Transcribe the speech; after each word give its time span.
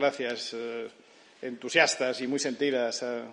gracias 0.00 0.54
eh, 0.54 0.88
entusiastas 1.42 2.20
y 2.20 2.26
muy 2.26 2.38
sentidas 2.38 3.02
a, 3.02 3.24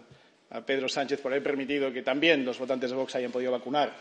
Pedro 0.65 0.87
Sánchez 0.87 1.19
por 1.19 1.33
haber 1.33 1.43
permitido 1.43 1.91
que 1.91 2.03
también 2.03 2.45
los 2.45 2.57
votantes 2.57 2.89
de 2.89 2.95
Vox 2.95 3.13
hayan 3.15 3.33
podido 3.33 3.51
vacunar. 3.51 3.91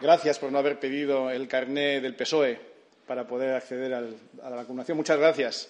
Gracias 0.00 0.38
por 0.38 0.52
no 0.52 0.58
haber 0.58 0.78
pedido 0.78 1.28
el 1.28 1.48
carné 1.48 2.00
del 2.00 2.14
PSOE 2.14 2.56
para 3.04 3.26
poder 3.26 3.56
acceder 3.56 3.92
a 3.94 4.02
la 4.48 4.56
vacunación. 4.56 4.96
Muchas 4.96 5.18
gracias. 5.18 5.68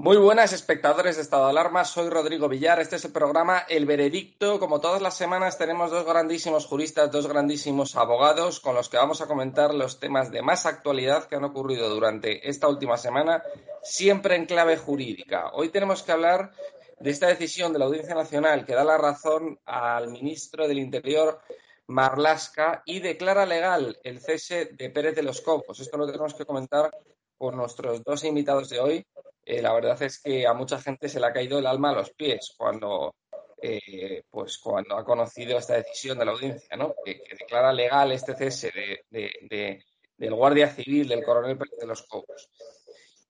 Muy 0.00 0.16
buenas, 0.16 0.52
espectadores 0.52 1.16
de 1.16 1.22
Estado 1.22 1.46
de 1.46 1.50
Alarma. 1.50 1.84
Soy 1.84 2.08
Rodrigo 2.08 2.48
Villar. 2.48 2.78
Este 2.78 2.94
es 2.94 3.04
el 3.04 3.10
programa 3.10 3.64
El 3.68 3.84
Veredicto. 3.84 4.60
Como 4.60 4.80
todas 4.80 5.02
las 5.02 5.16
semanas, 5.16 5.58
tenemos 5.58 5.90
dos 5.90 6.06
grandísimos 6.06 6.66
juristas, 6.66 7.10
dos 7.10 7.26
grandísimos 7.26 7.96
abogados 7.96 8.60
con 8.60 8.76
los 8.76 8.88
que 8.88 8.96
vamos 8.96 9.20
a 9.20 9.26
comentar 9.26 9.74
los 9.74 9.98
temas 9.98 10.30
de 10.30 10.40
más 10.40 10.66
actualidad 10.66 11.24
que 11.24 11.34
han 11.34 11.42
ocurrido 11.42 11.90
durante 11.90 12.48
esta 12.48 12.68
última 12.68 12.96
semana, 12.96 13.42
siempre 13.82 14.36
en 14.36 14.46
clave 14.46 14.76
jurídica. 14.76 15.50
Hoy 15.52 15.70
tenemos 15.70 16.04
que 16.04 16.12
hablar 16.12 16.52
de 17.00 17.10
esta 17.10 17.26
decisión 17.26 17.72
de 17.72 17.80
la 17.80 17.86
Audiencia 17.86 18.14
Nacional 18.14 18.64
que 18.64 18.76
da 18.76 18.84
la 18.84 18.98
razón 18.98 19.58
al 19.64 20.12
ministro 20.12 20.68
del 20.68 20.78
Interior, 20.78 21.40
Marlasca, 21.88 22.84
y 22.86 23.00
declara 23.00 23.46
legal 23.46 23.98
el 24.04 24.20
cese 24.20 24.66
de 24.66 24.90
Pérez 24.90 25.16
de 25.16 25.24
los 25.24 25.40
Cobos. 25.40 25.80
Esto 25.80 25.96
lo 25.96 26.06
tenemos 26.06 26.34
que 26.34 26.46
comentar 26.46 26.88
con 27.36 27.56
nuestros 27.56 28.04
dos 28.04 28.22
invitados 28.22 28.68
de 28.68 28.78
hoy. 28.78 29.06
Eh, 29.50 29.62
la 29.62 29.72
verdad 29.72 30.00
es 30.02 30.20
que 30.20 30.46
a 30.46 30.52
mucha 30.52 30.78
gente 30.78 31.08
se 31.08 31.18
le 31.18 31.26
ha 31.26 31.32
caído 31.32 31.58
el 31.58 31.66
alma 31.66 31.88
a 31.88 31.94
los 31.94 32.10
pies 32.10 32.52
cuando, 32.54 33.14
eh, 33.62 34.22
pues 34.28 34.58
cuando 34.58 34.94
ha 34.94 35.06
conocido 35.06 35.56
esta 35.56 35.72
decisión 35.72 36.18
de 36.18 36.26
la 36.26 36.32
audiencia, 36.32 36.76
¿no? 36.76 36.94
que, 37.02 37.22
declara 37.30 37.72
legal 37.72 38.12
este 38.12 38.36
cese 38.36 38.70
de, 39.08 39.82
del 40.18 40.34
Guardia 40.34 40.68
Civil, 40.68 41.08
del 41.08 41.24
coronel 41.24 41.58
de 41.58 41.86
los 41.86 42.02
Cobos. 42.02 42.50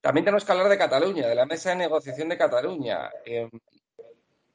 También 0.01 0.25
tenemos 0.25 0.45
que 0.45 0.51
hablar 0.51 0.69
de 0.69 0.77
Cataluña, 0.77 1.29
de 1.29 1.37
la 1.37 1.47
mesa 1.47 1.71
de 1.71 1.77
negociación 1.77 2.31
de 2.31 2.37
Cataluña. 2.37 3.13
Eh, 3.25 3.49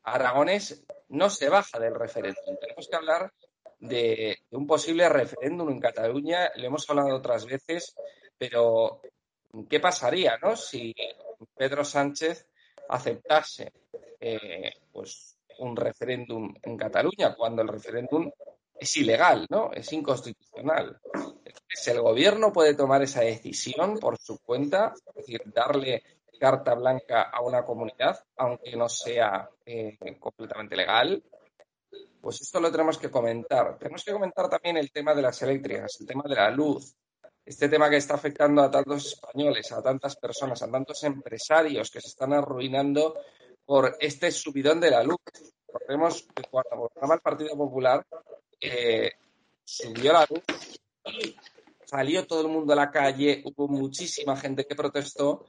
Aragonés 0.03 0.83
no 1.07 1.29
se 1.29 1.47
baja 1.47 1.79
del 1.79 1.95
referéndum. 1.95 2.57
Tenemos 2.59 2.89
que 2.89 2.95
hablar 2.97 3.31
de, 3.79 4.37
un 4.51 4.67
posible 4.67 5.07
referéndum 5.07 5.69
en 5.69 5.79
Cataluña. 5.79 6.51
Lo 6.57 6.67
hemos 6.67 6.89
hablado 6.89 7.15
otras 7.15 7.45
veces, 7.45 7.95
pero 8.37 8.99
¿qué 9.69 9.79
pasaría 9.79 10.37
¿no? 10.41 10.55
si 10.55 10.93
Pedro 11.55 11.83
Sánchez 11.83 12.47
aceptase 12.89 13.71
eh, 14.19 14.73
pues 14.91 15.37
un 15.59 15.75
referéndum 15.75 16.53
en 16.61 16.77
Cataluña 16.77 17.35
cuando 17.35 17.61
el 17.61 17.67
referéndum 17.67 18.31
es 18.75 18.97
ilegal, 18.97 19.45
¿no? 19.49 19.71
Es 19.71 19.93
inconstitucional. 19.93 20.99
Entonces, 21.13 21.87
el 21.87 22.01
gobierno 22.01 22.51
puede 22.51 22.73
tomar 22.73 23.01
esa 23.01 23.21
decisión 23.21 23.99
por 23.99 24.17
su 24.17 24.39
cuenta, 24.39 24.93
es 25.07 25.15
decir, 25.15 25.41
darle 25.45 26.03
carta 26.39 26.73
blanca 26.73 27.23
a 27.23 27.41
una 27.41 27.63
comunidad, 27.63 28.19
aunque 28.37 28.75
no 28.75 28.89
sea 28.89 29.49
eh, 29.65 29.97
completamente 30.19 30.75
legal. 30.75 31.23
Pues 32.19 32.41
esto 32.41 32.59
lo 32.59 32.71
tenemos 32.71 32.97
que 32.97 33.11
comentar. 33.11 33.77
Tenemos 33.77 34.03
que 34.03 34.11
comentar 34.11 34.49
también 34.49 34.77
el 34.77 34.91
tema 34.91 35.13
de 35.13 35.21
las 35.21 35.41
eléctricas, 35.41 35.97
el 35.99 36.07
tema 36.07 36.23
de 36.27 36.35
la 36.35 36.49
luz, 36.49 36.95
este 37.45 37.69
tema 37.69 37.89
que 37.89 37.97
está 37.97 38.15
afectando 38.15 38.61
a 38.61 38.71
tantos 38.71 39.05
españoles, 39.05 39.71
a 39.71 39.81
tantas 39.81 40.15
personas, 40.15 40.61
a 40.61 40.71
tantos 40.71 41.03
empresarios 41.03 41.91
que 41.91 42.01
se 42.01 42.07
están 42.07 42.33
arruinando 42.33 43.15
por 43.65 43.95
este 43.99 44.31
subidón 44.31 44.79
de 44.79 44.91
la 44.91 45.03
luz. 45.03 45.19
Recordemos 45.67 46.27
que 46.35 46.43
cuando 46.49 46.77
gobernaba 46.77 47.15
el 47.15 47.21
Partido 47.21 47.57
Popular 47.57 48.05
eh, 48.59 49.11
subió 49.63 50.13
la 50.13 50.27
luz 50.29 50.43
salió 51.93 52.25
todo 52.25 52.41
el 52.41 52.47
mundo 52.47 52.73
a 52.73 52.75
la 52.75 52.89
calle, 52.89 53.43
hubo 53.45 53.67
muchísima 53.67 54.35
gente 54.35 54.65
que 54.65 54.73
protestó, 54.73 55.45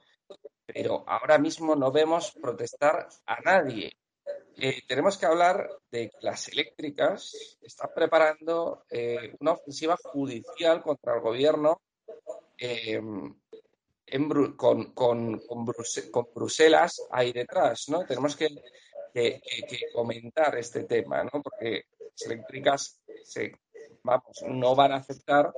pero 0.66 1.02
ahora 1.06 1.38
mismo 1.38 1.74
no 1.74 1.90
vemos 1.90 2.32
protestar 2.32 3.08
a 3.24 3.40
nadie. 3.40 3.96
Eh, 4.56 4.82
tenemos 4.86 5.18
que 5.18 5.26
hablar 5.26 5.68
de 5.90 6.10
que 6.10 6.16
las 6.20 6.48
eléctricas 6.48 7.56
están 7.60 7.90
preparando 7.94 8.84
eh, 8.88 9.34
una 9.40 9.52
ofensiva 9.52 9.96
judicial 9.96 10.82
contra 10.82 11.14
el 11.14 11.20
gobierno 11.20 11.82
em, 12.56 13.34
con, 14.56 15.44
Bruselas 16.34 17.02
ahí 17.10 17.32
detrás, 17.32 17.88
¿no? 17.88 18.04
Tenemos 18.06 18.36
que, 18.36 18.48
comentar 19.92 20.56
este 20.56 20.84
tema, 20.84 21.24
¿no? 21.24 21.42
Porque 21.42 21.84
las 21.98 22.22
eléctricas 22.22 23.00
vamos, 24.02 24.42
no 24.46 24.74
van 24.76 24.92
a 24.92 24.96
aceptar 24.96 25.52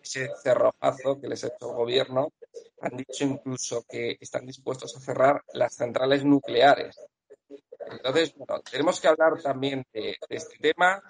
ese 0.00 0.30
cerrojazo 0.42 1.20
que 1.20 1.28
les 1.28 1.42
ha 1.44 1.48
hecho 1.48 1.70
el 1.70 1.76
gobierno. 1.76 2.32
Han 2.80 2.96
dicho 2.96 3.24
incluso 3.24 3.84
que 3.88 4.16
están 4.20 4.46
dispuestos 4.46 4.96
a 4.96 5.00
cerrar 5.00 5.42
las 5.52 5.74
centrales 5.74 6.24
nucleares. 6.24 6.96
Entonces, 7.90 8.34
bueno, 8.36 8.62
tenemos 8.70 9.00
que 9.00 9.08
hablar 9.08 9.40
también 9.42 9.84
de, 9.92 10.16
este 10.28 10.58
tema. 10.58 11.02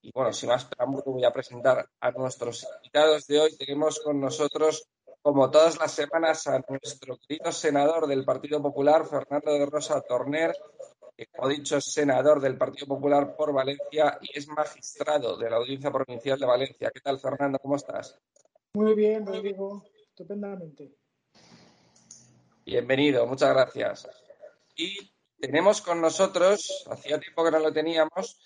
Y 0.00 0.10
bueno, 0.12 0.32
sin 0.32 0.48
más 0.48 0.64
preámbulo, 0.64 1.04
voy 1.06 1.24
a 1.24 1.32
presentar 1.32 1.88
a 2.00 2.10
nuestros 2.10 2.66
invitados 2.76 3.26
de 3.26 3.40
hoy. 3.40 3.56
Tenemos 3.56 4.00
con 4.00 4.20
nosotros, 4.20 4.88
como 5.20 5.50
todas 5.50 5.78
las 5.78 5.92
semanas, 5.92 6.46
a 6.46 6.60
nuestro 6.68 7.18
querido 7.18 7.52
senador 7.52 8.06
del 8.06 8.24
Partido 8.24 8.60
Popular, 8.60 9.06
Fernando 9.06 9.52
de 9.52 9.66
Rosa 9.66 10.00
Torner, 10.00 10.56
que, 11.16 11.26
como 11.26 11.48
dicho, 11.48 11.76
es 11.76 11.84
senador 11.84 12.40
del 12.40 12.58
Partido 12.58 12.86
Popular 12.88 13.36
por 13.36 13.52
Valencia 13.52 14.18
y 14.20 14.36
es 14.36 14.48
magistrado 14.48 15.36
de 15.36 15.50
la 15.50 15.56
Audiencia 15.56 15.90
Provincial 15.92 16.38
de 16.38 16.46
Valencia. 16.46 16.90
¿Qué 16.92 17.00
tal, 17.00 17.20
Fernando? 17.20 17.58
¿Cómo 17.60 17.76
estás? 17.76 18.18
Muy 18.74 18.94
bien, 18.94 19.24
Rodrigo. 19.26 19.84
Estupendamente. 20.08 20.96
Bienvenido, 22.64 23.26
muchas 23.26 23.52
gracias. 23.52 24.08
Y 24.76 25.12
tenemos 25.42 25.82
con 25.82 26.00
nosotros, 26.00 26.86
hacía 26.88 27.18
tiempo 27.18 27.42
que 27.42 27.50
no 27.50 27.58
lo 27.58 27.72
teníamos, 27.72 28.38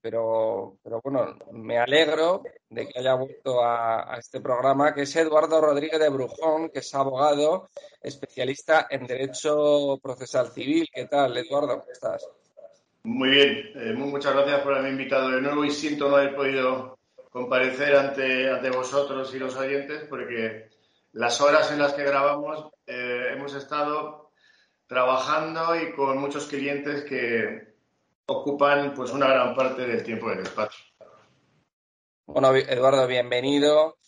pero, 0.00 0.78
pero 0.80 1.00
bueno, 1.02 1.36
me 1.50 1.76
alegro 1.76 2.44
de 2.70 2.86
que 2.86 3.00
haya 3.00 3.14
vuelto 3.14 3.64
a, 3.64 4.16
este 4.16 4.40
programa, 4.40 4.94
que 4.94 5.02
es 5.02 5.16
Eduardo 5.16 5.60
Rodríguez 5.60 5.98
de 5.98 6.08
Brujón, 6.08 6.70
que 6.70 6.78
es 6.78 6.94
abogado, 6.94 7.68
especialista 8.00 8.86
en 8.88 9.08
Derecho 9.08 9.98
Procesal 10.00 10.52
Civil. 10.52 10.88
¿Qué 10.94 11.06
tal, 11.06 11.36
Eduardo? 11.36 11.80
¿Cómo 11.80 11.92
estás? 11.92 12.28
Muy 13.02 13.30
bien, 13.30 13.72
eh, 13.74 13.92
muchas 13.94 14.34
gracias 14.34 14.60
por 14.60 14.74
haberme 14.74 14.90
invitado 14.90 15.30
de 15.30 15.40
nuevo 15.40 15.64
y 15.64 15.72
siento 15.72 16.08
no 16.08 16.16
haber 16.16 16.36
podido 16.36 16.96
comparecer 17.30 17.96
ante, 17.96 18.48
ante 18.48 18.70
vosotros 18.70 19.34
y 19.34 19.40
los 19.40 19.56
oyentes 19.56 20.04
porque 20.08 20.68
las 21.12 21.40
horas 21.40 21.72
en 21.72 21.80
las 21.80 21.94
que 21.94 22.04
grabamos 22.04 22.70
eh, 22.86 23.30
hemos 23.32 23.52
estado 23.54 24.27
trabajando 24.88 25.76
y 25.76 25.92
con 25.92 26.18
muchos 26.18 26.46
clientes 26.46 27.04
que 27.04 27.74
ocupan 28.26 28.94
pues 28.94 29.12
una 29.12 29.28
gran 29.28 29.54
parte 29.54 29.86
del 29.86 30.02
tiempo 30.02 30.30
del 30.30 30.42
despacho. 30.42 30.82
Bueno, 32.26 32.54
Eduardo, 32.54 33.06
bienvenido. 33.06 33.98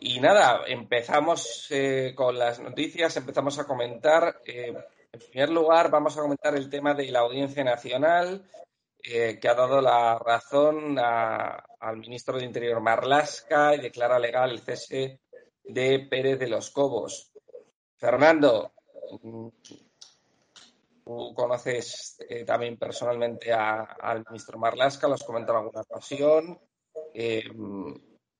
Y 0.00 0.20
nada, 0.20 0.62
empezamos 0.66 1.66
eh, 1.70 2.12
con 2.14 2.38
las 2.38 2.60
noticias, 2.60 3.16
empezamos 3.16 3.58
a 3.58 3.66
comentar. 3.66 4.40
Eh, 4.46 4.74
en 5.12 5.20
primer 5.30 5.50
lugar, 5.50 5.90
vamos 5.90 6.16
a 6.16 6.22
comentar 6.22 6.54
el 6.54 6.70
tema 6.70 6.94
de 6.94 7.10
la 7.10 7.20
Audiencia 7.20 7.64
Nacional, 7.64 8.48
eh, 9.02 9.38
que 9.40 9.48
ha 9.48 9.54
dado 9.54 9.80
la 9.80 10.18
razón 10.18 10.98
al 10.98 11.96
ministro 11.96 12.38
de 12.38 12.44
Interior 12.44 12.80
Marlasca 12.80 13.74
y 13.74 13.80
declara 13.80 14.18
legal 14.18 14.50
el 14.50 14.60
cese 14.60 15.20
de 15.64 16.06
Pérez 16.08 16.38
de 16.38 16.48
los 16.48 16.70
Cobos. 16.70 17.32
Fernando, 17.96 18.72
Tú 21.08 21.32
conoces 21.32 22.18
eh, 22.28 22.44
también 22.44 22.76
personalmente 22.76 23.50
al 23.50 24.26
ministro 24.28 24.58
Marlasca, 24.58 25.08
lo 25.08 25.14
has 25.14 25.24
comentado 25.24 25.58
en 25.58 25.64
alguna 25.64 25.80
ocasión. 25.80 26.60
Eh, 27.14 27.44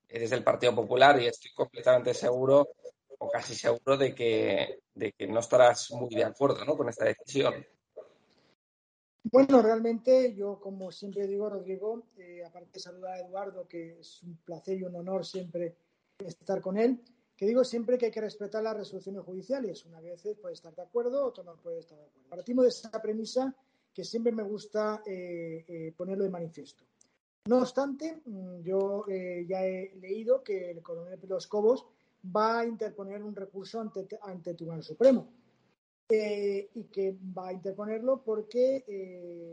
eres 0.06 0.28
del 0.28 0.44
Partido 0.44 0.74
Popular 0.74 1.18
y 1.18 1.28
estoy 1.28 1.50
completamente 1.52 2.12
seguro, 2.12 2.68
o 3.20 3.30
casi 3.30 3.54
seguro, 3.54 3.96
de 3.96 4.14
que, 4.14 4.80
de 4.92 5.12
que 5.12 5.26
no 5.26 5.40
estarás 5.40 5.92
muy 5.92 6.14
de 6.14 6.24
acuerdo 6.24 6.62
¿no? 6.66 6.76
con 6.76 6.90
esta 6.90 7.06
decisión. 7.06 7.54
Bueno, 9.22 9.62
realmente 9.62 10.34
yo, 10.34 10.60
como 10.60 10.92
siempre 10.92 11.26
digo, 11.26 11.48
Rodrigo, 11.48 12.02
eh, 12.18 12.44
aparte 12.44 12.72
de 12.74 12.80
saludar 12.80 13.14
a 13.14 13.20
Eduardo, 13.20 13.66
que 13.66 13.98
es 13.98 14.22
un 14.22 14.36
placer 14.44 14.76
y 14.76 14.84
un 14.84 14.94
honor 14.94 15.24
siempre 15.24 15.74
estar 16.18 16.60
con 16.60 16.76
él, 16.76 17.02
que 17.38 17.46
digo 17.46 17.62
siempre 17.62 17.96
que 17.96 18.06
hay 18.06 18.10
que 18.10 18.20
respetar 18.20 18.64
las 18.64 18.76
resoluciones 18.76 19.22
judiciales. 19.22 19.86
Una 19.86 20.00
vez 20.00 20.26
puede 20.42 20.54
estar 20.54 20.74
de 20.74 20.82
acuerdo, 20.82 21.24
otro 21.24 21.44
no 21.44 21.54
puede 21.54 21.78
estar 21.78 21.96
de 21.96 22.04
acuerdo. 22.04 22.28
Partimos 22.28 22.64
de 22.64 22.68
esa 22.70 23.00
premisa 23.00 23.54
que 23.94 24.02
siempre 24.02 24.32
me 24.32 24.42
gusta 24.42 25.02
eh, 25.06 25.64
eh, 25.68 25.94
ponerlo 25.96 26.24
de 26.24 26.30
manifiesto. 26.30 26.82
No 27.46 27.58
obstante, 27.58 28.22
mm, 28.24 28.62
yo 28.62 29.04
eh, 29.08 29.46
ya 29.48 29.64
he 29.64 29.94
leído 30.00 30.42
que 30.42 30.72
el 30.72 30.82
coronel 30.82 31.16
Pedro 31.16 31.38
Cobos 31.48 31.86
va 32.36 32.58
a 32.58 32.66
interponer 32.66 33.22
un 33.22 33.36
recurso 33.36 33.80
ante, 33.80 34.08
ante 34.20 34.50
el 34.50 34.56
Tribunal 34.56 34.82
Supremo. 34.82 35.32
y 36.10 36.84
que 36.84 37.16
va 37.38 37.48
a 37.48 37.52
interponerlo 37.52 38.22
porque, 38.24 38.82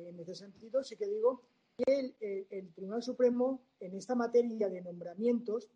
en 0.10 0.20
ese 0.22 0.36
sentido, 0.36 0.84
sí 0.84 0.96
que 0.96 1.06
digo 1.06 1.42
que 1.78 2.16
el 2.50 2.74
Tribunal 2.74 3.04
Supremo, 3.04 3.62
en 3.80 3.94
esta 3.94 4.16
materia 4.16 4.70
de 4.70 4.82
nombramientos, 4.82 5.70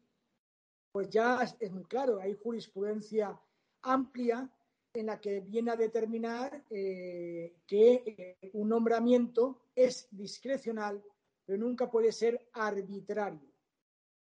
pues 0.91 1.09
ya 1.09 1.39
es 1.59 1.71
muy 1.71 1.85
claro, 1.85 2.19
hay 2.19 2.33
jurisprudencia 2.33 3.39
amplia 3.81 4.49
en 4.93 5.05
la 5.05 5.19
que 5.19 5.41
viene 5.41 5.71
a 5.71 5.75
determinar 5.75 6.63
eh, 6.69 7.57
que 7.67 8.37
eh, 8.41 8.49
un 8.53 8.69
nombramiento 8.69 9.61
es 9.75 10.07
discrecional, 10.11 11.03
pero 11.45 11.59
nunca 11.59 11.89
puede 11.89 12.11
ser 12.11 12.49
arbitrario. 12.53 13.47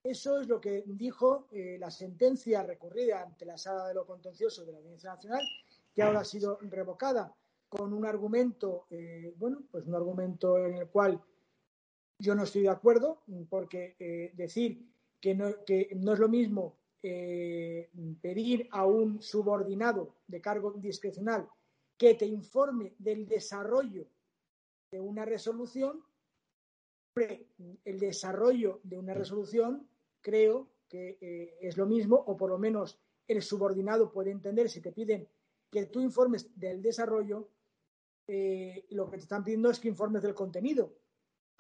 Eso 0.04 0.40
es 0.40 0.48
lo 0.48 0.62
que 0.62 0.84
dijo 0.86 1.48
eh, 1.52 1.78
la 1.80 1.90
sentencia 1.90 2.64
recurrida 2.64 3.22
ante 3.22 3.46
la 3.46 3.58
sala 3.58 3.88
de 3.88 3.94
lo 3.94 4.06
contencioso 4.06 4.66
de 4.66 4.74
la 4.74 4.78
Audiencia 4.78 5.14
Nacional, 5.14 5.46
que 5.94 6.04
ahora 6.04 6.22
ha 6.22 6.26
sido 6.26 6.60
revocada 6.62 7.34
con 7.70 7.92
un 7.92 8.06
argumento, 8.06 8.88
bueno, 9.36 9.64
pues 9.70 9.86
un 9.86 9.96
argumento 9.96 10.58
en 10.58 10.76
el 10.76 10.88
cual 10.88 11.22
yo 12.18 12.34
no 12.34 12.44
estoy 12.44 12.62
de 12.62 12.70
acuerdo, 12.70 13.24
porque 13.50 14.32
decir 14.36 14.88
que 15.20 15.36
no, 15.36 15.64
que 15.66 15.90
no 15.96 16.14
es 16.14 16.20
lo 16.20 16.30
mismo 16.30 16.78
eh, 17.04 17.90
pedir 18.22 18.68
a 18.72 18.86
un 18.86 19.22
subordinado 19.22 20.16
de 20.28 20.42
cargo 20.42 20.74
discrecional 20.74 21.48
que 21.98 22.16
te 22.16 22.26
informe 22.26 22.94
del 22.98 23.28
desarrollo 23.28 24.08
de 24.92 25.00
una 25.00 25.26
resolución, 25.26 26.04
el 27.16 28.00
desarrollo 28.00 28.80
de 28.84 28.98
una 28.98 29.14
resolución 29.14 29.88
creo 30.22 30.70
que 30.88 31.18
eh, 31.20 31.58
es 31.62 31.78
lo 31.78 31.86
mismo, 31.86 32.16
o 32.16 32.38
por 32.38 32.50
lo 32.50 32.60
menos 32.60 33.00
el 33.28 33.42
subordinado 33.42 34.12
puede 34.12 34.32
entender 34.32 34.70
si 34.70 34.82
te 34.82 34.92
piden 34.92 35.28
que 35.72 35.86
tú 35.88 36.00
informes 36.00 36.50
del 36.56 36.82
desarrollo, 36.82 37.50
eh, 38.28 38.86
lo 38.92 39.10
que 39.10 39.18
te 39.18 39.24
están 39.24 39.44
pidiendo 39.44 39.70
es 39.70 39.80
que 39.80 39.88
informes 39.88 40.22
del 40.22 40.34
contenido. 40.36 40.94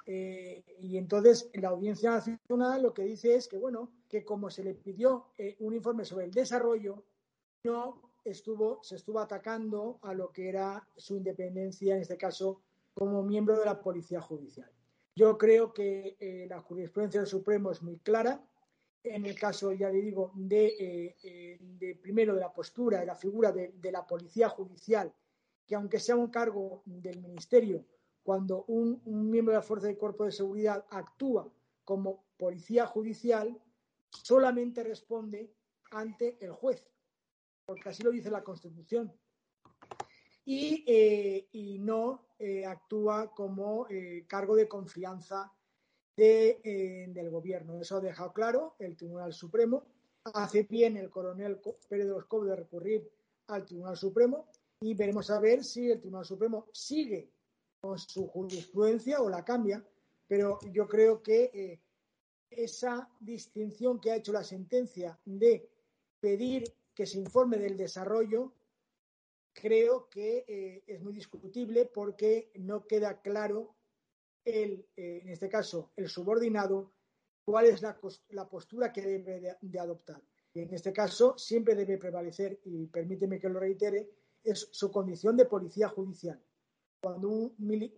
Eh, 0.05 0.63
y 0.79 0.97
entonces 0.97 1.49
la 1.53 1.69
Audiencia 1.69 2.11
Nacional 2.11 2.81
lo 2.81 2.93
que 2.93 3.03
dice 3.03 3.35
es 3.35 3.47
que, 3.47 3.57
bueno, 3.57 3.91
que 4.07 4.23
como 4.23 4.49
se 4.49 4.63
le 4.63 4.73
pidió 4.73 5.27
eh, 5.37 5.55
un 5.59 5.73
informe 5.73 6.05
sobre 6.05 6.25
el 6.25 6.31
desarrollo, 6.31 7.03
no 7.63 8.01
estuvo, 8.23 8.81
se 8.83 8.95
estuvo 8.95 9.19
atacando 9.19 9.99
a 10.01 10.13
lo 10.13 10.31
que 10.31 10.47
era 10.47 10.87
su 10.95 11.17
independencia, 11.17 11.95
en 11.95 12.01
este 12.01 12.17
caso, 12.17 12.61
como 12.93 13.21
miembro 13.23 13.59
de 13.59 13.65
la 13.65 13.81
Policía 13.81 14.21
Judicial. 14.21 14.71
Yo 15.15 15.37
creo 15.37 15.73
que 15.73 16.15
eh, 16.19 16.45
la 16.49 16.61
jurisprudencia 16.61 17.19
del 17.19 17.27
Supremo 17.27 17.71
es 17.71 17.81
muy 17.81 17.97
clara. 17.97 18.41
En 19.03 19.25
el 19.25 19.37
caso, 19.37 19.71
ya 19.71 19.89
le 19.89 20.01
digo, 20.01 20.31
de, 20.35 21.15
primero 22.01 22.33
de 22.35 22.41
la 22.41 22.53
postura, 22.53 22.99
de 22.99 23.05
la 23.05 23.15
figura 23.15 23.51
de 23.51 23.91
la 23.91 24.05
Policía 24.05 24.49
Judicial, 24.49 25.13
que 25.65 25.75
aunque 25.75 25.99
sea 25.99 26.15
un 26.15 26.27
cargo 26.27 26.81
del 26.85 27.19
Ministerio, 27.21 27.85
cuando 28.27 28.65
un, 28.65 28.99
miembro 29.05 29.53
de 29.53 29.59
la 29.59 29.61
Fuerza 29.61 29.87
de 29.87 29.95
Cuerpo 29.95 30.25
de 30.25 30.33
Seguridad 30.33 30.85
actúa 30.89 31.49
como 31.85 32.25
policía 32.35 32.85
judicial, 32.85 33.57
solamente 34.09 34.83
responde 34.83 35.53
ante 35.91 36.37
el 36.41 36.51
juez, 36.51 36.85
porque 37.65 37.87
así 37.87 38.03
lo 38.03 38.11
dice 38.11 38.29
la 38.29 38.43
Constitución, 38.43 39.13
y, 40.43 40.83
eh, 40.85 41.47
no 41.79 42.27
eh, 42.37 42.65
actúa 42.65 43.33
como 43.33 43.87
eh, 43.89 44.25
cargo 44.27 44.57
de 44.57 44.67
confianza 44.67 45.53
del 46.13 47.29
gobierno. 47.29 47.79
Eso 47.79 47.95
ha 47.95 48.01
dejado 48.01 48.33
claro 48.33 48.75
el 48.77 48.97
Tribunal 48.97 49.31
Supremo. 49.31 49.85
Hace 50.33 50.63
bien 50.63 50.97
el 50.97 51.09
coronel 51.09 51.61
Pérez 51.87 52.07
de 52.07 52.11
los 52.11 52.27
de 52.45 52.55
recurrir 52.57 53.09
al 53.47 53.63
Tribunal 53.63 53.95
Supremo 53.95 54.49
y 54.81 54.95
veremos 54.95 55.29
a 55.29 55.39
ver 55.39 55.63
si 55.63 55.89
el 55.89 56.01
Tribunal 56.01 56.25
Supremo 56.25 56.67
sigue 56.73 57.36
con 57.79 57.97
su 57.99 58.27
jurisprudencia 58.27 59.21
o 59.21 59.29
la 59.29 59.43
cambia, 59.43 59.83
pero 60.27 60.59
yo 60.71 60.87
creo 60.87 61.21
que 61.21 61.51
eh, 61.53 61.79
esa 62.49 63.09
distinción 63.19 63.99
que 63.99 64.11
ha 64.11 64.15
hecho 64.15 64.33
la 64.33 64.43
sentencia 64.43 65.19
de 65.25 65.69
pedir 66.19 66.63
que 66.93 67.05
se 67.05 67.19
informe 67.19 67.57
del 67.57 67.77
desarrollo, 67.77 68.53
creo 69.53 70.09
que 70.09 70.45
eh, 70.47 70.83
es 70.87 71.01
muy 71.01 71.13
discutible 71.13 71.85
porque 71.85 72.51
no 72.55 72.85
queda 72.85 73.21
claro 73.21 73.75
el, 74.43 74.85
eh, 74.95 75.21
en 75.23 75.29
este 75.29 75.49
caso, 75.49 75.91
el 75.95 76.07
subordinado, 76.07 76.91
cuál 77.43 77.65
es 77.65 77.81
la, 77.81 78.49
postura 78.49 78.91
que 78.91 79.01
debe 79.01 79.57
de, 79.61 79.79
adoptar. 79.79 80.21
Y 80.53 80.61
en 80.61 80.73
este 80.73 80.91
caso, 80.91 81.37
siempre 81.37 81.75
debe 81.75 81.97
prevalecer, 81.97 82.59
y 82.65 82.87
permíteme 82.87 83.39
que 83.39 83.49
lo 83.49 83.59
reitere, 83.59 84.09
es 84.43 84.67
su 84.71 84.91
condición 84.91 85.37
de 85.37 85.45
policía 85.45 85.89
judicial 85.89 86.41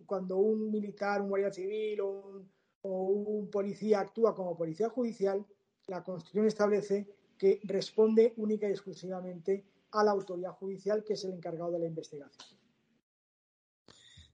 cuando 0.06 0.36
un, 0.36 0.70
militar, 0.70 1.20
un 1.20 1.28
guardia 1.28 1.52
civil 1.52 2.00
o 2.00 2.42
un, 2.82 3.50
policía 3.50 4.00
actúa 4.00 4.34
como 4.34 4.56
policía 4.56 4.88
judicial, 4.88 5.44
la 5.86 6.02
Constitución 6.02 6.46
establece 6.46 7.08
que 7.36 7.60
responde 7.64 8.34
única 8.36 8.68
y 8.68 8.72
exclusivamente 8.72 9.64
a 9.92 10.04
la 10.04 10.12
autoridad 10.12 10.52
judicial, 10.52 11.02
que 11.04 11.14
es 11.14 11.24
el 11.24 11.32
encargado 11.32 11.72
de 11.72 11.78
la 11.80 11.86
investigación. 11.86 12.58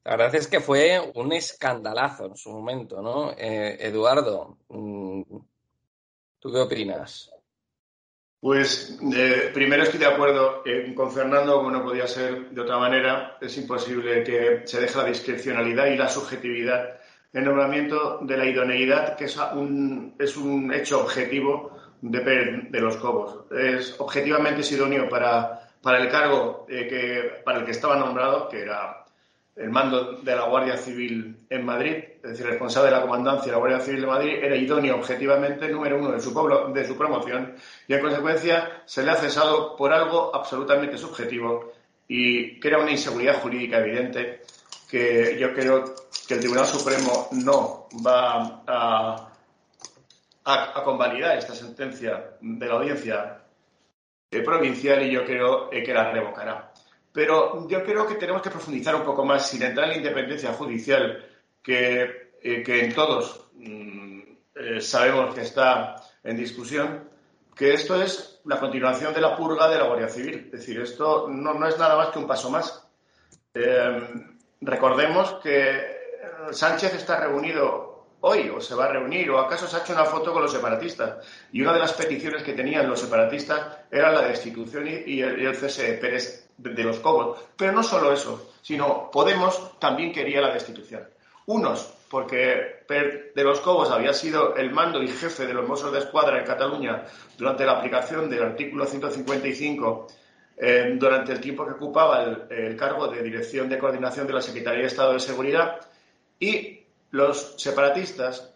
La 0.05 0.13
verdad 0.13 0.35
es 0.37 0.47
que 0.47 0.61
fue 0.61 1.01
un 1.15 1.33
escandalazo 1.33 2.27
en 2.27 2.37
su 2.37 2.51
momento, 2.51 3.03
¿no? 3.03 3.33
Eh, 3.33 3.77
Eduardo, 3.81 4.59
mm, 4.69 5.23
¿tú 6.39 6.53
qué 6.53 6.61
opinas? 6.61 7.36
Pues 8.41 8.99
eh, 9.15 9.51
primero 9.53 9.83
estoy 9.83 9.99
de 9.99 10.07
acuerdo 10.07 10.63
eh, 10.65 10.93
con 10.95 11.11
Fernando, 11.11 11.57
como 11.57 11.71
no 11.71 11.83
podía 11.83 12.07
ser 12.07 12.51
de 12.51 12.61
otra 12.61 12.79
manera. 12.79 13.39
Es 13.41 13.57
imposible 13.57 14.23
que 14.23 14.63
se 14.67 14.81
deje 14.81 14.99
la 14.99 15.05
discrecionalidad 15.05 15.87
y 15.87 15.97
la 15.97 16.09
subjetividad. 16.09 17.01
El 17.33 17.45
nombramiento 17.45 18.19
de 18.23 18.37
la 18.37 18.47
idoneidad, 18.47 19.17
que 19.17 19.25
es 19.25 19.37
un, 19.55 20.15
es 20.19 20.37
un 20.37 20.73
hecho 20.73 21.01
objetivo 21.01 21.77
de, 22.03 22.81
los 22.81 22.97
Cobos. 22.99 23.51
Es 23.51 23.99
objetivamente 23.99 24.63
idóneo 24.75 25.09
para, 25.09 25.71
para 25.83 25.99
el 25.99 26.09
cargo 26.09 26.67
eh, 26.69 26.87
que, 26.87 27.43
para 27.43 27.61
el 27.61 27.65
que 27.65 27.73
estaba 27.73 27.97
nombrado, 27.97 28.49
que 28.49 28.63
era 28.63 29.06
el 29.57 29.71
mando 29.71 30.13
de 30.13 30.37
la 30.37 30.45
Guardia 30.45 30.77
Civil 30.77 31.47
en 31.49 31.65
Madrid, 31.65 31.97
es 32.23 32.31
decir, 32.31 32.47
responsable 32.47 32.91
de 32.91 32.97
la 32.97 33.03
comandancia 33.03 33.47
de 33.47 33.53
la 33.53 33.59
Guardia 33.59 33.81
Civil 33.81 34.03
de 34.03 34.07
Madrid, 34.07 34.35
era 34.43 34.55
idóneo 34.55 34.97
objetivamente, 34.97 35.69
número 35.69 35.99
uno 35.99 36.13
de 36.13 36.21
su, 36.21 36.73
de 36.75 36.87
su 36.87 36.97
promoción, 36.97 37.55
y 37.89 37.95
en 37.95 38.01
consecuencia 38.01 38.83
se 38.85 39.03
le 39.03 39.11
ha 39.11 39.17
cesado 39.17 39.75
por 39.75 39.93
algo 39.95 40.35
absolutamente 40.35 40.99
subjetivo 40.99 41.73
y 42.07 42.61
que 42.61 42.69
era 42.69 42.79
una 42.79 42.91
inseguridad 42.91 43.41
jurídica 43.41 43.79
evidente 43.79 44.43
que 44.89 45.37
yo 45.39 45.53
creo 45.55 45.95
que 46.29 46.35
el 46.35 46.41
Tribunal 46.41 46.67
Supremo 46.67 47.29
no 47.33 47.89
va 48.07 48.63
a, 48.67 49.33
a, 50.45 50.83
convalidar 50.85 51.37
esta 51.37 51.55
sentencia 51.55 52.37
de 52.41 52.67
la 52.67 52.75
audiencia 52.75 53.41
provincial 54.45 55.03
y 55.03 55.13
yo 55.13 55.25
creo 55.25 55.71
que 55.71 55.95
la 55.95 56.13
revocará. 56.13 56.73
Pero 57.17 57.67
yo 57.67 57.83
creo 57.83 58.07
que 58.07 58.17
tenemos 58.17 58.43
que 58.43 58.51
profundizar 58.51 58.95
un 58.95 59.03
poco 59.03 59.25
más, 59.25 59.49
sin 59.49 59.63
entrar 59.63 59.87
en 59.87 59.93
la 59.93 59.97
independencia 59.97 60.53
judicial, 60.53 61.27
que, 61.63 62.03
eh, 62.43 62.63
en 62.67 62.95
todos 62.95 63.49
mm, 63.55 64.21
eh, 64.55 64.81
sabemos 64.83 65.35
que 65.35 65.41
está 65.41 65.97
en 66.23 66.37
discusión, 66.37 67.09
que 67.55 67.73
esto 67.73 68.03
es 68.03 68.43
la 68.45 68.61
continuación 68.61 69.15
de 69.15 69.23
la 69.23 69.35
purga 69.35 69.67
de 69.67 69.79
la 69.79 69.85
Guardia 69.85 70.11
Civil. 70.11 70.51
Es 70.53 70.61
decir, 70.61 70.79
esto 70.79 71.27
no, 71.31 71.67
es 71.67 71.79
nada 71.79 71.97
más 71.97 72.09
que 72.09 72.19
un 72.19 72.27
paso 72.27 72.51
más. 72.51 72.87
Em, 73.55 74.37
recordemos 74.61 75.37
que 75.43 75.97
Sánchez 76.51 76.97
está 76.97 77.19
reunido 77.19 78.09
hoy 78.21 78.51
o 78.51 78.61
se 78.61 78.75
va 78.75 78.85
a 78.85 78.93
reunir 78.93 79.31
o 79.31 79.39
acaso 79.39 79.67
se 79.67 79.77
ha 79.77 79.81
hecho 79.81 79.95
una 79.95 80.05
foto 80.05 80.35
con 80.35 80.43
los 80.43 80.53
separatistas. 80.53 81.27
Y 81.51 81.63
una 81.63 81.73
de 81.73 81.79
las 81.79 81.95
peticiones 81.95 82.43
que 82.43 82.53
tenían 82.53 82.87
los 82.87 83.01
separatistas 83.01 83.79
era 83.91 84.13
la 84.13 84.29
destitución 84.29 84.87
y, 84.87 85.23
el, 85.23 85.41
el 85.47 85.57
cese 85.57 85.93
de 85.93 85.97
Pérez 85.97 86.46
de, 86.59 86.85
los 86.85 86.99
Cobos. 87.01 87.39
Pero 87.57 87.73
no 87.73 87.83
solo 87.83 88.13
eso, 88.13 88.53
sino 88.63 89.11
Podemos 89.11 89.79
también 89.79 90.13
quería 90.13 90.41
la 90.41 90.53
destitución. 90.53 91.09
Unos, 91.47 91.93
porque 92.11 92.85
de 92.89 93.45
los 93.45 93.61
Cobos 93.61 93.91
había 93.91 94.13
sido 94.13 94.57
el 94.57 94.73
mando 94.73 95.03
y 95.03 95.09
jefe 95.09 95.47
de 95.47 95.55
los 95.55 95.67
Mossos 95.67 95.93
de 95.93 96.01
Escuadra 96.01 96.39
en 96.39 96.45
Cataluña 96.45 97.05
durante 97.37 97.65
la 97.65 97.73
aplicación 97.73 98.29
del 98.29 98.43
artículo 98.43 98.85
155, 98.85 100.07
eh, 100.59 100.97
durante 100.99 101.33
el 101.33 101.41
tiempo 101.41 101.67
que 101.67 101.73
ocupaba 101.73 102.25
el, 102.49 102.77
cargo 102.77 103.09
de 103.09 103.23
dirección 103.23 103.69
de 103.69 103.79
coordinación 103.79 104.27
de 104.27 104.33
la 104.33 104.43
Secretaría 104.43 104.81
de 104.81 104.87
Estado 104.87 105.13
de 105.13 105.21
Seguridad, 105.21 105.81
y 106.39 106.85
los 107.11 107.55
separatistas 107.57 108.53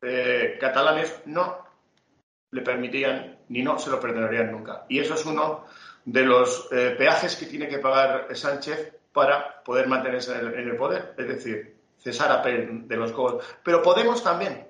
eh, 0.00 0.56
catalanes 0.60 1.22
no 1.26 1.58
le 2.50 2.62
permitirían 2.62 3.38
ni 3.48 3.62
no 3.62 3.78
se 3.78 3.90
lo 3.90 3.98
perdonarían 3.98 4.52
nunca. 4.52 4.84
Y 4.88 4.98
eso 4.98 5.14
es 5.14 5.24
uno 5.26 5.64
de 6.04 6.22
los 6.22 6.68
eh, 6.72 6.94
peajes 6.96 7.36
que 7.36 7.46
tiene 7.46 7.68
que 7.68 7.78
pagar 7.78 8.28
Sánchez 8.34 8.94
para 9.12 9.62
poder 9.62 9.86
mantenerse 9.88 10.32
en 10.32 10.68
el, 10.68 10.76
poder, 10.76 11.14
es 11.16 11.28
decir, 11.28 11.76
cesar 11.98 12.32
a 12.32 12.42
de 12.42 12.96
los 12.96 13.12
cobos. 13.12 13.44
Pero 13.62 13.82
Podemos 13.82 14.22
también. 14.22 14.66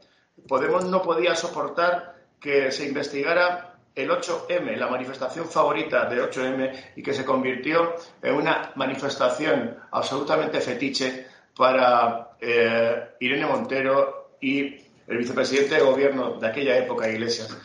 Podemos 0.49 0.85
no 0.85 1.03
podía 1.03 1.37
soportar 1.37 2.17
que 2.41 2.73
se 2.73 2.87
investigara 2.87 3.77
el 3.95 4.11
8M, 4.11 4.77
la 4.77 4.89
manifestación 4.89 5.47
favorita 5.47 6.07
de 6.07 6.23
8M, 6.23 6.73
y 6.97 7.03
que 7.03 7.12
se 7.12 7.25
convirtió 7.25 7.95
en 8.23 8.35
una 8.35 8.73
manifestación 8.75 9.77
absolutamente 9.91 10.61
fetiche 10.61 11.27
para 11.55 12.31
eh, 12.41 13.11
Irene 13.21 13.47
Montero 13.47 14.31
y 14.41 14.77
el 15.07 15.19
vicepresidente 15.19 15.77
de 15.77 15.83
gobierno 15.83 16.39
de 16.41 16.47
aquella 16.47 16.79
época, 16.79 17.09
Iglesias. 17.09 17.57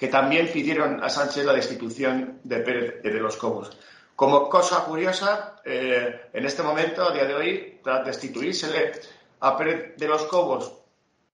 Que 0.00 0.08
también 0.08 0.50
pidieron 0.50 1.04
a 1.04 1.10
Sánchez 1.10 1.44
la 1.44 1.52
destitución 1.52 2.40
de 2.42 2.60
Pérez 2.60 3.02
de 3.02 3.20
los 3.20 3.36
Cobos. 3.36 3.70
Como 4.16 4.48
cosa 4.48 4.82
curiosa, 4.84 5.60
eh, 5.62 6.30
en 6.32 6.46
este 6.46 6.62
momento, 6.62 7.04
a 7.04 7.12
día 7.12 7.26
de 7.26 7.34
hoy, 7.34 7.80
tras 7.84 8.06
destituírsele 8.06 8.92
a 9.40 9.58
Pérez 9.58 9.98
de 9.98 10.08
los 10.08 10.22
Cobos, 10.22 10.72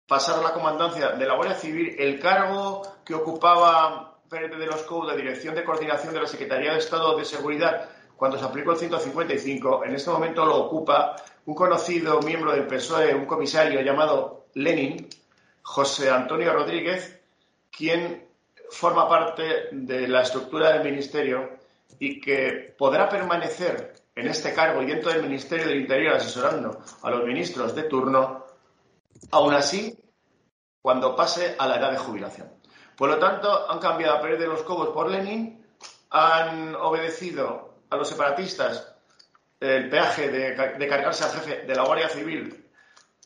pasar 0.09 0.41
a 0.41 0.43
la 0.43 0.53
comandancia 0.53 1.11
de 1.11 1.27
la 1.27 1.37
Guardia 1.37 1.55
Civil, 1.55 1.95
el 1.97 2.19
cargo 2.19 2.83
que 3.05 3.15
ocupaba 3.15 4.19
Pérez 4.29 4.59
de 4.59 4.67
los 4.67 4.83
Cobos 4.83 5.13
de 5.13 5.17
Dirección 5.17 5.55
de 5.55 5.63
Coordinación 5.63 6.13
de 6.13 6.23
la 6.23 6.27
Secretaría 6.27 6.73
de 6.73 6.81
Estado 6.81 7.17
de 7.17 7.25
Seguridad 7.25 7.89
cuando 8.17 8.37
se 8.37 8.47
aplicó 8.47 8.73
el 8.73 8.79
155, 8.79 9.85
en 9.85 9.95
este 9.95 10.11
momento 10.11 10.45
lo 10.45 10.57
ocupa 10.57 11.15
un 11.45 11.55
conocido 11.55 12.21
miembro 12.23 12.51
del 12.51 12.67
PSOE, 12.67 13.15
un 13.15 13.27
comisario 13.27 13.81
llamado 13.83 14.47
Lenin, 14.55 15.09
José 15.63 16.11
Antonio 16.11 16.53
Rodríguez, 16.53 17.21
quien 17.71 18.26
forma 18.71 19.09
parte 19.09 19.69
de 19.73 20.09
la 20.09 20.23
estructura 20.23 20.73
del 20.73 20.85
Ministerio 20.85 21.59
y 21.99 22.21
que 22.21 22.75
podrá 22.77 23.09
permanecer 23.09 23.95
en 24.15 24.29
este 24.29 24.55
cargo 24.55 24.83
y 24.83 24.87
dentro 24.87 25.11
del 25.11 25.23
Ministerio 25.23 25.69
del 25.69 25.81
Interior 25.81 26.15
asesorando 26.15 26.83
a 27.03 27.11
los 27.11 27.25
ministros 27.25 27.75
de 27.75 27.85
turno, 27.85 28.47
aún 29.31 29.55
así, 29.55 29.99
cuando 30.81 31.15
pase 31.15 31.55
a 31.59 31.67
la 31.67 31.77
edad 31.77 31.93
de 31.93 31.99
jubilación. 31.99 32.51
Por 32.97 33.11
lo 33.11 33.19
tanto, 33.19 33.71
han 33.71 33.79
cambiado 33.79 34.17
a 34.17 34.21
Pérez 34.23 34.39
de 34.39 34.47
los 34.47 34.63
Cobos 34.63 34.89
por 34.89 35.11
Lenin, 35.11 35.65
han 36.11 36.75
obedecido 36.77 37.75
a 37.91 37.97
los 37.97 38.09
separatistas 38.09 38.95
el 39.61 39.89
peaje 39.89 40.29
de, 40.29 40.55
cargarse 40.89 41.25
al 41.25 41.31
jefe 41.31 41.67
de 41.67 41.75
la 41.75 41.85
Guardia 41.85 42.09
Civil 42.09 42.71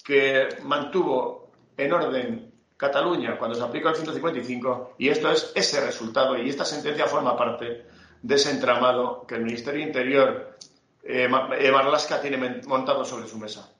que 0.04 0.49
mantuvo 0.62 1.52
en 1.76 1.92
orden 1.92 2.50
Cataluña 2.80 3.37
cuando 3.37 3.54
se 3.54 3.62
aplicó 3.62 3.90
el 3.90 3.94
155 3.94 4.94
y 4.96 5.10
esto 5.10 5.30
es 5.30 5.52
ese 5.54 5.84
resultado 5.84 6.38
y 6.38 6.49
esta 6.49 6.64
sentencia 6.64 7.04
forma 7.04 7.37
parte 7.37 7.84
de 8.22 8.34
ese 8.34 8.50
entramado 8.52 9.26
que 9.26 9.34
el 9.34 9.44
Ministerio 9.44 9.87
Interior 9.87 10.56
eh, 11.02 11.28
eh 11.58 12.20
tiene 12.22 12.62
montado 12.66 13.04
sobre 13.04 13.28
su 13.28 13.37
mesa. 13.37 13.70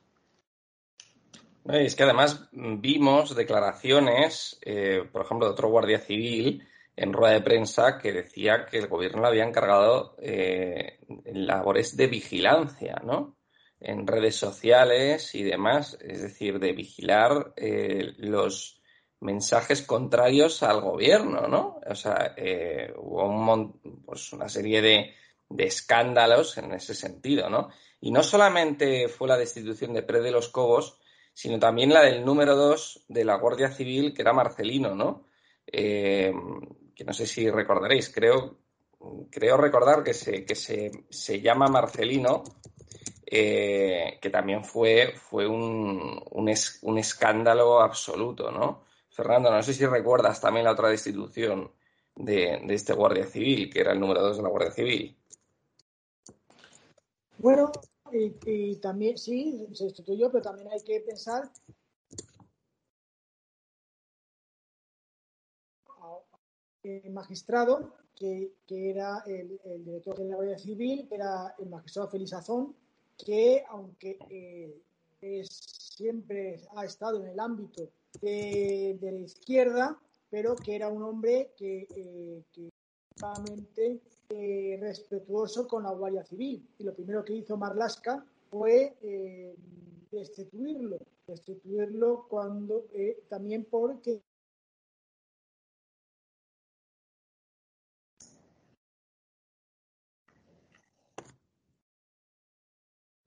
Es 1.65 1.97
que 1.97 2.03
además 2.03 2.47
vimos 2.53 3.35
declaraciones, 3.35 4.59
eh, 4.61 5.09
por 5.11 5.23
ejemplo, 5.23 5.47
de 5.47 5.53
otro 5.53 5.71
guardia 5.71 6.01
civil 6.01 6.69
en 6.95 7.15
rueda 7.15 7.33
de 7.33 7.41
prensa 7.41 7.97
que 7.97 8.13
decía 8.13 8.67
que 8.67 8.79
el 8.79 8.89
gobierno 8.89 9.23
le 9.23 9.29
había 9.29 9.45
encargado 9.45 10.15
eh, 10.21 10.99
labores 11.25 11.97
de 11.97 12.07
vigilancia, 12.07 13.01
¿no? 13.03 13.39
En 13.81 14.07
redes 14.07 14.37
sociales 14.37 15.35
y 15.35 15.43
demás, 15.43 15.97
es 16.03 16.21
decir, 16.21 16.59
de 16.59 16.73
vigilar 16.73 17.55
los 18.19 18.80
mensajes 19.21 19.83
contrarios 19.83 20.63
al 20.63 20.81
gobierno, 20.81 21.47
¿no? 21.47 21.81
O 21.87 21.95
sea, 21.95 22.35
eh, 22.37 22.93
hubo 22.97 23.81
pues 24.05 24.33
una 24.33 24.49
serie 24.49 24.81
de, 24.81 25.15
de, 25.49 25.65
escándalos 25.65 26.57
en 26.59 26.73
ese 26.73 26.95
sentido, 26.95 27.51
¿no? 27.51 27.69
Y 28.01 28.11
no 28.11 28.23
solamente 28.23 29.09
fue 29.09 29.29
la 29.29 29.37
destitución 29.37 29.93
de 29.93 30.03
Pérez 30.03 30.23
de 30.23 30.31
los 30.31 30.49
Cobos, 30.49 30.99
sino 31.35 31.59
también 31.59 31.93
la 31.93 32.03
del 32.03 32.25
número 32.25 32.57
dos 32.57 33.05
de 33.09 33.25
la 33.25 33.37
Guardia 33.37 33.71
Civil, 33.71 34.15
que 34.15 34.23
era 34.23 34.33
Marcelino, 34.33 34.95
¿no? 34.95 35.27
Eh, 35.67 36.33
que 36.95 37.05
no 37.05 37.13
sé 37.13 37.27
si 37.27 37.49
recordaréis, 37.49 38.11
creo, 38.11 38.59
creo 39.31 39.57
recordar 39.57 40.03
que 40.03 40.15
se, 40.15 40.45
que 40.45 40.55
se, 40.55 41.41
llama 41.41 41.69
Marcelino, 41.69 42.43
eh, 43.25 44.19
que 44.21 44.31
también 44.31 44.65
fue, 44.65 45.15
fue 45.17 45.47
un, 45.47 46.23
un, 46.31 46.99
escándalo 46.99 47.81
absoluto, 47.81 48.51
¿no? 48.51 48.85
Fernando, 49.11 49.51
no 49.51 49.63
sé 49.63 49.75
si 49.75 49.85
recuerdas 49.87 50.41
también 50.41 50.65
la 50.65 50.73
otra 50.73 50.89
destitución 50.89 51.73
de, 52.15 52.63
este 52.69 52.93
Guardia 52.93 53.27
Civil, 53.27 53.71
que 53.71 53.81
era 53.81 53.93
el 53.93 54.01
número 54.01 54.23
dos 54.23 54.37
de 54.37 54.43
la 54.43 54.49
Guardia 54.49 54.71
Civil. 54.71 55.17
Bueno, 57.39 57.73
y, 58.13 58.77
también 58.77 59.19
sí, 59.19 59.67
se 59.73 59.85
destituyó, 59.85 60.31
pero 60.31 60.43
también 60.43 60.69
hay 60.71 60.83
que 60.83 61.01
pensar 61.01 61.51
el 66.83 67.11
magistrado, 67.11 67.95
que, 68.15 68.53
era 68.69 69.23
el, 69.27 69.59
director 69.85 70.19
de 70.19 70.25
la 70.27 70.37
Guardia 70.37 70.59
Civil, 70.59 71.09
era 71.11 71.55
el 71.59 71.69
magistrado 71.69 72.09
Felizazón, 72.09 72.77
que 73.17 73.65
aunque 73.69 74.19
eh, 74.31 75.45
siempre 75.45 76.61
ha 76.77 76.85
estado 76.85 77.23
en 77.23 77.29
el 77.29 77.41
ámbito 77.41 77.91
de, 78.21 78.99
la 79.01 79.19
izquierda, 79.19 79.99
pero 80.31 80.57
que 80.57 80.77
era 80.77 80.89
un 80.89 81.03
hombre 81.03 81.53
que, 81.57 81.87
eh, 81.95 82.43
que 82.53 82.71
eh, 84.31 84.79
respetuoso 84.81 85.67
con 85.67 85.83
la 85.83 85.93
Guardia 85.93 86.25
Civil. 86.25 86.67
Y 86.79 86.85
lo 86.85 86.95
primero 86.95 87.25
que 87.25 87.35
hizo 87.35 87.57
Marlasca 87.57 88.25
fue 88.51 88.97
eh, 89.03 89.55
destituirlo, 90.11 90.99
destituirlo 91.27 92.27
cuando 92.29 92.87
también 93.29 93.67
porque 93.71 94.23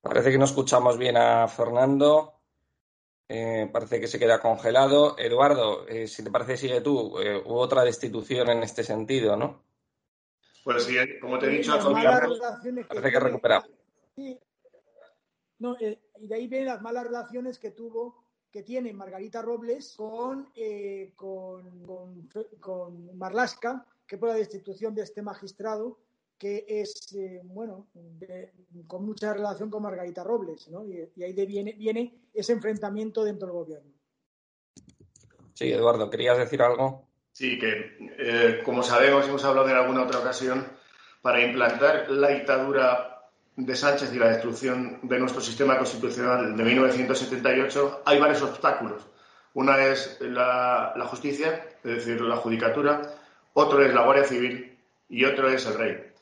Parece 0.03 0.31
que 0.31 0.37
no 0.37 0.43
escuchamos 0.43 0.97
bien 0.97 1.15
a 1.15 1.47
Fernando. 1.47 2.32
Eh, 3.29 3.69
parece 3.71 3.99
que 3.99 4.07
se 4.07 4.19
queda 4.19 4.39
congelado. 4.39 5.17
Eduardo, 5.17 5.87
eh, 5.87 6.07
si 6.07 6.23
te 6.23 6.31
parece, 6.31 6.57
sigue 6.57 6.81
tú. 6.81 7.19
Eh, 7.19 7.41
hubo 7.45 7.59
otra 7.59 7.83
destitución 7.83 8.49
en 8.49 8.63
este 8.63 8.83
sentido, 8.83 9.35
¿no? 9.35 9.63
Pues 10.63 10.83
sí, 10.83 10.95
como 11.19 11.39
te 11.39 11.47
he 11.47 11.49
dicho, 11.49 11.77
parece 12.87 13.11
que 13.11 13.19
recuperado. 13.19 13.65
Sí. 14.15 14.39
No, 15.59 15.75
y 15.79 16.27
de 16.27 16.35
ahí 16.35 16.47
vienen 16.47 16.67
las 16.67 16.81
malas 16.81 17.05
relaciones 17.05 17.59
que 17.59 17.71
tuvo, 17.71 18.23
que 18.49 18.63
tiene 18.63 18.93
Margarita 18.93 19.41
Robles 19.41 19.95
con, 19.97 20.51
con, 21.15 22.29
con 22.59 23.17
Marlasca, 23.17 23.85
que 24.07 24.17
fue 24.17 24.29
la 24.29 24.35
destitución 24.35 24.95
de 24.95 25.03
este 25.03 25.21
magistrado, 25.21 25.99
que 26.43 26.65
es, 26.67 27.15
eh, 27.15 27.39
bueno, 27.41 27.87
con 28.85 29.05
mucha 29.05 29.33
relación 29.33 29.69
con 29.69 29.81
Margarita 29.81 30.25
Robles, 30.25 30.67
¿no? 30.67 30.83
Y, 30.83 31.23
ahí 31.23 31.31
viene, 31.45 31.71
viene 31.71 32.27
ese 32.33 32.51
enfrentamiento 32.51 33.23
dentro 33.23 33.47
del 33.47 33.55
gobierno. 33.55 33.93
Sí, 35.53 35.71
Eduardo, 35.71 36.09
¿querías 36.09 36.37
decir 36.37 36.61
algo? 36.61 37.07
Sí, 37.31 37.57
que 37.57 37.95
eh, 38.19 38.61
como 38.65 38.83
sabemos, 38.83 39.25
hemos 39.25 39.45
hablado 39.45 39.69
en 39.69 39.77
alguna 39.77 40.03
otra 40.03 40.19
ocasión, 40.19 40.67
para 41.21 41.41
implantar 41.41 42.11
la 42.11 42.27
dictadura 42.27 43.29
de 43.55 43.75
Sánchez 43.77 44.13
y 44.13 44.19
la 44.19 44.27
destrucción 44.27 44.99
de 45.03 45.19
nuestro 45.19 45.39
sistema 45.39 45.77
constitucional 45.77 46.57
de 46.57 46.63
1978, 46.65 48.01
hay 48.03 48.19
varios 48.19 48.41
obstáculos. 48.41 49.01
Una 49.53 49.85
es 49.85 50.19
la, 50.19 50.91
la 50.97 51.05
justicia, 51.05 51.69
es 51.85 52.05
decir, 52.05 52.19
la 52.19 52.35
judicatura, 52.35 53.01
otro 53.53 53.81
es 53.85 53.93
la 53.93 54.03
Guardia 54.03 54.25
Civil 54.25 54.77
y 55.07 55.23
otro 55.23 55.47
es 55.47 55.65
el 55.67 55.75
rey 55.75 56.12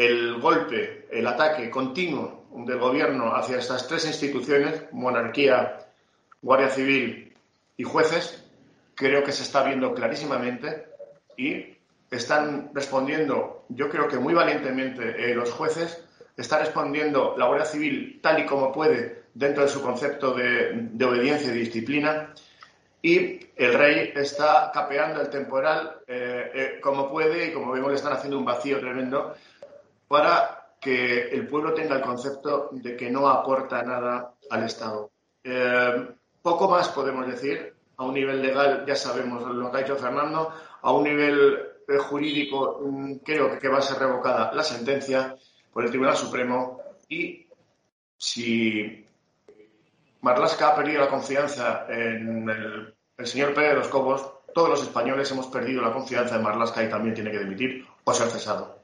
el 0.00 0.40
golpe, 0.40 1.06
el 1.10 1.26
ataque 1.26 1.68
continuo 1.68 2.46
del 2.66 2.78
gobierno 2.78 3.34
hacia 3.34 3.58
estas 3.58 3.86
tres 3.86 4.06
instituciones, 4.06 4.84
monarquía, 4.92 5.88
Guardia 6.40 6.70
Civil 6.70 7.36
y 7.76 7.82
jueces, 7.82 8.42
creo 8.94 9.22
que 9.22 9.32
se 9.32 9.42
está 9.42 9.62
viendo 9.62 9.92
clarísimamente 9.92 10.86
y 11.36 11.76
están 12.10 12.70
respondiendo, 12.72 13.66
yo 13.68 13.90
creo 13.90 14.08
que 14.08 14.18
muy 14.18 14.32
valientemente 14.32 15.32
eh, 15.32 15.34
los 15.34 15.50
jueces, 15.50 16.02
está 16.34 16.60
respondiendo 16.60 17.34
la 17.36 17.48
Guardia 17.48 17.66
Civil 17.66 18.20
tal 18.22 18.40
y 18.40 18.46
como 18.46 18.72
puede 18.72 19.24
dentro 19.34 19.64
de 19.64 19.68
su 19.68 19.82
concepto 19.82 20.32
de, 20.32 20.88
obediencia 21.04 21.52
y 21.52 21.58
disciplina 21.58 22.32
y 23.02 23.38
el 23.54 23.74
rey 23.74 24.12
está 24.16 24.70
capeando 24.72 25.20
el 25.20 25.28
temporal 25.28 25.98
eh, 26.06 26.50
eh, 26.54 26.80
como 26.80 27.10
puede 27.10 27.48
y 27.48 27.52
como 27.52 27.72
vemos 27.72 27.90
le 27.90 27.96
están 27.96 28.14
haciendo 28.14 28.38
un 28.38 28.46
vacío 28.46 28.80
tremendo 28.80 29.34
para 30.10 30.74
que 30.80 31.28
el 31.28 31.46
pueblo 31.46 31.72
tenga 31.72 31.94
el 31.94 32.02
concepto 32.02 32.70
de 32.72 32.96
que 32.96 33.08
no 33.08 33.28
aporta 33.28 33.80
nada 33.84 34.34
al 34.50 34.64
Estado. 34.64 35.12
Eh, 35.44 36.08
poco 36.42 36.68
más 36.68 36.88
podemos 36.88 37.28
decir. 37.28 37.76
A 37.96 38.04
un 38.04 38.14
nivel 38.14 38.42
legal 38.42 38.84
ya 38.84 38.96
sabemos 38.96 39.46
lo 39.54 39.70
que 39.70 39.76
ha 39.76 39.80
dicho 39.82 39.94
Fernando. 39.94 40.52
A 40.82 40.90
un 40.90 41.04
nivel 41.04 41.60
eh, 41.86 41.96
jurídico 41.98 42.80
mm, 42.82 43.16
creo 43.18 43.56
que 43.56 43.68
va 43.68 43.78
a 43.78 43.82
ser 43.82 44.00
revocada 44.00 44.52
la 44.52 44.64
sentencia 44.64 45.36
por 45.72 45.84
el 45.84 45.90
Tribunal 45.90 46.16
Supremo 46.16 46.80
y 47.08 47.46
si 48.16 49.06
Marlaska 50.22 50.70
ha 50.70 50.74
perdido 50.74 51.02
la 51.02 51.08
confianza 51.08 51.86
en 51.88 52.50
el, 52.50 52.94
el 53.16 53.26
señor 53.28 53.54
Pérez 53.54 53.70
de 53.70 53.76
los 53.76 53.88
Cobos, 53.88 54.28
todos 54.52 54.70
los 54.70 54.82
españoles 54.82 55.30
hemos 55.30 55.46
perdido 55.46 55.82
la 55.82 55.92
confianza 55.92 56.34
en 56.34 56.42
Marlaska 56.42 56.82
y 56.82 56.90
también 56.90 57.14
tiene 57.14 57.30
que 57.30 57.38
dimitir 57.38 57.86
o 58.02 58.12
ser 58.12 58.28
cesado. 58.28 58.79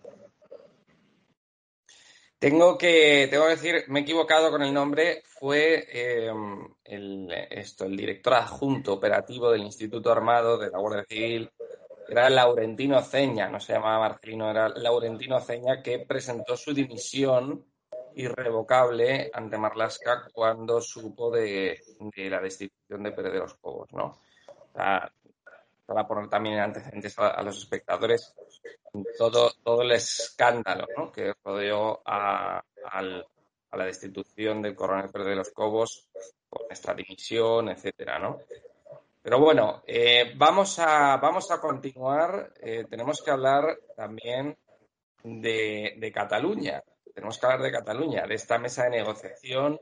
Tengo 2.38 2.76
que, 2.76 3.28
tengo 3.30 3.44
que 3.44 3.50
decir, 3.50 3.84
me 3.88 4.00
he 4.00 4.02
equivocado 4.02 4.50
con 4.50 4.62
el 4.62 4.72
nombre, 4.72 5.22
fue 5.24 5.86
em, 5.90 6.68
el, 6.84 7.30
esto, 7.50 7.86
el 7.86 7.96
director 7.96 8.34
adjunto 8.34 8.92
operativo 8.92 9.50
del 9.50 9.62
Instituto 9.62 10.12
Armado 10.12 10.58
de 10.58 10.70
la 10.70 10.78
Guardia 10.78 11.06
Civil, 11.08 11.50
era 12.08 12.28
Laurentino 12.30 13.02
Ceña, 13.02 13.48
no 13.48 13.58
se 13.58 13.72
llamaba 13.72 14.08
Marcelino, 14.08 14.50
era 14.50 14.68
Laurentino 14.68 15.40
Ceña 15.40 15.82
que 15.82 16.00
presentó 16.00 16.56
su 16.56 16.72
dimisión 16.72 17.64
irrevocable 18.14 19.30
ante 19.32 19.58
Marlaska 19.58 20.28
cuando 20.32 20.80
supo 20.80 21.30
de, 21.30 21.80
la 22.16 22.40
destitución 22.40 23.02
de 23.02 23.12
Pérez 23.12 23.32
de 23.32 23.38
los 23.38 23.54
Cobos, 23.54 23.92
¿no? 23.92 24.20
Para 25.86 26.06
poner 26.06 26.28
también 26.28 26.58
antecedentes 26.58 27.18
a, 27.18 27.42
los 27.42 27.58
espectadores 27.58 28.34
todo, 29.16 29.52
todo 29.62 29.82
el 29.82 29.92
escándalo 29.92 31.12
que 31.12 31.32
rodeó 31.44 32.02
a, 32.04 32.62
la 33.72 33.84
destitución 33.84 34.62
del 34.62 34.74
coronel 34.74 35.10
Pérez 35.10 35.28
de 35.28 35.36
los 35.36 35.50
Cobos 35.50 36.08
con 36.48 36.62
esta 36.70 36.94
dimisión, 36.94 37.68
etcétera, 37.68 38.18
¿no? 38.18 38.38
Pero 39.22 39.40
bueno, 39.40 39.82
eh, 39.86 40.32
vamos, 40.36 40.78
a, 40.78 41.16
vamos 41.16 41.50
a 41.50 41.60
continuar. 41.60 42.52
Eh, 42.60 42.84
tenemos 42.88 43.20
que 43.20 43.32
hablar 43.32 43.76
también 43.96 44.56
de, 45.24 46.12
Cataluña. 46.14 46.82
Tenemos 47.12 47.38
que 47.38 47.46
hablar 47.46 47.62
de 47.62 47.72
Cataluña, 47.72 48.26
de 48.26 48.36
esta 48.36 48.58
mesa 48.58 48.84
de 48.84 48.90
negociación 48.90 49.80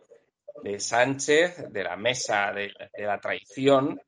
de 0.62 0.80
Sánchez, 0.80 1.70
de 1.70 1.84
la 1.84 1.94
mesa 1.94 2.52
de, 2.52 2.73
la 2.96 3.20
traición 3.20 4.00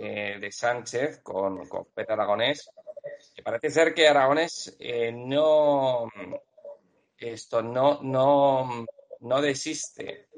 eh, 0.00 0.38
de 0.40 0.50
Sánchez 0.50 1.20
con, 1.22 1.68
con 1.68 1.86
Pedro 1.94 2.14
Aragonés. 2.14 2.70
Que 3.34 3.42
parece 3.42 3.70
ser 3.70 3.94
que 3.94 4.08
Aragonés 4.08 4.76
no 5.12 6.08
esto 7.20 7.62
no, 7.62 8.00
no, 8.02 8.86
no 9.20 9.42
desiste 9.42 10.28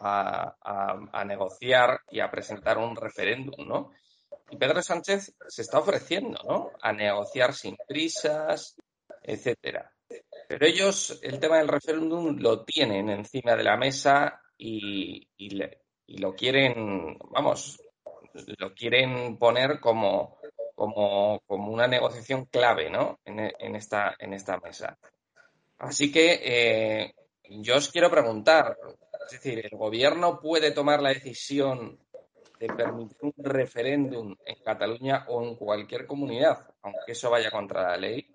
a, 0.00 1.24
negociar 1.26 2.00
y 2.10 2.20
a 2.20 2.30
presentar 2.30 2.78
un 2.78 2.96
referéndum, 2.96 3.66
¿no? 3.66 3.92
Y 4.50 4.56
Pedro 4.56 4.82
Sánchez 4.82 5.34
se 5.48 5.62
está 5.62 5.78
ofreciendo, 5.78 6.38
¿no? 6.44 6.72
A 6.80 6.92
negociar 6.92 7.54
sin 7.54 7.76
prisas, 7.88 8.76
etcétera. 9.22 9.90
Pero 10.48 10.66
ellos 10.66 11.18
el 11.22 11.40
tema 11.40 11.58
del 11.58 11.68
referéndum 11.68 12.36
lo 12.38 12.64
tienen 12.64 13.08
encima 13.08 13.56
de 13.56 13.64
la 13.64 13.76
mesa 13.76 14.40
y, 14.56 15.26
lo 16.08 16.34
quieren, 16.34 17.18
vamos, 17.30 17.80
lo 18.58 18.74
quieren 18.74 19.38
poner 19.38 19.80
como, 19.80 20.38
como, 20.74 21.40
como 21.46 21.72
una 21.72 21.86
negociación 21.86 22.44
clave, 22.46 22.90
¿no? 22.90 23.18
En, 23.24 23.76
esta, 23.76 24.14
en 24.18 24.34
esta 24.34 24.58
mesa. 24.58 24.98
Así 25.78 26.12
que 26.12 26.40
eh, 26.42 27.14
yo 27.48 27.76
os 27.76 27.90
quiero 27.90 28.10
preguntar, 28.10 28.76
es 29.26 29.32
decir, 29.32 29.64
¿el 29.64 29.76
gobierno 29.76 30.38
puede 30.40 30.70
tomar 30.72 31.02
la 31.02 31.10
decisión 31.10 31.98
de 32.58 32.66
permitir 32.68 33.16
un 33.20 33.32
referéndum 33.44 34.36
en 34.44 34.56
Cataluña 34.62 35.26
o 35.28 35.42
en 35.42 35.56
cualquier 35.56 36.06
comunidad, 36.06 36.66
aunque 36.82 37.12
eso 37.12 37.30
vaya 37.30 37.50
contra 37.50 37.82
la 37.82 37.96
ley? 37.96 38.30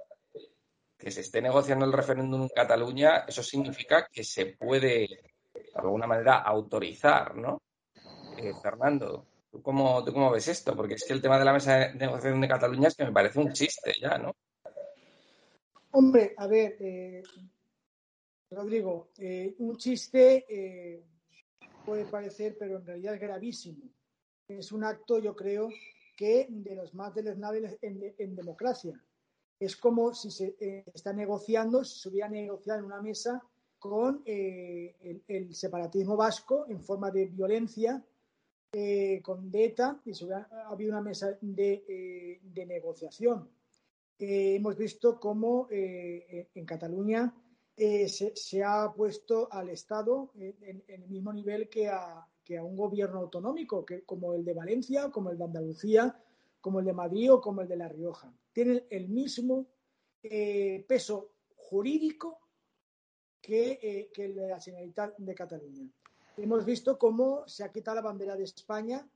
Que 0.98 1.12
se 1.12 1.22
esté 1.22 1.42
negociando 1.42 1.86
el 1.86 1.94
referéndum 1.94 2.44
en 2.44 2.50
Cataluña, 2.50 3.26
eso 3.28 3.42
significa 3.42 4.08
que 4.12 4.24
se 4.24 4.48
puede, 4.48 5.08
de 5.54 5.72
alguna 5.76 6.08
manera, 6.08 6.40
autorizar, 6.40 7.36
¿no? 7.36 7.62
Eh, 8.38 8.54
Fernando, 8.62 9.26
¿tú 9.52 9.62
cómo, 9.62 10.04
¿tú 10.04 10.14
cómo 10.14 10.32
ves 10.32 10.48
esto? 10.48 10.76
Porque 10.76 10.96
es 10.96 11.04
que 11.06 11.14
el 11.14 11.22
tema 11.22 11.38
de 11.38 11.46
la 11.46 11.54
mesa 11.54 11.78
de 11.78 11.94
negociación 11.96 12.42
de 12.42 12.48
Cataluña 12.48 12.88
es 12.88 12.96
que 12.96 13.06
me 13.06 13.12
parece 13.12 13.40
un 13.40 13.52
chiste 13.52 13.94
ya, 14.00 14.18
¿no? 14.18 14.36
Hombre, 15.92 16.34
a 16.38 16.48
ver, 16.48 16.78
eh, 16.80 17.22
Rodrigo, 18.50 19.10
eh, 19.18 19.56
un 19.60 19.76
chiste 19.78 20.46
eh, 20.48 21.04
puede 21.86 22.06
parecer, 22.06 22.56
pero 22.58 22.78
en 22.78 22.86
realidad 22.86 23.16
es 23.16 23.22
gravísimo. 23.22 23.84
Es 24.48 24.72
un 24.72 24.86
acto, 24.86 25.20
yo 25.20 25.36
creo, 25.36 25.70
que 26.16 26.48
de 26.50 26.76
los 26.76 26.94
más 26.94 27.14
deleznables 27.14 27.78
en, 27.82 28.16
en 28.18 28.36
democracia. 28.36 29.02
Es 29.60 29.76
como 29.76 30.14
si 30.14 30.32
se 30.32 30.56
está 30.94 31.14
negociando, 31.14 31.84
si 31.84 32.00
se 32.00 32.10
hubiera 32.10 32.30
negociado 32.30 32.80
en 32.80 32.86
una 32.86 33.02
mesa 33.02 33.42
con 33.82 34.22
el, 34.26 35.56
separatismo 35.56 36.16
vasco 36.16 36.68
en 36.70 36.84
forma 36.84 37.10
de 37.10 37.26
violencia, 37.26 38.06
con 39.22 39.52
DETA, 39.52 40.02
y 40.06 40.14
se 40.14 40.26
hubiera 40.26 40.48
habido 40.68 40.92
una 40.92 41.02
mesa 41.02 41.38
de, 41.42 42.40
de 42.42 42.66
negociación. 42.66 43.50
hemos 44.18 44.78
visto 44.78 45.20
cómo 45.20 45.68
en 45.70 46.66
Cataluña 46.66 47.34
eh, 47.84 48.08
se, 48.10 48.64
ha 48.64 48.94
puesto 48.94 49.52
al 49.52 49.70
Estado 49.70 50.32
en, 50.36 50.84
el 50.88 51.08
mismo 51.08 51.34
nivel 51.34 51.68
que 51.68 51.88
a, 51.88 52.28
un 52.62 52.76
gobierno 52.76 53.20
autonómico, 53.22 53.84
que, 53.84 54.04
como 54.04 54.34
el 54.34 54.46
de 54.46 54.54
Valencia, 54.54 55.10
como 55.10 55.32
el 55.32 55.38
de 55.40 55.46
Andalucía, 55.46 56.16
como 56.60 56.80
el 56.80 56.86
de 56.86 56.94
Madrid 56.94 57.34
o 57.34 57.42
como 57.42 57.62
el 57.62 57.68
de 57.68 57.78
La 57.78 57.88
Rioja. 57.88 58.32
Tienen 58.54 58.86
el 58.90 59.08
mismo 59.10 59.68
eh, 60.22 60.86
peso 60.88 61.32
jurídico 61.56 62.40
que, 63.42 63.80
eh, 63.82 64.12
que, 64.14 64.26
el 64.26 64.36
de 64.36 64.50
la 64.50 64.60
Generalitat 64.60 65.18
de 65.18 65.34
Cataluña. 65.34 65.90
Hemos 66.42 66.66
visto 66.66 66.98
cómo 66.98 67.48
se 67.48 67.64
ha 67.64 67.72
quitado 67.72 67.96
la 67.98 68.02
bandera 68.02 68.36
de 68.36 68.46
España 68.46 69.08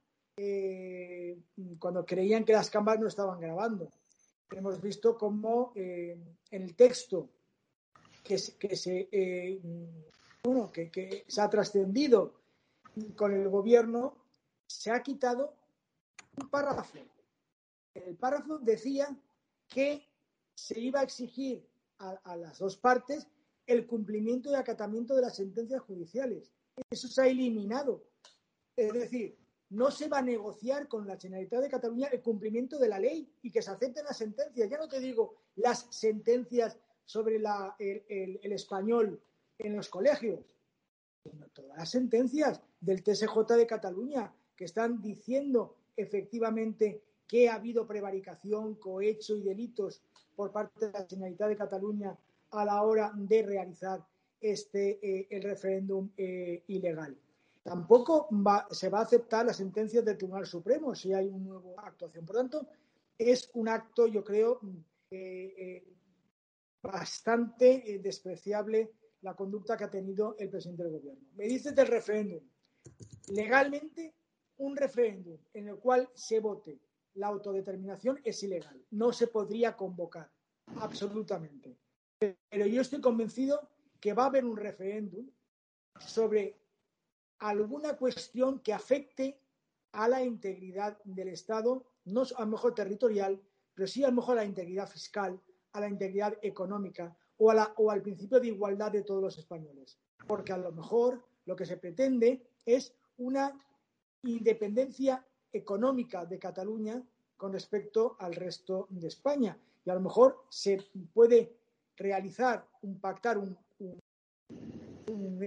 cuando 1.80 2.06
creían 2.06 2.44
que 2.44 2.54
las 2.54 2.70
cámaras 2.70 3.02
no 3.02 3.08
estaban 3.08 3.40
grabando. 3.40 3.92
Hemos 4.52 4.80
visto 4.80 5.18
cómo 5.18 5.72
en 5.76 6.38
el 6.52 6.76
texto 6.76 7.30
que, 8.24 8.38
se, 8.38 9.10
eh, 9.12 9.60
que, 10.72 11.26
se 11.28 11.42
ha 11.42 11.50
trascendido 11.50 12.36
con 13.16 13.34
el 13.34 13.50
gobierno, 13.50 14.16
se 14.68 14.92
ha 14.92 15.02
quitado 15.02 15.56
un 16.40 16.50
párrafo. 16.50 17.00
El 17.94 18.16
párrafo 18.18 18.60
decía 18.60 19.18
que 19.68 20.08
se 20.54 20.80
iba 20.80 21.00
a 21.00 21.04
exigir 21.04 21.66
a, 21.98 22.36
las 22.36 22.60
dos 22.60 22.78
partes 22.78 23.28
el 23.66 23.88
cumplimiento 23.88 24.52
y 24.52 24.56
acatamiento 24.56 25.16
de 25.16 25.24
las 25.24 25.36
sentencias 25.36 25.82
judiciales. 25.82 26.52
Eso 26.90 27.08
se 27.08 27.22
ha 27.22 27.28
eliminado. 27.28 28.04
Es 28.76 28.92
decir, 28.94 29.38
no 29.70 29.92
se 29.92 30.08
va 30.08 30.20
a 30.20 30.22
negociar 30.22 30.88
con 30.88 31.08
la 31.08 31.18
Generalitat 31.18 31.62
de 31.62 31.70
Cataluña 31.70 32.08
el 32.12 32.22
cumplimiento 32.22 32.78
de 32.78 32.90
la 32.90 33.00
ley 33.00 33.30
y 33.42 33.52
que 33.52 33.62
se 33.62 33.72
acepten 33.72 34.06
las 34.06 34.18
sentencias. 34.18 34.70
Ya 34.70 34.78
no 34.78 34.88
te 34.88 35.00
digo 35.00 35.36
las 35.56 35.88
sentencias 35.90 36.78
sobre 37.06 37.40
la, 37.40 37.76
el, 37.80 38.40
español 38.52 39.22
en 39.58 39.76
los 39.76 39.90
colegios, 39.90 40.40
todas 41.54 41.78
las 41.78 41.90
sentencias 41.90 42.62
del 42.80 43.04
TSJ 43.04 43.56
de 43.58 43.68
Cataluña 43.68 44.34
que 44.56 44.66
están 44.66 45.02
diciendo 45.02 45.78
efectivamente 45.96 47.04
que 47.28 47.50
ha 47.50 47.56
habido 47.56 47.88
prevaricación, 47.88 48.76
cohecho 48.76 49.36
y 49.36 49.42
delitos 49.42 50.04
por 50.36 50.52
parte 50.52 50.88
de 50.88 50.92
la 50.92 51.06
Generalitat 51.08 51.50
de 51.50 51.58
Cataluña 51.58 52.18
a 52.52 52.66
la 52.66 52.84
hora 52.84 53.12
de 53.16 53.42
realizar 53.42 54.06
este 54.40 55.00
eh, 55.02 55.28
el 55.30 55.44
referéndum 55.44 56.10
eh, 56.18 56.64
ilegal. 56.68 57.18
Tampoco 57.64 58.30
se 58.70 58.90
va 58.90 59.00
a 59.00 59.04
aceptar 59.04 59.46
las 59.46 59.58
sentencias 59.58 60.06
del 60.06 60.18
Tribunal 60.18 60.46
Supremo 60.46 60.94
si 60.94 61.14
hay 61.14 61.28
una 61.28 61.60
nueva 61.60 61.88
actuación. 61.88 62.24
Por 62.26 62.36
tanto, 62.36 62.68
es 63.18 63.50
un 63.56 63.68
acto, 63.68 64.06
yo 64.06 64.24
creo, 64.24 64.60
eh, 65.10 65.84
bastante 66.86 67.94
eh, 67.94 68.00
despreciable 68.00 68.92
la 69.22 69.36
conducta 69.36 69.76
que 69.76 69.86
ha 69.86 69.90
tenido 69.90 70.36
el 70.38 70.50
presidente 70.50 70.84
del 70.84 70.94
gobierno. 70.94 71.28
Me 71.36 71.46
dices 71.46 71.76
del 71.76 71.88
referéndum. 71.88 72.42
Legalmente, 73.30 74.14
un 74.58 74.78
referéndum 74.78 75.38
en 75.54 75.70
el 75.70 75.78
cual 75.78 76.10
se 76.14 76.40
vote 76.40 76.80
la 77.16 77.28
autodeterminación 77.28 78.20
es 78.24 78.44
ilegal. 78.44 78.80
No 78.92 79.12
se 79.12 79.28
podría 79.28 79.76
convocar, 79.76 80.30
absolutamente. 80.80 81.78
Pero 82.20 82.66
yo 82.66 82.82
estoy 82.82 83.02
convencido 83.02 83.68
que 84.00 84.14
va 84.14 84.24
a 84.24 84.28
haber 84.28 84.46
un 84.46 84.58
referéndum 84.58 85.30
sobre 86.00 86.58
alguna 87.40 87.96
cuestión 87.98 88.60
que 88.60 88.74
afecte 88.74 89.40
a 89.92 90.08
la 90.08 90.24
integridad 90.24 90.98
del 91.04 91.30
Estado, 91.30 91.86
no 92.06 92.24
a 92.36 92.42
lo 92.42 92.48
mejor 92.48 92.76
territorial, 92.76 93.42
pero 93.74 93.88
sí 93.88 94.04
a 94.04 94.10
lo 94.10 94.16
mejor 94.16 94.38
a 94.38 94.42
la 94.42 94.48
integridad 94.48 94.88
fiscal, 94.88 95.40
a 95.74 95.80
la 95.80 95.88
integridad 95.88 96.38
económica 96.42 97.16
o, 97.38 97.54
o 97.78 97.92
al 97.92 98.02
principio 98.02 98.40
de 98.40 98.48
igualdad 98.48 98.92
de 98.92 99.04
todos 99.04 99.22
los 99.22 99.38
españoles. 99.38 99.98
Porque 100.28 100.54
a 100.54 100.58
lo 100.58 100.72
mejor 100.72 101.24
lo 101.46 101.56
que 101.56 101.66
se 101.66 101.78
pretende 101.78 102.42
es 102.66 102.94
una 103.18 103.58
independencia 104.24 105.26
económica 105.52 106.26
de 106.26 106.40
Cataluña 106.40 107.04
con 107.38 107.54
respecto 107.54 108.16
al 108.20 108.34
resto 108.34 108.88
de 108.90 109.08
España. 109.08 109.58
Y 109.86 109.90
a 109.90 109.96
lo 109.96 110.02
mejor 110.02 110.44
se 110.50 110.78
puede 111.14 111.56
realizar, 111.96 112.68
un 112.82 113.00
pactar 113.00 113.38
un, 113.38 113.58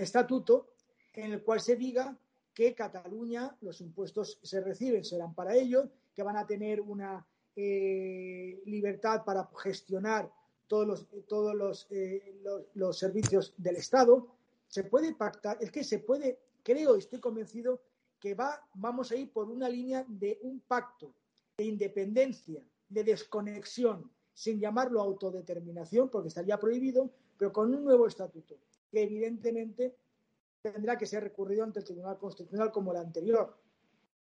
estatuto 0.01 0.75
en 1.15 1.33
el 1.33 1.43
cual 1.43 1.61
se 1.61 1.77
diga 1.77 2.17
que 2.55 2.75
Cataluña, 2.75 3.57
los 3.61 3.81
impuestos 3.81 4.39
se 4.43 4.61
reciben, 4.61 5.05
serán 5.05 5.35
para 5.35 5.55
ellos, 5.55 5.89
que 6.15 6.23
van 6.23 6.37
a 6.37 6.47
tener 6.47 6.81
una 6.81 7.25
eh, 7.55 8.61
libertad 8.67 9.25
para 9.25 9.49
gestionar 9.63 10.31
todos 10.67 10.87
los, 10.87 11.07
todos 11.27 11.55
los, 11.55 11.87
eh, 11.91 12.41
los, 12.75 12.99
servicios 12.99 13.55
del 13.57 13.77
Estado. 13.77 14.29
Se 14.69 14.85
puede 14.85 15.15
pactar, 15.15 15.59
es 15.61 15.71
que 15.71 15.83
se 15.83 16.01
puede, 16.01 16.39
creo, 16.63 16.97
estoy 16.97 17.21
convencido 17.21 17.81
que 18.21 18.35
va, 18.35 18.65
vamos 18.75 19.11
a 19.11 19.17
ir 19.17 19.33
por 19.33 19.49
una 19.49 19.69
línea 19.69 20.05
de 20.09 20.39
un 20.43 20.61
pacto 20.61 21.15
de 21.57 21.65
independencia 21.65 22.63
de 22.89 23.05
desconexión, 23.05 24.11
sin 24.35 24.61
llamarlo 24.61 25.01
autodeterminación, 25.01 26.09
porque 26.09 26.29
estaría 26.29 26.59
prohibido, 26.59 27.11
pero 27.37 27.53
con 27.53 27.75
un 27.75 27.85
nuevo 27.85 28.07
estatuto, 28.07 28.57
que 28.91 29.03
evidentemente 29.03 29.97
tendrá 30.63 30.97
que 30.97 31.07
ser 31.07 31.23
recurrido 31.23 31.65
ante 31.65 31.81
el 31.81 31.85
Tribunal 31.85 32.19
Constitucional 32.19 32.71
como 32.71 32.93
el 32.93 32.99
anterior. 32.99 33.57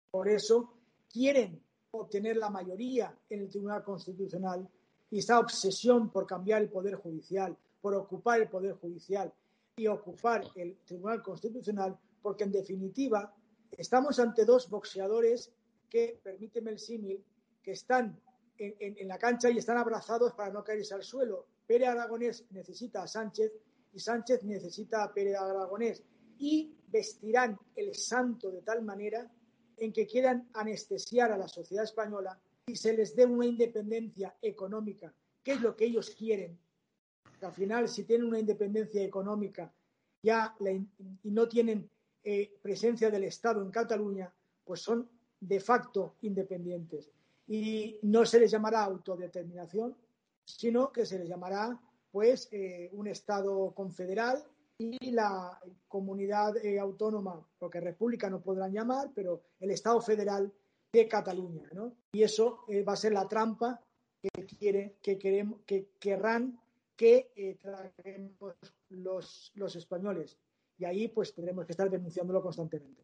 Por 0.09 0.29
eso 0.29 0.73
quieren 1.09 1.61
obtener 1.91 2.37
la 2.37 2.49
mayoría 2.49 3.15
en 3.29 3.41
el 3.41 3.49
Tribunal 3.49 3.83
Constitucional 3.83 4.67
y 5.09 5.19
esa 5.19 5.39
obsesión 5.39 6.09
por 6.09 6.25
cambiar 6.25 6.61
el 6.61 6.69
Poder 6.69 6.95
Judicial, 6.95 7.57
por 7.81 7.95
ocupar 7.95 8.39
el 8.39 8.49
Poder 8.49 8.73
Judicial 8.73 9.31
y 9.75 9.87
ocupar 9.87 10.43
el 10.55 10.77
Tribunal 10.85 11.21
Constitucional, 11.21 11.97
porque 12.21 12.45
en 12.45 12.51
definitiva 12.51 13.33
estamos 13.71 14.19
ante 14.19 14.45
dos 14.45 14.69
boxeadores 14.69 15.51
que, 15.89 16.19
permíteme 16.23 16.71
el 16.71 16.79
símil, 16.79 17.23
que 17.61 17.71
están 17.71 18.19
en, 18.57 19.07
la 19.07 19.17
cancha 19.17 19.49
y 19.49 19.57
están 19.57 19.77
abrazados 19.77 20.33
para 20.33 20.51
no 20.51 20.63
caerse 20.63 20.93
al 20.93 21.03
suelo. 21.03 21.47
Pérez 21.65 21.89
Aragonés 21.89 22.45
necesita 22.51 23.03
a 23.03 23.07
Sánchez 23.07 23.51
y 23.93 23.99
Sánchez 23.99 24.43
necesita 24.43 25.03
a 25.03 25.13
Pérez 25.13 25.35
Aragonés 25.37 26.03
y 26.37 26.73
vestirán 26.87 27.57
el 27.75 27.95
santo 27.95 28.51
de 28.51 28.61
tal 28.61 28.83
manera 28.83 29.31
en 29.77 29.91
que 29.91 30.05
quieran 30.05 30.49
anestesiar 30.53 31.31
a 31.31 31.37
la 31.37 31.47
sociedad 31.47 31.83
española 31.83 32.39
y 32.67 32.75
se 32.75 32.93
les 32.93 33.15
dé 33.15 33.25
una 33.25 33.45
independencia 33.45 34.35
económica, 34.41 35.13
que 35.43 35.53
es 35.53 35.61
lo 35.61 35.75
que 35.75 35.85
ellos 35.85 36.11
quieren. 36.11 36.57
al 37.41 37.53
final, 37.53 37.89
si 37.89 38.03
tienen 38.03 38.27
una 38.27 38.39
independencia 38.39 39.03
económica 39.03 39.73
ya 40.21 40.55
y 41.23 41.31
no 41.31 41.47
tienen 41.47 41.89
eh, 42.23 42.53
presencia 42.61 43.09
del 43.09 43.23
Estado 43.23 43.63
en 43.63 43.71
Cataluña, 43.71 44.31
pues 44.63 44.81
son 44.81 45.09
de 45.39 45.59
facto 45.59 46.17
independientes. 46.21 47.09
Y 47.47 47.99
no 48.03 48.25
se 48.25 48.39
les 48.39 48.51
llamará 48.51 48.83
autodeterminación, 48.83 49.95
sino 50.45 50.91
que 50.91 51.05
se 51.05 51.17
les 51.17 51.27
llamará 51.27 51.79
pues 52.11 52.49
eh, 52.51 52.89
un 52.93 53.07
Estado 53.07 53.73
confederal 53.73 54.43
y 54.77 55.11
la 55.11 55.59
comunidad 55.87 56.57
eh, 56.57 56.79
autónoma, 56.79 57.47
porque 57.59 57.79
república 57.79 58.29
no 58.29 58.41
podrán 58.41 58.73
llamar, 58.73 59.11
pero 59.13 59.43
el 59.59 59.71
Estado 59.71 60.01
federal 60.01 60.51
de 60.91 61.07
Cataluña, 61.07 61.69
¿no? 61.73 61.95
Y 62.11 62.23
eso 62.23 62.65
va 62.87 62.93
a 62.93 62.97
ser 62.97 63.13
la 63.13 63.27
trampa 63.27 63.79
que 64.21 64.45
quiere, 64.45 64.97
que 65.01 65.17
queremos, 65.17 65.61
que 65.65 65.91
querrán 65.99 66.59
que 66.97 67.57
traguemos 67.61 68.55
los, 68.89 69.51
los 69.55 69.75
españoles. 69.75 70.37
Y 70.77 70.85
ahí 70.85 71.07
pues 71.07 71.33
tendremos 71.33 71.65
que 71.65 71.71
estar 71.71 71.89
denunciándolo 71.89 72.41
constantemente. 72.41 73.03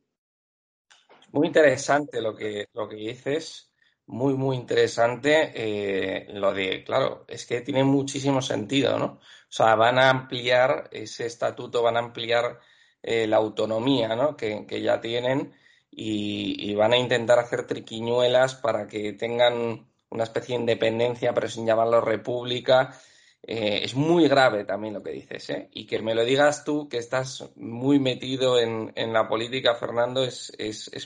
Muy 1.32 1.48
interesante 1.48 2.22
lo 2.22 2.36
que, 2.36 2.68
lo 2.74 2.88
que 2.88 2.96
dices, 2.96 3.72
muy, 4.08 4.34
muy 4.36 4.56
interesante 4.56 5.52
eh, 5.54 6.28
lo 6.34 6.54
de, 6.54 6.84
claro, 6.84 7.26
es 7.28 7.46
que 7.46 7.62
tiene 7.62 7.84
muchísimo 7.84 8.42
sentido, 8.42 8.98
¿no? 8.98 9.06
O 9.06 9.52
sea, 9.52 9.76
van 9.76 10.00
a 10.00 10.10
ampliar 10.10 10.90
ese 10.92 11.26
estatuto, 11.26 11.84
van 11.84 11.98
a 11.98 12.00
ampliar 12.00 12.60
eh, 13.04 13.28
la 13.28 13.38
autonomía, 13.38 14.16
¿no? 14.16 14.36
Que, 14.36 14.66
ya 14.82 15.00
tienen 15.02 15.54
y, 15.92 16.74
van 16.76 16.94
a 16.94 16.98
intentar 16.98 17.40
hacer 17.40 17.66
triquiñuelas 17.68 18.56
para 18.56 18.88
que 18.88 19.14
tengan 19.14 19.88
una 20.10 20.24
especie 20.24 20.56
de 20.56 20.62
independencia, 20.62 21.34
pero 21.34 21.50
sin 21.50 21.66
llamarlo 21.66 22.02
república. 22.02 22.98
Eh, 23.44 23.82
es 23.84 23.96
muy 23.96 24.28
grave 24.28 24.66
también 24.66 24.94
lo 24.94 25.04
que 25.04 25.12
dices, 25.12 25.50
¿eh? 25.50 25.70
Y 25.72 25.86
que 25.88 26.02
me 26.02 26.16
lo 26.16 26.26
digas 26.26 26.64
tú, 26.66 26.90
que 26.90 26.98
estás 26.98 27.50
muy 27.56 28.00
metido 28.00 28.60
en, 28.60 28.92
la 29.14 29.28
política, 29.28 29.76
Fernando, 29.76 30.24
es, 30.24 30.52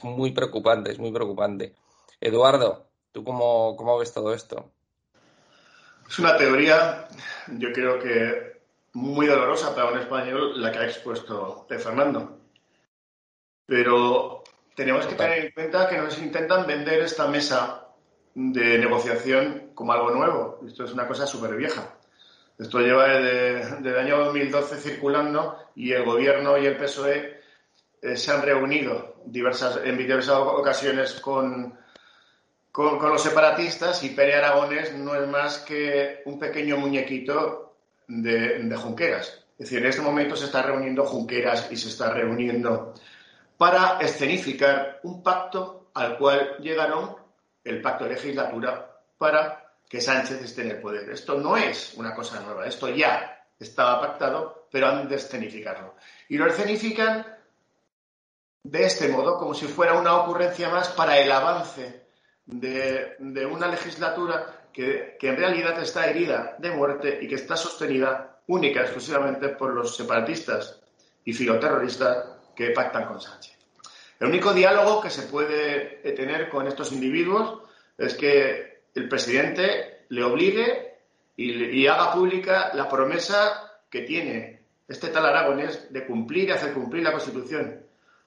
muy 0.03 0.31
preocupante, 0.31 0.91
es 0.91 0.99
muy 0.99 1.11
preocupante. 1.11 1.75
Eduardo, 2.19 2.90
¿tú 3.12 3.24
cómo, 3.24 3.76
cómo 3.76 3.97
ves 3.97 4.13
todo 4.13 4.34
esto? 4.34 4.71
Es 6.10 6.19
una 6.19 6.36
teoría, 6.36 7.08
yo 7.47 7.71
creo 7.71 8.00
que 8.00 8.62
muy 8.93 9.28
dolorosa 9.28 9.74
para 9.74 9.91
un 9.91 10.00
español 10.00 10.62
la 10.62 10.71
que 10.71 10.80
ha 10.80 10.86
expuesto 10.86 11.65
Fernando. 11.69 12.38
Pero 13.65 14.43
tenemos 14.76 15.06
que 15.06 15.15
tener 15.15 15.45
en 15.45 15.52
cuenta 15.52 15.88
que 15.88 15.97
nos 15.97 16.17
intentan 16.19 16.67
vender 16.67 17.02
esta 17.02 17.28
mesa 17.28 17.88
de 18.34 18.78
negociación 18.78 19.71
como 19.74 19.93
algo 19.93 20.12
nuevo. 20.12 20.60
Esto 20.65 20.84
es 20.84 20.91
una 20.91 21.08
cosa 21.08 21.26
súper 21.26 21.56
vieja. 21.56 21.95
Esto 22.60 22.80
lleva 22.80 23.08
desde, 23.08 23.89
el 23.89 23.97
año 23.97 24.17
2012 24.26 24.78
circulando 24.78 25.58
y 25.76 25.93
el 25.93 26.04
Gobierno 26.04 26.58
y 26.58 26.65
el 26.65 26.78
PSOE 26.78 27.39
eh, 28.02 28.15
se 28.15 28.32
han 28.32 28.41
reunido 28.41 29.15
diversas, 29.26 29.80
en 29.84 29.97
diversas 29.97 30.38
ocasiones 30.38 31.13
con, 31.21 31.80
con, 32.71 32.99
los 32.99 33.21
separatistas 33.21 34.03
y 34.03 34.10
Pere 34.10 34.36
Aragones 34.36 34.93
no 34.93 35.15
es 35.15 35.27
más 35.27 35.60
que 35.60 36.21
un 36.25 36.39
pequeño 36.39 36.77
muñequito 36.77 37.75
de, 38.07 38.75
Junqueras. 38.75 39.45
Es 39.57 39.69
decir, 39.69 39.79
en 39.79 39.88
este 39.88 40.01
momento 40.01 40.36
se 40.36 40.45
está 40.45 40.62
reuniendo 40.62 41.05
Junqueras 41.05 41.71
y 41.71 41.77
se 41.77 41.89
está 41.89 42.12
reuniendo 42.12 42.93
para 43.57 43.99
escenificar 43.99 44.99
un 45.03 45.21
pacto 45.21 45.91
al 45.93 46.17
cual 46.17 46.57
llegaron 46.60 47.15
el 47.63 47.81
pacto 47.81 48.05
de 48.05 48.12
legislatura 48.12 48.99
para 49.17 49.73
que 49.88 50.01
Sánchez 50.01 50.41
esté 50.41 50.62
en 50.62 50.71
el 50.71 50.81
poder. 50.81 51.10
Esto 51.10 51.36
no 51.36 51.57
es 51.57 51.93
una 51.95 52.15
cosa 52.15 52.39
nueva, 52.39 52.65
esto 52.65 52.89
ya 52.89 53.45
estaba 53.60 53.99
pactado, 53.99 54.67
pero 54.71 54.88
han 54.88 55.07
de 55.07 55.17
escenificarlo. 55.17 55.95
Y 56.29 56.38
lo 56.38 56.47
escenifican 56.47 57.27
de 58.63 58.86
este 58.86 59.10
modo, 59.10 59.38
como 59.38 59.53
si 59.53 59.67
fuera 59.67 59.99
una 59.99 60.15
ocurrencia 60.15 60.69
más 60.69 60.89
para 60.89 61.19
el 61.19 61.31
avance 61.31 62.00
de, 62.51 63.45
una 63.45 63.67
legislatura 63.67 64.67
que, 64.71 65.17
que, 65.19 65.29
en 65.29 65.37
realidad 65.37 65.81
está 65.81 66.09
herida 66.09 66.55
de 66.59 66.71
muerte 66.71 67.19
y 67.21 67.27
que 67.27 67.35
está 67.35 67.57
sostenida 67.57 68.41
única 68.47 68.81
y 68.81 68.83
exclusivamente 68.83 69.49
por 69.49 69.73
los 69.73 69.95
separatistas 69.95 70.79
y 71.25 71.33
filoterroristas 71.33 72.25
que 72.55 72.71
pactan 72.71 73.05
con 73.05 73.21
Sánchez. 73.21 73.57
El 74.19 74.27
único 74.27 74.53
diálogo 74.53 75.01
que 75.01 75.09
se 75.09 75.23
puede 75.23 75.99
tener 76.15 76.49
con 76.49 76.67
estos 76.67 76.91
individuos 76.91 77.59
es 77.97 78.13
que 78.13 78.83
el 78.93 79.07
presidente 79.07 80.05
le 80.09 80.23
obligue 80.23 80.97
y, 81.37 81.87
haga 81.87 82.13
pública 82.13 82.71
la 82.73 82.87
promesa 82.87 83.81
que 83.89 84.01
tiene 84.01 84.61
este 84.87 85.07
tal 85.07 85.25
Aragonés 85.25 85.91
de 85.91 86.05
cumplir 86.05 86.49
y 86.49 86.51
hacer 86.51 86.73
cumplir 86.73 87.03
la 87.03 87.13
Constitución. 87.13 87.83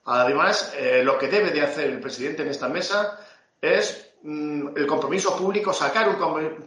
Además, 0.06 0.74
eh, 0.76 1.02
lo 1.04 1.18
que 1.18 1.28
debe 1.28 1.50
de 1.50 1.62
hacer 1.62 1.90
el 1.90 2.00
presidente 2.00 2.42
en 2.42 2.48
esta 2.48 2.68
mesa 2.68 3.20
es 3.60 4.13
el 4.24 4.86
compromiso 4.86 5.36
público, 5.36 5.72
sacar 5.72 6.08
un 6.08 6.16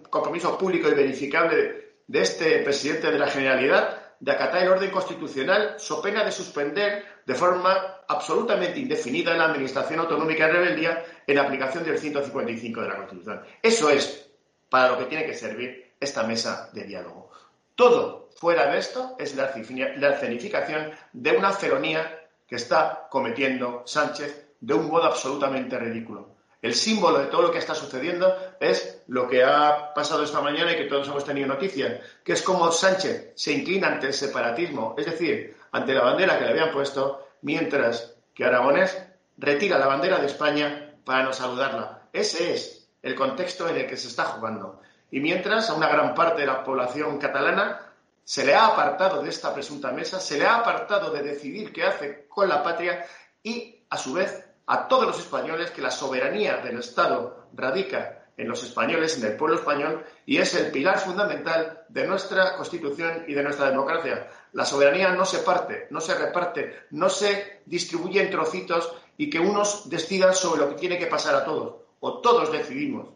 compromiso 0.10 0.58
público 0.58 0.90
y 0.90 0.94
verificable 0.94 1.98
de 2.06 2.22
este 2.22 2.60
presidente 2.60 3.12
de 3.12 3.18
la 3.18 3.28
Generalidad 3.28 4.16
de 4.20 4.32
acatar 4.32 4.64
el 4.64 4.70
orden 4.70 4.92
constitucional, 4.92 5.76
so 5.78 6.02
pena 6.02 6.24
de 6.24 6.32
suspender 6.32 7.22
de 7.26 7.36
forma 7.36 8.02
absolutamente 8.08 8.80
indefinida 8.80 9.36
la 9.36 9.46
Administración 9.46 10.00
Autonómica 10.00 10.48
de 10.48 10.54
Rebeldía 10.54 11.04
en 11.26 11.38
aplicación 11.38 11.84
del 11.84 11.98
155 11.98 12.82
de 12.82 12.88
la 12.88 12.96
Constitución. 12.96 13.42
Eso 13.62 13.90
es 13.90 14.30
para 14.70 14.90
lo 14.90 14.98
que 15.00 15.06
tiene 15.06 15.26
que 15.26 15.34
servir 15.34 15.94
esta 16.00 16.24
mesa 16.24 16.70
de 16.74 16.84
diálogo. 16.84 17.32
Todo 17.76 18.30
fuera 18.36 18.72
de 18.72 18.80
esto 18.80 19.16
es 19.20 19.36
la 19.36 19.50
escenificación 19.50 20.92
de 21.14 21.38
una 21.38 21.52
felonía 21.52 22.28
que 22.48 22.56
está 22.56 23.08
cometiendo 23.10 23.84
Sánchez 23.86 24.48
de 24.60 24.74
un 24.74 24.88
modo 24.88 25.04
absolutamente 25.06 25.78
ridículo. 25.78 26.37
El 26.62 26.74
símbolo 26.74 27.20
de 27.20 27.28
todo 27.28 27.44
lo 27.44 27.52
que 27.52 27.60
está 27.60 27.76
sucediendo 27.76 28.36
es 28.60 29.04
lo 29.08 29.28
que 29.28 29.44
ha 29.44 29.94
pasado 29.94 30.24
esta 30.24 30.42
mañana 30.42 30.74
y 30.74 30.78
que 30.78 30.86
todos 30.86 31.08
hemos 31.08 31.24
tenido 31.24 31.48
noticias, 31.48 32.02
que 32.24 32.34
es 32.34 32.42
como 32.42 32.72
Sánchez 32.72 33.34
se 33.36 33.54
inclina 33.54 33.88
ante 33.88 34.08
el 34.08 34.14
separatismo, 34.14 34.96
es 34.98 35.06
decir, 35.06 35.56
ante 35.72 35.94
la 35.94 36.02
bandera 36.02 36.38
que 36.38 36.46
le 36.46 36.52
habían 36.52 36.72
puesto, 36.72 37.28
mientras 37.42 38.16
que 38.34 38.46
Aragonés 38.46 38.98
retira 39.38 39.78
la 39.78 39.88
bandera 39.88 40.18
de 40.18 40.26
España 40.26 40.96
para 41.06 41.24
no 41.24 41.34
saludarla. 41.34 42.10
Ese 42.12 42.54
es 42.54 42.90
el 43.04 43.16
contexto 43.16 43.70
en 43.70 43.78
el 43.78 43.88
que 43.88 43.98
se 43.98 44.08
está 44.08 44.26
jugando. 44.26 44.82
Y 45.12 45.20
mientras 45.20 45.70
a 45.70 45.76
una 45.76 45.88
gran 45.88 46.14
parte 46.16 46.42
de 46.42 46.48
la 46.48 46.64
población 46.64 47.18
catalana 47.18 47.80
se 48.24 48.46
le 48.46 48.56
ha 48.56 48.68
apartado 48.68 49.22
de 49.22 49.30
esta 49.30 49.54
presunta 49.54 49.92
mesa, 49.92 50.20
se 50.20 50.38
le 50.38 50.46
ha 50.46 50.56
apartado 50.56 51.12
de 51.12 51.22
decidir 51.22 51.72
qué 51.72 51.84
hace 51.84 52.28
con 52.28 52.50
la 52.50 52.62
patria 52.62 53.06
y, 53.42 53.86
a 53.90 53.98
su 53.98 54.14
vez, 54.14 54.47
a 54.68 54.88
todos 54.88 55.08
los 55.08 55.20
españoles 55.20 55.72
que 55.72 55.82
la 55.82 55.92
soberanía 55.92 56.58
del 56.58 56.80
Estado 56.80 57.48
radica 57.54 58.26
en 58.38 58.48
los 58.48 58.64
españoles, 58.64 59.18
en 59.18 59.26
el 59.26 59.36
pueblo 59.36 59.56
español, 59.56 60.06
y 60.26 60.38
es 60.38 60.54
el 60.54 60.72
pilar 60.72 61.00
fundamental 61.00 61.86
de 61.90 62.06
nuestra 62.06 62.56
Constitución 62.56 63.26
y 63.28 63.34
de 63.34 63.42
nuestra 63.42 63.72
democracia. 63.72 64.30
La 64.54 64.66
soberanía 64.66 65.10
no 65.10 65.26
se 65.26 65.40
parte, 65.40 65.88
no 65.90 66.00
se 66.00 66.14
reparte, 66.14 66.86
no 66.92 67.10
se 67.10 67.62
distribuye 67.66 68.22
en 68.22 68.30
trocitos 68.30 68.94
y 69.18 69.30
que 69.30 69.40
unos 69.40 69.90
decidan 69.90 70.36
sobre 70.36 70.62
lo 70.62 70.70
que 70.70 70.76
tiene 70.76 71.00
que 71.00 71.08
pasar 71.08 71.34
a 71.34 71.46
todos, 71.46 71.78
o 72.00 72.20
todos 72.20 72.52
decidimos 72.52 73.08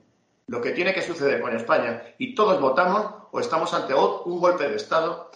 lo 0.47 0.59
que 0.59 0.71
tiene 0.71 0.93
que 0.93 1.01
suceder 1.01 1.39
con 1.39 1.55
España 1.55 2.03
y 2.17 2.33
todos 2.33 2.59
votamos 2.59 3.05
o 3.31 3.39
estamos 3.39 3.73
ante 3.73 3.93
un 3.93 4.39
golpe 4.39 4.67
de 4.67 4.75
Estado 4.75 5.31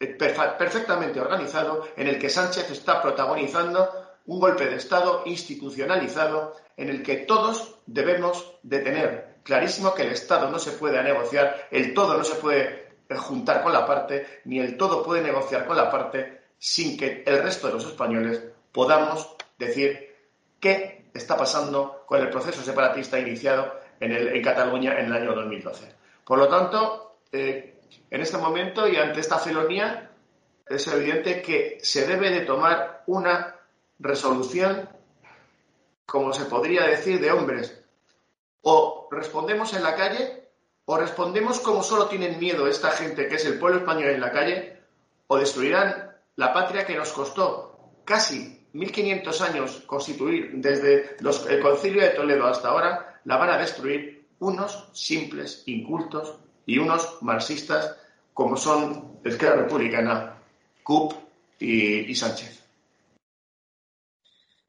eh, 0.00 0.06
perfectamente 0.06 1.20
organizado 1.20 1.86
en 1.96 2.06
el 2.08 2.18
que 2.18 2.30
Sánchez 2.30 2.70
está 2.70 3.02
protagonizando 3.02 4.03
un 4.26 4.40
golpe 4.40 4.66
de 4.66 4.76
Estado 4.76 5.22
institucionalizado 5.26 6.56
en 6.76 6.88
el 6.88 7.02
que 7.02 7.16
todos 7.16 7.76
debemos 7.86 8.56
de 8.62 8.78
tener 8.80 9.34
clarísimo 9.42 9.94
que 9.94 10.02
el 10.02 10.12
Estado 10.12 10.50
no 10.50 10.58
se 10.58 10.72
puede 10.72 11.02
negociar, 11.02 11.68
el 11.70 11.94
todo 11.94 12.16
no 12.16 12.24
se 12.24 12.36
puede 12.36 12.84
juntar 13.16 13.62
con 13.62 13.72
la 13.72 13.86
parte, 13.86 14.40
ni 14.44 14.58
el 14.58 14.76
todo 14.76 15.02
puede 15.02 15.22
negociar 15.22 15.66
con 15.66 15.76
la 15.76 15.90
parte 15.90 16.44
sin 16.58 16.96
que 16.96 17.22
el 17.26 17.42
resto 17.42 17.66
de 17.66 17.74
los 17.74 17.84
españoles 17.84 18.42
podamos 18.72 19.36
decir 19.58 20.14
qué 20.58 21.10
está 21.12 21.36
pasando 21.36 22.04
con 22.06 22.20
el 22.20 22.30
proceso 22.30 22.62
separatista 22.62 23.18
iniciado 23.18 23.80
en, 24.00 24.42
Cataluña 24.42 24.98
en 24.98 25.06
el 25.06 25.12
año 25.12 25.34
2012. 25.34 25.94
Por 26.24 26.38
lo 26.38 26.48
tanto, 26.48 27.18
eh, 27.30 27.78
en 28.10 28.20
este 28.20 28.38
momento 28.38 28.88
y 28.88 28.96
ante 28.96 29.20
esta 29.20 29.38
felonía, 29.38 30.10
es 30.66 30.88
evidente 30.88 31.42
que 31.42 31.78
se 31.82 32.06
debe 32.06 32.30
de 32.30 32.40
tomar 32.40 33.02
una 33.06 33.54
resolución, 33.98 34.88
como 36.06 36.32
se 36.32 36.44
podría 36.44 36.86
decir, 36.86 37.20
de 37.20 37.30
hombres. 37.32 37.80
O 38.62 39.08
respondemos 39.10 39.74
en 39.74 39.82
la 39.82 39.94
calle, 39.94 40.48
o 40.84 40.96
respondemos 40.96 41.60
como 41.60 41.82
solo 41.82 42.06
tienen 42.06 42.38
miedo 42.38 42.66
esta 42.66 42.90
gente, 42.90 43.28
que 43.28 43.36
es 43.36 43.44
el 43.46 43.58
pueblo 43.58 43.78
español 43.80 44.10
en 44.10 44.20
la 44.20 44.32
calle, 44.32 44.80
o 45.26 45.38
destruirán 45.38 46.12
la 46.36 46.52
patria 46.52 46.84
que 46.84 46.96
nos 46.96 47.12
costó 47.12 47.74
casi 48.04 48.66
1500 48.72 49.40
años 49.40 49.82
constituir, 49.86 50.50
desde 50.54 51.16
el 51.20 51.60
concilio 51.60 52.02
de 52.02 52.10
Toledo 52.10 52.46
hasta 52.46 52.68
ahora, 52.68 53.20
la 53.24 53.36
van 53.36 53.50
a 53.50 53.58
destruir 53.58 54.26
unos 54.40 54.88
simples 54.92 55.62
incultos 55.66 56.38
y 56.66 56.78
unos 56.78 57.18
marxistas 57.22 57.96
como 58.32 58.56
son 58.56 59.20
Esquerra 59.24 59.62
Republicana, 59.62 60.42
CUP 60.82 61.12
y, 61.60 62.14
Sánchez. 62.14 62.63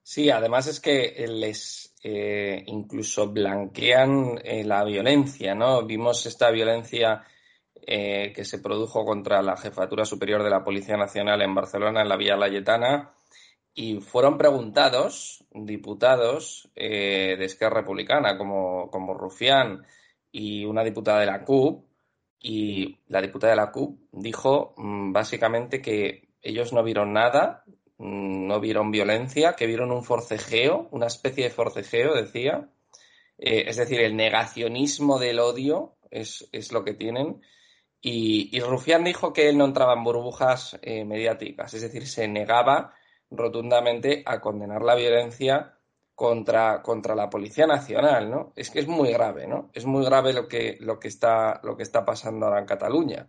Sí, 0.07 0.29
además 0.29 0.67
es 0.67 0.79
que 0.79 1.25
les 1.27 1.95
eh, 2.03 2.63
incluso 2.67 3.27
blanquean 3.31 4.39
eh, 4.43 4.63
la 4.63 4.83
violencia, 4.83 5.55
¿no? 5.55 5.83
Vimos 5.83 6.27
esta 6.27 6.51
violencia 6.51 7.23
eh, 7.73 8.31
que 8.31 8.45
se 8.45 8.59
produjo 8.59 9.03
contra 9.03 9.41
la 9.41 9.57
Jefatura 9.57 10.05
Superior 10.05 10.43
de 10.43 10.51
la 10.51 10.63
Policía 10.63 10.95
Nacional 10.95 11.41
en 11.41 11.55
Barcelona, 11.55 12.03
en 12.03 12.09
la 12.09 12.17
Vía 12.17 12.37
Layetana, 12.37 13.15
y 13.73 13.99
fueron 13.99 14.37
preguntados 14.37 15.43
diputados 15.51 16.69
de 16.75 17.43
Esquerra 17.43 17.81
Republicana, 17.81 18.37
como, 18.37 18.91
como 18.91 19.15
Rufián 19.15 19.87
y 20.31 20.65
una 20.65 20.83
diputada 20.83 21.21
de 21.21 21.25
la 21.25 21.43
CUP, 21.43 21.83
y 22.39 22.99
la 23.07 23.23
diputada 23.23 23.53
de 23.53 23.57
la 23.57 23.71
CUP 23.71 23.99
dijo 24.11 24.75
mm, 24.77 25.11
básicamente 25.13 25.81
que 25.81 26.29
ellos 26.43 26.73
no 26.73 26.83
vieron 26.83 27.11
nada, 27.11 27.63
no 27.97 28.59
vieron 28.59 28.91
violencia, 28.91 29.53
que 29.53 29.67
vieron 29.67 29.91
un 29.91 30.03
forcejeo, 30.03 30.87
una 30.91 31.07
especie 31.07 31.45
de 31.45 31.49
forcejeo, 31.49 32.13
decía. 32.13 32.69
Eh, 33.37 33.65
es 33.67 33.77
decir, 33.77 34.01
el 34.01 34.15
negacionismo 34.15 35.19
del 35.19 35.39
odio 35.39 35.97
es, 36.11 36.71
lo 36.71 36.83
que 36.83 36.93
tienen. 36.93 37.41
Y, 38.01 38.59
Rufián 38.59 39.03
dijo 39.03 39.33
que 39.33 39.49
él 39.49 39.57
no 39.57 39.65
entraba 39.65 39.93
en 39.93 40.03
burbujas 40.03 40.77
eh, 40.81 41.05
mediáticas, 41.05 41.73
es 41.73 41.81
decir, 41.81 42.07
se 42.07 42.27
negaba 42.27 42.93
rotundamente 43.31 44.21
a 44.25 44.39
condenar 44.39 44.83
la 44.83 44.95
violencia 44.95 45.75
contra, 46.13 46.81
contra 46.81 47.15
la 47.15 47.29
Policía 47.29 47.67
Nacional, 47.67 48.29
¿no? 48.29 48.53
Es 48.55 48.69
que 48.69 48.79
es 48.79 48.87
muy 48.87 49.11
grave, 49.11 49.47
¿no? 49.47 49.69
Es 49.73 49.85
muy 49.85 50.05
grave 50.05 50.33
lo 50.33 50.47
que, 50.47 50.77
lo 50.79 50.99
que, 50.99 51.07
está, 51.07 51.59
lo 51.63 51.75
que 51.75 51.83
está 51.83 52.05
pasando 52.05 52.45
ahora 52.45 52.59
en 52.59 52.65
Cataluña, 52.65 53.27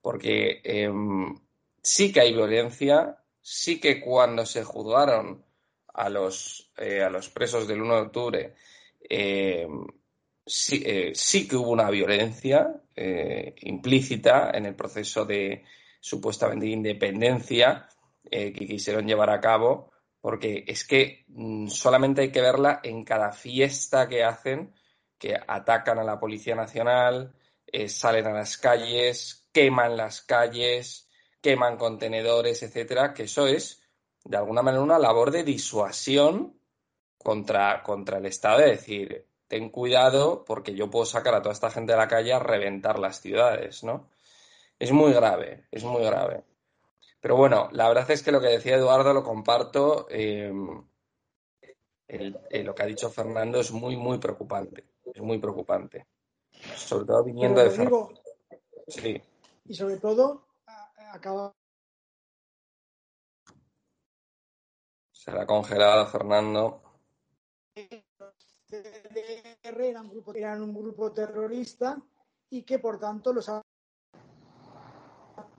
porque 0.00 0.60
em, 0.62 1.34
sí 1.82 2.12
que 2.12 2.20
hay 2.20 2.32
violencia, 2.32 3.18
sí 3.50 3.80
que 3.80 4.00
cuando 4.00 4.44
se 4.46 4.64
juzgaron 4.64 5.44
a 5.94 6.08
los, 6.08 6.70
eh, 6.76 7.02
a 7.02 7.10
los 7.10 7.28
presos 7.30 7.66
del 7.66 7.82
1 7.82 7.94
de 7.94 8.00
octubre, 8.02 8.54
em, 9.08 9.86
eh, 10.46 11.12
sí, 11.14 11.48
que 11.48 11.56
hubo 11.56 11.70
una 11.70 11.90
violencia 11.90 12.82
eh, 12.96 13.54
implícita 13.62 14.50
en 14.54 14.66
el 14.66 14.74
proceso 14.74 15.24
de 15.24 15.64
supuestamente 16.00 16.66
independencia 16.66 17.88
que 18.30 18.52
quisieron 18.52 19.06
llevar 19.06 19.30
a 19.30 19.40
cabo 19.40 19.90
porque 20.20 20.64
es 20.66 20.84
que 20.84 21.24
mm, 21.28 21.68
solamente 21.68 22.22
hay 22.22 22.32
que 22.32 22.40
verla 22.40 22.80
en 22.82 23.04
cada 23.04 23.32
fiesta 23.32 24.08
que 24.08 24.24
hacen, 24.24 24.74
que 25.18 25.34
atacan 25.46 25.98
a 25.98 26.04
la 26.04 26.18
Policía 26.18 26.54
Nacional, 26.54 27.34
eh, 27.66 27.88
salen 27.88 28.26
a 28.26 28.32
las 28.32 28.56
calles, 28.58 29.48
queman 29.52 29.96
las 29.96 30.22
calles, 30.22 31.07
queman 31.40 31.76
contenedores, 31.76 32.62
etcétera, 32.62 33.14
que 33.14 33.24
eso 33.24 33.46
es, 33.46 33.82
de 34.24 34.36
alguna 34.36 34.62
manera, 34.62 34.82
una 34.82 34.98
labor 34.98 35.30
de 35.30 35.44
disuasión 35.44 36.58
contra, 37.16 37.82
contra 37.82 38.18
el 38.18 38.26
Estado, 38.26 38.58
de 38.60 38.70
decir, 38.70 39.26
ten 39.46 39.70
cuidado 39.70 40.44
porque 40.44 40.74
yo 40.74 40.90
puedo 40.90 41.06
sacar 41.06 41.34
a 41.34 41.42
toda 41.42 41.52
esta 41.52 41.70
gente 41.70 41.92
de 41.92 41.98
la 41.98 42.08
calle 42.08 42.32
a 42.32 42.38
reventar 42.38 42.98
las 42.98 43.20
ciudades, 43.20 43.82
¿no? 43.82 44.08
Es 44.78 44.92
muy 44.92 45.12
grave, 45.12 45.66
es 45.72 45.82
muy 45.84 46.04
grave. 46.04 46.44
Pero 47.20 47.36
bueno, 47.36 47.68
la 47.72 47.88
verdad 47.88 48.10
es 48.10 48.22
que 48.22 48.30
lo 48.30 48.40
que 48.40 48.48
decía 48.48 48.76
Eduardo 48.76 49.12
lo 49.12 49.24
comparto. 49.24 50.06
Eh, 50.08 50.52
lo 52.08 52.74
que 52.74 52.82
ha 52.82 52.86
dicho 52.86 53.10
Fernando 53.10 53.60
es 53.60 53.72
muy, 53.72 53.96
muy 53.96 54.18
preocupante. 54.18 54.84
Es 55.12 55.20
muy 55.20 55.38
preocupante. 55.38 56.06
Sobre 56.76 57.06
todo 57.06 57.24
viniendo 57.24 57.60
de 57.60 57.70
Fernando. 57.70 58.12
Sí. 58.86 59.20
Y 59.66 59.74
sobre 59.74 59.96
todo, 59.98 60.47
acaba. 61.10 61.54
Se 65.12 65.30
ha 65.30 65.46
congelado 65.46 66.06
Fernando. 66.06 66.82
Eran 69.62 70.06
un, 70.06 70.10
grupo, 70.10 70.34
eran 70.34 70.62
un 70.62 70.74
grupo 70.74 71.12
terrorista 71.12 72.00
y 72.50 72.62
que 72.62 72.78
por 72.78 72.98
tanto 72.98 73.32
los 73.32 73.48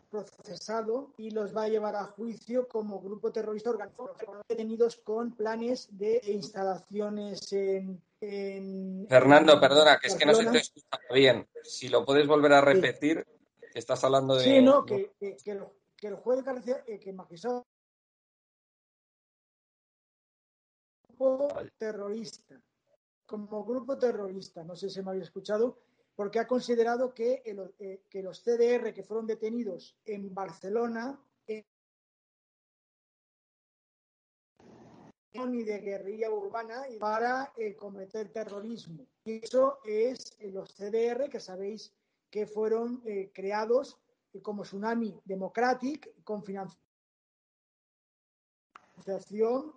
procesado 0.09 1.13
y 1.17 1.31
los 1.31 1.55
va 1.55 1.63
a 1.63 1.67
llevar 1.69 1.95
a 1.95 2.05
juicio 2.05 2.67
como 2.67 2.99
grupo 2.99 3.31
terrorista 3.31 3.69
organizado, 3.69 4.13
detenidos 4.47 4.97
con 4.97 5.35
planes 5.35 5.87
de 5.91 6.21
instalaciones 6.27 7.53
en... 7.53 9.05
Fernando, 9.07 9.59
perdona, 9.59 9.99
que 9.99 10.07
es 10.07 10.15
que 10.15 10.25
no 10.25 10.33
se 10.33 10.45
te 10.47 10.57
escucha 10.57 10.99
bien. 11.13 11.47
Si 11.63 11.89
lo 11.89 12.05
puedes 12.05 12.27
volver 12.27 12.53
a 12.53 12.61
repetir, 12.61 13.25
estás 13.73 14.03
hablando 14.03 14.35
de... 14.35 14.43
Sí, 14.43 14.61
no, 14.61 14.85
que, 14.85 15.13
el, 16.01 16.15
juez 16.15 16.43
García, 16.43 16.83
eh, 16.87 16.99
que 16.99 17.13
magistrado 17.13 17.65
terrorista, 21.77 22.61
como 23.25 23.65
grupo 23.65 23.97
terrorista, 23.97 24.63
no 24.63 24.75
sé 24.75 24.89
si 24.89 25.01
me 25.01 25.11
había 25.11 25.23
escuchado, 25.23 25.77
porque 26.15 26.39
ha 26.39 26.47
considerado 26.47 27.13
que, 27.13 27.43
eh, 27.45 28.03
que 28.09 28.23
los 28.23 28.41
CDR 28.43 28.93
que 28.93 29.03
fueron 29.03 29.27
detenidos 29.27 29.95
en 30.05 30.33
Barcelona 30.33 31.17
eh, 31.47 31.65
y 35.31 35.63
de 35.63 35.79
guerrilla 35.79 36.29
urbana 36.29 36.83
para 36.99 37.53
eh, 37.55 37.75
cometer 37.75 38.31
terrorismo. 38.31 39.05
Y 39.23 39.43
eso 39.45 39.79
es 39.85 40.37
los 40.41 40.73
CDR 40.73 41.29
que 41.29 41.39
sabéis 41.39 41.93
que 42.29 42.45
fueron 42.45 43.01
creados 43.33 43.99
como 44.41 44.63
Tsunami 44.63 45.19
Democratic 45.25 46.23
con 46.23 46.43
financiación. 46.43 46.77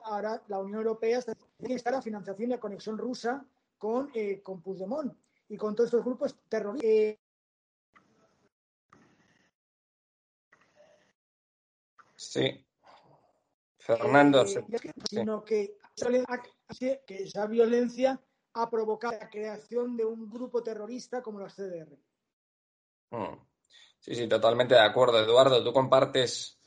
Ahora 0.05 0.43
la 0.49 0.59
Unión 0.59 0.79
Europea 0.79 1.19
está 1.59 1.91
la 1.91 2.03
financiación 2.03 2.51
y 2.51 2.55
la 2.55 2.61
conexión 2.61 2.99
rusa 2.99 3.47
con, 3.79 4.11
con 4.43 4.63
Puigdemont 4.63 5.15
y 5.49 5.57
con 5.57 5.75
todos 5.75 5.89
estos 5.89 6.05
grupos 6.05 6.39
terroristas. 6.49 6.91
Eh, 6.91 7.19
sí. 12.17 12.67
Fernando. 13.79 14.45
Eh, 14.45 14.65
sino 15.11 15.45
que, 15.45 15.77
que 17.07 17.23
esa 17.23 17.47
violencia 17.47 18.21
ha 18.55 18.71
provocado 18.71 19.19
la 19.19 19.29
creación 19.29 19.97
de 19.97 20.05
un 20.05 20.31
grupo 20.31 20.63
terrorista 20.63 21.23
como 21.23 21.41
los 21.41 21.55
CDR. 21.55 21.99
Mm. 23.13 23.39
Sí, 24.01 24.17
sí, 24.17 24.29
totalmente 24.29 24.75
de 24.75 24.81
acuerdo. 24.81 25.21
Eduardo, 25.21 25.63
¿tú 25.63 25.73
compartes 25.73 26.59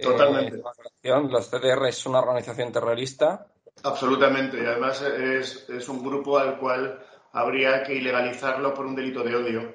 eh, 0.00 0.04
Totalmente. 0.04 0.62
¿Los 1.02 1.50
CDR 1.50 1.88
es 1.88 2.06
una 2.06 2.20
organización 2.20 2.72
terrorista? 2.72 3.46
Absolutamente. 3.82 4.62
Y 4.62 4.64
además 4.64 5.02
es, 5.02 5.68
es 5.68 5.88
un 5.90 6.02
grupo 6.02 6.38
al 6.38 6.58
cual 6.58 7.04
habría 7.32 7.82
que 7.82 7.94
ilegalizarlo 7.94 8.72
por 8.72 8.86
un 8.86 8.94
delito 8.94 9.22
de 9.22 9.36
odio. 9.36 9.74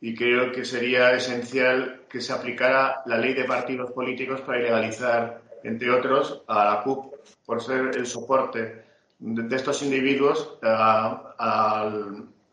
Y 0.00 0.14
creo 0.14 0.50
que 0.50 0.64
sería 0.64 1.12
esencial 1.12 2.06
que 2.08 2.20
se 2.20 2.32
aplicara 2.32 3.02
la 3.06 3.18
ley 3.18 3.34
de 3.34 3.44
partidos 3.44 3.92
políticos 3.92 4.40
para 4.40 4.58
ilegalizar, 4.58 5.42
entre 5.62 5.90
otros, 5.90 6.42
a 6.48 6.64
la 6.64 6.82
CUP 6.82 7.14
por 7.44 7.62
ser 7.62 7.90
el 7.94 8.06
soporte 8.06 8.84
de 9.18 9.56
estos 9.56 9.82
individuos, 9.82 10.58
a, 10.62 11.88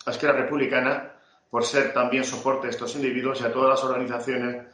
la 0.06 0.12
izquierda 0.12 0.42
republicana 0.42 1.17
por 1.50 1.64
ser 1.64 1.94
también 1.94 2.24
soporte 2.24 2.68
de 2.68 2.72
estos 2.72 2.96
individuos 2.96 3.42
y 3.42 3.46
a 3.46 3.54
todas 3.54 3.70
las 3.70 3.84
organizaciones 3.84 4.66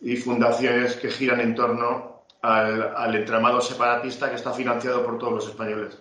y 0.00 0.16
fundaciones 0.16 0.96
que 0.96 1.10
giran 1.10 1.40
en 1.40 1.54
torno 1.54 2.24
al 2.42 3.14
entramado 3.14 3.60
separatista 3.60 4.28
que 4.28 4.36
está 4.36 4.52
financiado 4.52 5.04
por 5.04 5.18
todos 5.18 5.32
los 5.32 5.48
españoles. 5.48 5.98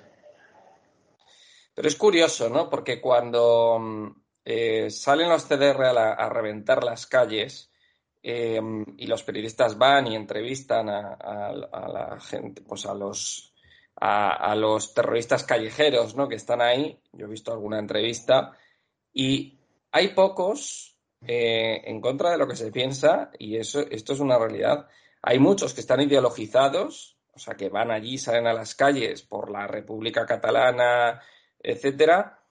Pero 1.74 1.88
es 1.88 1.96
curioso, 1.96 2.50
¿no? 2.50 2.70
Porque 2.70 3.00
cuando, 3.00 4.14
eh, 4.46 4.90
salen 4.90 5.30
los 5.30 5.46
CDR 5.46 5.86
a, 5.98 6.30
reventar 6.30 6.84
las 6.84 7.08
calles 7.08 7.72
em, 8.22 8.86
y 8.98 9.08
los 9.08 9.24
periodistas 9.24 9.78
van 9.78 10.08
y 10.08 10.16
entrevistan 10.16 10.90
a, 10.90 11.54
la 11.54 12.18
gente, 12.20 12.62
pues 12.62 12.86
a 12.86 12.94
los, 12.94 13.54
a, 13.96 14.54
los 14.56 14.94
terroristas 14.94 15.44
callejeros 15.44 16.16
¿no? 16.16 16.28
que 16.28 16.36
están 16.36 16.62
ahí. 16.62 17.00
Yo 17.14 17.26
he 17.26 17.30
visto 17.30 17.52
alguna 17.52 17.80
entrevista 17.80 18.58
y 19.14 19.60
hay 19.94 20.10
pocos 20.10 20.98
eh, 21.22 21.84
en 21.86 22.02
contra 22.02 22.32
de 22.32 22.38
lo 22.38 22.48
que 22.48 22.56
se 22.56 22.72
piensa 22.72 23.30
y 23.38 23.58
eso, 23.58 23.80
esto 23.80 24.14
es 24.14 24.20
una 24.20 24.40
realidad. 24.40 24.88
Hay 25.22 25.38
muchos 25.40 25.74
que 25.74 25.82
están 25.82 26.02
ideologizados, 26.02 27.18
o 27.32 27.40
sea, 27.40 27.54
que 27.54 27.70
van 27.70 27.92
allí, 27.92 28.18
salen 28.18 28.48
a 28.48 28.54
las 28.54 28.74
calles 28.74 29.22
por 29.22 29.52
la 29.52 29.68
República 29.68 30.26
Catalana, 30.26 31.22
etcétera, 31.60 32.44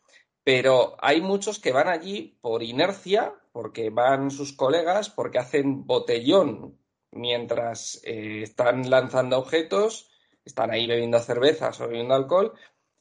pero 0.44 0.96
hay 1.00 1.20
muchos 1.20 1.59
que 1.59 1.72
van 1.72 1.88
allí 1.88 2.38
por 2.40 2.62
inercia, 2.62 3.35
porque 3.50 3.90
van 3.90 4.31
sus 4.31 4.52
colegas, 4.52 5.11
porque 5.11 5.38
hacen 5.38 5.85
botellón 5.85 6.78
mientras 7.11 8.00
eh, 8.05 8.42
están 8.42 8.88
lanzando 8.88 9.38
objetos, 9.38 10.11
están 10.44 10.70
ahí 10.70 10.87
bebiendo 10.87 11.18
cervezas 11.18 11.81
o 11.81 11.88
bebiendo 11.88 12.14
alcohol, 12.14 12.55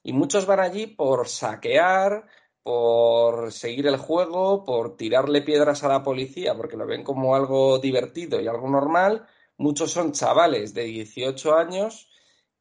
y 0.04 0.14
muchos 0.14 0.48
van 0.48 0.60
allí 0.60 0.88
por 0.88 1.28
saquear, 1.28 2.28
por 2.64 3.52
seguir 3.52 3.88
el 3.88 3.98
juego, 3.98 4.64
por 4.64 4.96
tirarle 4.98 5.42
piedras 5.42 5.84
a 5.84 5.90
la 5.90 6.04
policía, 6.04 6.56
porque 6.56 6.78
lo 6.78 6.86
ven 6.86 7.04
como 7.04 7.36
algo 7.36 7.80
divertido 7.80 8.40
y 8.40 8.48
algo 8.48 8.70
normal. 8.70 9.28
Muchos 9.58 9.92
son 9.92 10.12
chavales 10.12 10.74
de 10.74 10.84
18 10.84 11.56
años 11.56 12.10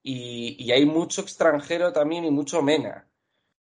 y 0.02 0.70
hay 0.72 0.86
mucho 0.86 1.20
extranjero 1.20 1.92
también 1.92 2.24
y 2.24 2.30
mucho 2.30 2.62
mena. 2.62 3.10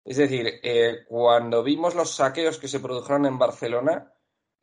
Es 0.07 0.15
decir, 0.15 0.61
eh, 0.63 1.03
cuando 1.05 1.61
vimos 1.61 1.93
los 1.93 2.11
saqueos 2.11 2.57
que 2.57 2.69
se 2.69 2.79
produjeron 2.79 3.25
en 3.25 3.37
Barcelona, 3.37 4.13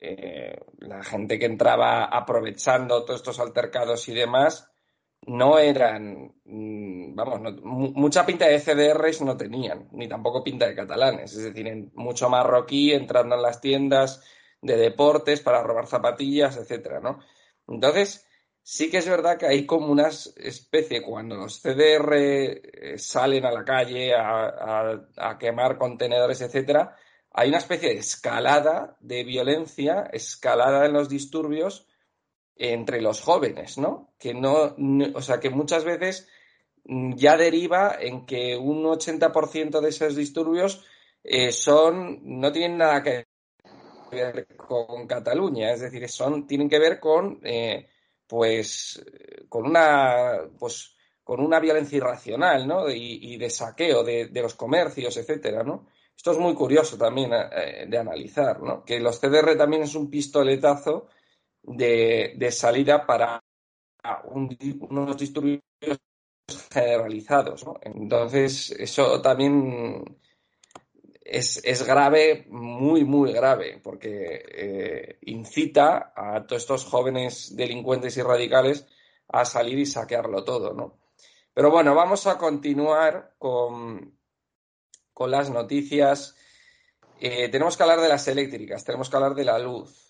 eh, 0.00 0.58
la 0.78 1.04
gente 1.04 1.38
que 1.38 1.44
entraba 1.44 2.06
aprovechando 2.06 3.04
todos 3.04 3.20
estos 3.20 3.38
altercados 3.40 4.08
y 4.08 4.14
demás, 4.14 4.72
no 5.26 5.58
eran, 5.58 6.34
mm, 6.44 7.14
vamos, 7.14 7.62
mucha 7.62 8.26
pinta 8.26 8.46
de 8.46 8.60
CDRs 8.60 9.22
no 9.22 9.36
tenían, 9.36 9.88
ni 9.92 10.08
tampoco 10.08 10.44
pinta 10.44 10.66
de 10.66 10.74
catalanes, 10.74 11.32
es 11.34 11.44
decir, 11.44 11.90
mucho 11.94 12.28
marroquí 12.28 12.92
entrando 12.92 13.34
en 13.36 13.42
las 13.42 13.60
tiendas 13.60 14.22
de 14.60 14.76
deportes 14.76 15.40
para 15.40 15.62
robar 15.62 15.86
zapatillas, 15.86 16.56
etcétera, 16.56 17.00
¿no? 17.00 17.20
Entonces, 17.68 18.26
Sí 18.66 18.90
que 18.90 18.96
es 18.96 19.06
verdad 19.06 19.36
que 19.36 19.46
hay 19.46 19.66
como 19.66 19.92
una 19.92 20.08
especie, 20.08 21.02
cuando 21.02 21.36
los 21.36 21.60
CDR 21.60 22.14
eh, 22.16 22.94
salen 22.96 23.44
a 23.44 23.52
la 23.52 23.62
calle 23.62 24.14
a, 24.14 25.36
quemar 25.38 25.76
contenedores, 25.76 26.40
etcétera, 26.40 26.96
hay 27.30 27.50
una 27.50 27.58
especie 27.58 27.90
de 27.90 27.96
escalada 27.96 28.96
de 29.00 29.22
violencia, 29.22 30.08
escalada 30.10 30.86
en 30.86 30.94
los 30.94 31.10
disturbios 31.10 31.86
entre 32.56 33.00
los 33.00 33.20
jóvenes, 33.20 33.78
¿no? 33.78 34.14
Que 34.18 34.34
no, 34.34 34.74
o 35.14 35.22
sea, 35.22 35.40
que 35.40 35.50
muchas 35.50 35.84
veces 35.84 36.28
ya 36.84 37.36
deriva 37.36 37.96
en 37.98 38.26
que 38.26 38.56
un 38.56 38.84
80% 38.84 39.80
de 39.80 39.88
esos 39.88 40.16
disturbios 40.16 40.84
eh, 41.22 41.52
son, 41.52 42.20
no 42.40 42.52
tienen 42.52 42.78
nada 42.78 43.02
que 43.02 43.26
ver 44.10 44.46
con 44.56 45.06
Cataluña, 45.06 45.72
es 45.72 45.80
decir, 45.80 46.08
son, 46.08 46.46
tienen 46.46 46.68
que 46.68 46.78
ver 46.78 47.00
con 47.00 47.40
eh, 47.42 47.88
pues 48.26 49.04
con 49.48 49.66
una 49.66 50.40
pues 50.58 50.94
con 51.24 51.40
una 51.40 51.58
violencia 51.58 51.96
irracional, 51.96 52.68
¿no? 52.68 52.90
Y, 52.90 53.38
de 53.38 53.48
saqueo 53.48 54.04
de, 54.04 54.28
los 54.34 54.54
comercios, 54.54 55.16
etcétera, 55.16 55.62
¿no? 55.62 55.86
Esto 56.14 56.32
es 56.32 56.38
muy 56.38 56.54
curioso 56.54 56.98
también 56.98 57.32
eh, 57.32 57.86
de 57.88 57.98
analizar, 57.98 58.62
¿no? 58.62 58.84
Que 58.84 59.00
los 59.00 59.18
CDR 59.18 59.56
también 59.56 59.84
es 59.84 59.94
un 59.94 60.10
pistoletazo 60.10 61.08
de, 61.66 62.48
salida 62.50 63.06
para 63.06 63.42
unos 64.24 65.16
disturbios 65.16 65.62
generalizados. 66.72 67.64
Entonces, 67.82 68.70
eso 68.72 69.20
también 69.22 70.18
es, 71.24 71.86
grave, 71.86 72.46
muy, 72.50 73.04
muy 73.04 73.32
grave, 73.32 73.80
porque 73.82 74.44
eh, 74.46 75.18
incita 75.22 76.12
a 76.14 76.46
todos 76.46 76.62
estos 76.62 76.84
jóvenes 76.84 77.56
delincuentes 77.56 78.16
y 78.16 78.22
radicales 78.22 78.86
a 79.28 79.44
salir 79.44 79.78
y 79.78 79.86
saquearlo 79.86 80.44
todo, 80.44 80.74
¿no? 80.74 80.98
Pero 81.54 81.70
bueno, 81.70 81.94
vamos 81.94 82.26
a 82.26 82.36
continuar 82.36 83.34
con, 83.38 84.18
con 85.12 85.30
las 85.30 85.50
noticias. 85.50 86.36
Eh, 87.20 87.48
tenemos 87.48 87.76
que 87.76 87.84
hablar 87.84 88.00
de 88.00 88.08
las 88.08 88.26
eléctricas, 88.28 88.84
tenemos 88.84 89.08
que 89.08 89.16
hablar 89.16 89.34
de 89.34 89.44
la 89.44 89.58
luz. 89.58 90.03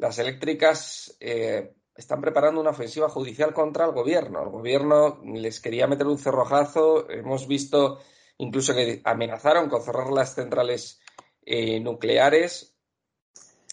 Las 0.00 0.18
eléctricas 0.18 1.14
eh, 1.20 1.74
están 1.94 2.22
preparando 2.22 2.58
una 2.58 2.70
ofensiva 2.70 3.10
judicial 3.10 3.52
contra 3.52 3.84
el 3.84 3.92
gobierno. 3.92 4.42
El 4.42 4.48
gobierno 4.48 5.20
les 5.22 5.60
quería 5.60 5.86
meter 5.86 6.06
un 6.06 6.16
cerrojazo. 6.16 7.10
Hemos 7.10 7.46
visto 7.46 8.00
incluso 8.38 8.74
que 8.74 9.02
amenazaron 9.04 9.68
con 9.68 9.82
cerrar 9.82 10.10
las 10.10 10.34
centrales 10.34 11.02
eh, 11.44 11.80
nucleares. 11.80 12.74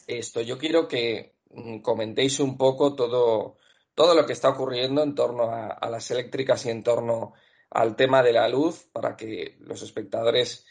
Esto, 0.05 0.41
yo 0.41 0.57
quiero 0.57 0.89
que 0.89 1.37
mm, 1.49 1.79
comentéis 1.79 2.41
un 2.41 2.57
poco 2.57 2.93
todo, 2.93 3.55
todo 3.95 4.13
lo 4.13 4.25
que 4.25 4.33
está 4.33 4.49
ocurriendo 4.49 5.03
en 5.03 5.15
torno 5.15 5.49
a, 5.49 5.89
las 5.89 6.11
eléctricas 6.11 6.65
y 6.65 6.71
en 6.71 6.83
torno 6.83 7.35
al 7.69 7.95
tema 7.95 8.21
de 8.21 8.33
la 8.33 8.49
luz 8.49 8.85
para 8.91 9.15
que 9.15 9.55
los 9.61 9.81
espectadores 9.81 10.65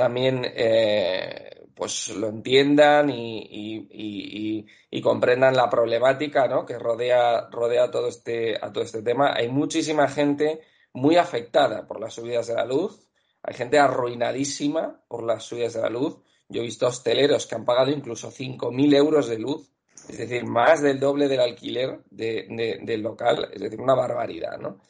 también 0.00 0.46
eh, 0.46 1.66
pues 1.74 2.08
lo 2.08 2.28
entiendan 2.28 3.10
y, 3.10 4.66
comprendan 5.02 5.54
la 5.54 5.68
problemática 5.68 6.48
que 6.66 6.78
rodea, 6.78 7.50
rodea 7.50 7.90
todo 7.90 8.08
este, 8.08 8.56
a 8.56 8.72
todo 8.72 8.82
este 8.82 9.02
tema. 9.02 9.34
Hay 9.34 9.50
muchísima 9.50 10.08
gente 10.08 10.62
muy 10.94 11.16
afectada 11.16 11.86
por 11.86 12.00
las 12.00 12.14
subidas 12.14 12.46
de 12.46 12.54
la 12.54 12.64
luz. 12.64 13.10
Hay 13.42 13.52
gente 13.52 13.78
arruinadísima 13.78 15.02
por 15.06 15.22
las 15.22 15.44
subidas 15.44 15.74
de 15.74 15.82
la 15.82 15.90
luz. 15.90 16.16
Yo 16.48 16.62
he 16.62 16.64
visto 16.64 16.86
hosteleros 16.86 17.46
que 17.46 17.56
han 17.56 17.66
pagado 17.66 17.90
incluso 17.90 18.32
5.000 18.32 18.96
euros 18.96 19.28
de 19.28 19.38
luz, 19.38 19.70
es 20.08 20.16
decir, 20.16 20.46
más 20.46 20.80
del 20.80 20.98
doble 20.98 21.28
del 21.28 21.40
alquiler 21.40 22.00
del 22.10 23.02
local, 23.02 23.50
es 23.52 23.60
decir, 23.60 23.78
una 23.78 23.94
barbaridad, 23.94 24.56
¿no? 24.58 24.80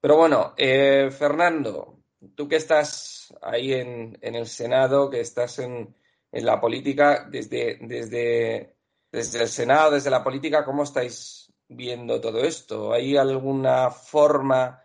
Pero 0.00 0.16
bueno, 0.16 0.54
eh, 0.56 1.10
Fernando, 1.10 1.98
tú 2.34 2.48
que 2.48 2.56
estás 2.56 3.15
ahí 3.42 3.72
en, 3.72 4.18
el 4.20 4.46
Senado, 4.46 5.10
que 5.10 5.20
estás 5.20 5.58
en, 5.58 5.94
la 6.32 6.60
política, 6.60 7.26
desde, 7.30 7.78
desde, 7.80 8.76
desde 9.10 9.42
el 9.42 9.48
Senado, 9.48 9.92
desde 9.92 10.10
la 10.10 10.22
política, 10.22 10.64
¿cómo 10.64 10.82
estáis 10.82 11.52
viendo 11.68 12.20
todo 12.20 12.40
esto? 12.42 12.92
¿Hay 12.92 13.16
alguna 13.16 13.90
forma 13.90 14.82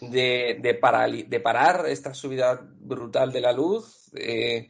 de, 0.00 0.58
de, 0.60 1.40
parar 1.40 1.86
esta 1.86 2.14
subida 2.14 2.58
brutal 2.62 3.32
de 3.32 3.40
la 3.40 3.52
luz? 3.52 4.10
Eh, 4.14 4.68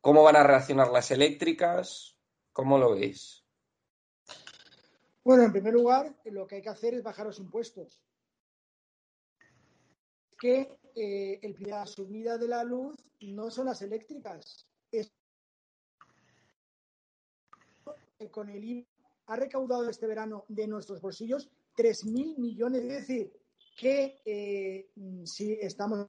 ¿Cómo 0.00 0.22
van 0.22 0.36
a 0.36 0.44
reaccionar 0.44 0.90
las 0.90 1.10
eléctricas? 1.10 2.16
¿Cómo 2.52 2.78
lo 2.78 2.94
veis? 2.94 3.44
Bueno, 5.24 5.42
en 5.42 5.52
primer 5.52 5.74
lugar, 5.74 6.14
lo 6.24 6.46
que 6.46 6.56
hay 6.56 6.62
que 6.62 6.68
hacer 6.68 6.94
es 6.94 7.02
bajar 7.02 7.26
los 7.26 7.40
impuestos. 7.40 8.00
Que 10.38 10.78
eh, 10.96 11.38
el, 11.42 11.56
la 11.60 11.86
subida 11.86 12.38
de 12.38 12.48
la 12.48 12.64
luz 12.64 12.96
no 13.20 13.50
son 13.50 13.66
las 13.66 13.82
eléctricas. 13.82 14.66
Con 18.30 18.48
el 18.48 18.64
IVA 18.64 18.86
ha 19.26 19.36
recaudado 19.36 19.88
este 19.88 20.06
verano 20.06 20.44
de 20.48 20.66
nuestros 20.66 21.00
bolsillos 21.00 21.50
3.000 21.76 22.38
millones. 22.38 22.82
Es 22.82 22.88
decir, 22.88 23.32
que 23.76 24.20
eh, 24.24 24.88
si 25.24 25.52
estamos 25.52 26.06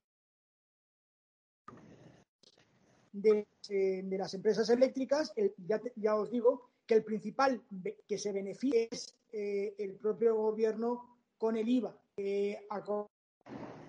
de, 3.12 3.46
eh, 3.70 4.04
las 4.10 4.34
empresas 4.34 4.70
eléctricas, 4.70 5.34
ya, 5.58 5.82
ya, 5.96 6.16
os 6.16 6.32
digo 6.32 6.70
que 6.86 6.96
el 6.96 7.04
principal 7.04 7.62
que 8.08 8.18
se 8.18 8.32
beneficia 8.32 8.88
es 8.90 9.18
eh, 9.34 9.76
el 9.78 9.96
propio 9.96 10.36
gobierno 10.36 11.20
con 11.38 11.58
el 11.58 11.68
IVA. 11.68 11.98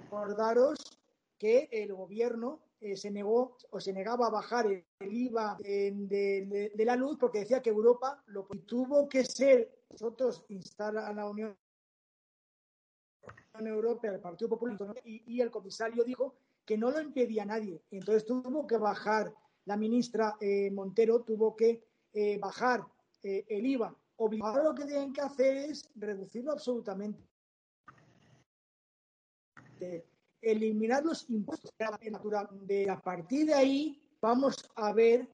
Acordaros 0.09 0.99
que 1.39 1.69
el 1.71 1.95
gobierno 1.95 2.61
se 2.95 3.11
negó 3.11 3.57
o 3.71 3.81
se 3.81 3.93
negaba 3.93 4.27
a 4.27 4.31
bajar 4.31 4.67
el, 4.67 4.85
IVA 5.01 5.57
de, 5.61 6.73
la 6.85 6.97
luz 6.97 7.17
porque 7.19 7.41
decía 7.41 7.61
que 7.61 7.71
Europa 7.71 8.23
lo 8.27 8.45
tuvo 8.67 9.09
que 9.09 9.25
ser 9.25 9.71
nosotros 9.91 10.45
instar 10.49 10.97
a 10.97 11.13
la 11.13 11.29
Unión 11.29 11.57
Europea, 13.67 14.13
el 14.13 14.21
Partido 14.21 14.49
Popular, 14.51 14.77
y, 15.05 15.41
el 15.41 15.51
comisario 15.51 16.05
dijo 16.05 16.35
que 16.65 16.79
no 16.79 16.91
lo 16.91 17.01
impedía 17.01 17.45
nadie. 17.45 17.83
Entonces 17.91 18.25
tuvo 18.25 18.67
que 18.67 18.77
bajar, 18.77 19.35
la 19.65 19.77
ministra 19.77 20.37
eh, 20.41 20.71
Montero 20.71 21.23
tuvo 21.23 21.57
que 21.57 21.83
eh, 22.13 22.39
bajar 22.39 22.85
eh, 23.23 23.45
el 23.49 23.67
IVA. 23.67 23.95
Ahora 24.19 24.65
lo 24.65 24.75
que 24.75 24.85
tienen 24.85 25.13
que 25.13 25.21
hacer 25.21 25.57
es 25.57 25.89
reducirlo 25.95 26.53
absolutamente. 26.53 27.23
Eliminar 30.41 31.05
los 31.05 31.29
impuestos 31.31 31.73
de 32.67 32.91
a 32.91 33.01
partir 33.01 33.47
de 33.47 33.55
ahí 33.55 34.03
vamos 34.21 34.71
a 34.77 34.93
ver 34.93 35.29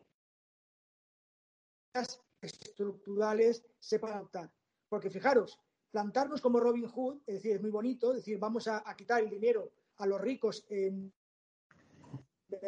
estructurales 2.41 3.65
se 3.79 3.97
adoptar. 3.97 4.51
Porque 4.89 5.11
fijaros, 5.11 5.59
plantarnos 5.91 6.41
como 6.41 6.61
Robin 6.61 6.89
Hood, 6.89 7.23
es 7.27 7.37
decir, 7.37 7.57
es 7.57 7.63
muy 7.63 7.71
bonito, 7.71 8.11
es 8.11 8.19
decir, 8.19 8.39
vamos 8.39 8.69
a, 8.69 8.83
quitar 8.97 9.23
el 9.23 9.31
dinero 9.31 9.73
a 9.97 10.07
los 10.07 10.21
ricos 10.21 10.67
de 10.69 11.11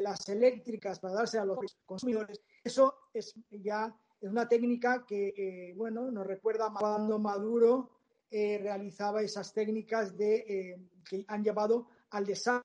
las 0.01 0.29
eléctricas 0.29 0.99
para 0.99 1.15
darse 1.15 1.39
a 1.39 1.45
los 1.45 1.59
consumidores, 1.85 2.41
eso 2.65 2.95
es 3.13 3.35
ya 3.51 3.95
es 4.21 4.31
una 4.31 4.49
técnica 4.49 5.05
que, 5.07 5.35
eh, 5.37 5.75
bueno, 5.77 6.11
nos 6.11 6.27
recuerda 6.27 6.73
cuando 6.73 7.19
Maduro 7.19 7.96
eh, 8.31 8.59
realizaba 8.59 9.23
esas 9.23 9.53
técnicas 9.53 10.17
de, 10.17 10.37
eh, 10.37 10.89
que 11.09 11.25
han 11.29 11.43
llevado 11.43 11.89
al 12.11 12.25
desastre 12.25 12.65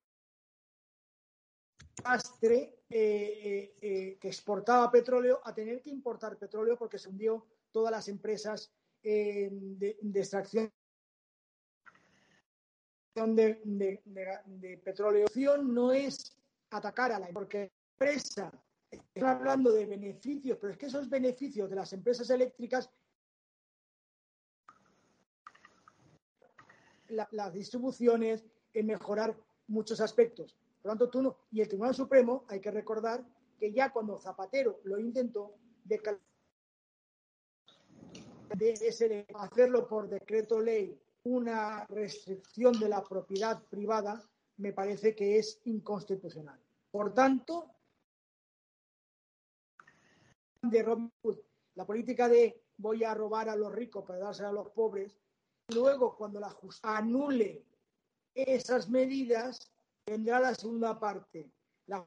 que 2.89 4.19
exportaba 4.21 4.91
petróleo 4.91 5.39
a 5.43 5.53
tener 5.53 5.81
que 5.81 5.89
importar 5.89 6.37
petróleo 6.37 6.77
porque 6.77 6.97
se 6.97 7.09
hundió 7.09 7.45
todas 7.71 7.91
las 7.91 8.07
empresas 8.07 8.71
de, 9.01 9.97
extracción 10.13 10.71
de, 13.15 13.61
de, 13.63 14.01
de, 14.45 14.77
petróleo. 14.79 15.27
No 15.63 15.91
es 15.91 16.35
atacar 16.71 17.11
a 17.11 17.19
la 17.19 17.27
porque 17.29 17.71
empresa 17.93 18.51
Estoy 18.91 19.29
hablando 19.29 19.71
de 19.71 19.85
beneficios, 19.85 20.57
pero 20.59 20.73
es 20.73 20.77
que 20.77 20.87
esos 20.87 21.09
beneficios 21.09 21.69
de 21.69 21.75
las 21.77 21.93
empresas 21.93 22.29
eléctricas, 22.29 22.89
las 27.11 27.53
distribuciones, 27.53 28.45
en 28.73 28.85
mejorar 28.85 29.35
muchos 29.67 30.01
aspectos. 30.01 30.55
Por 30.81 30.91
lo 30.91 30.97
tanto, 30.97 31.09
tú 31.09 31.21
no. 31.21 31.37
Y 31.51 31.61
el 31.61 31.67
Tribunal 31.67 31.93
Supremo, 31.93 32.45
hay 32.47 32.59
que 32.59 32.71
recordar 32.71 33.23
que 33.59 33.71
ya 33.71 33.91
cuando 33.91 34.17
Zapatero 34.17 34.79
lo 34.83 34.97
intentó, 34.97 35.55
de, 35.83 35.99
de 38.55 39.25
hacerlo 39.35 39.87
por 39.87 40.09
decreto 40.09 40.59
ley 40.59 40.99
una 41.23 41.85
restricción 41.85 42.79
de 42.79 42.89
la 42.89 43.03
propiedad 43.03 43.61
privada, 43.69 44.21
me 44.57 44.73
parece 44.73 45.15
que 45.15 45.37
es 45.37 45.61
inconstitucional. 45.65 46.59
Por 46.91 47.13
tanto, 47.13 47.67
de 50.61 50.83
Robin 50.83 51.11
Hood, 51.21 51.37
la 51.75 51.85
política 51.85 52.27
de 52.27 52.61
voy 52.77 53.03
a 53.03 53.13
robar 53.13 53.49
a 53.49 53.55
los 53.55 53.71
ricos 53.71 54.03
para 54.05 54.19
darse 54.19 54.43
a 54.43 54.51
los 54.51 54.69
pobres, 54.69 55.20
luego 55.73 56.15
cuando 56.15 56.39
la 56.39 56.49
justicia 56.49 56.97
anule 56.97 57.65
esas 58.33 58.89
medidas, 58.89 59.71
vendrá 60.05 60.39
la 60.39 60.55
segunda 60.55 60.99
parte. 60.99 61.51
La 61.87 62.05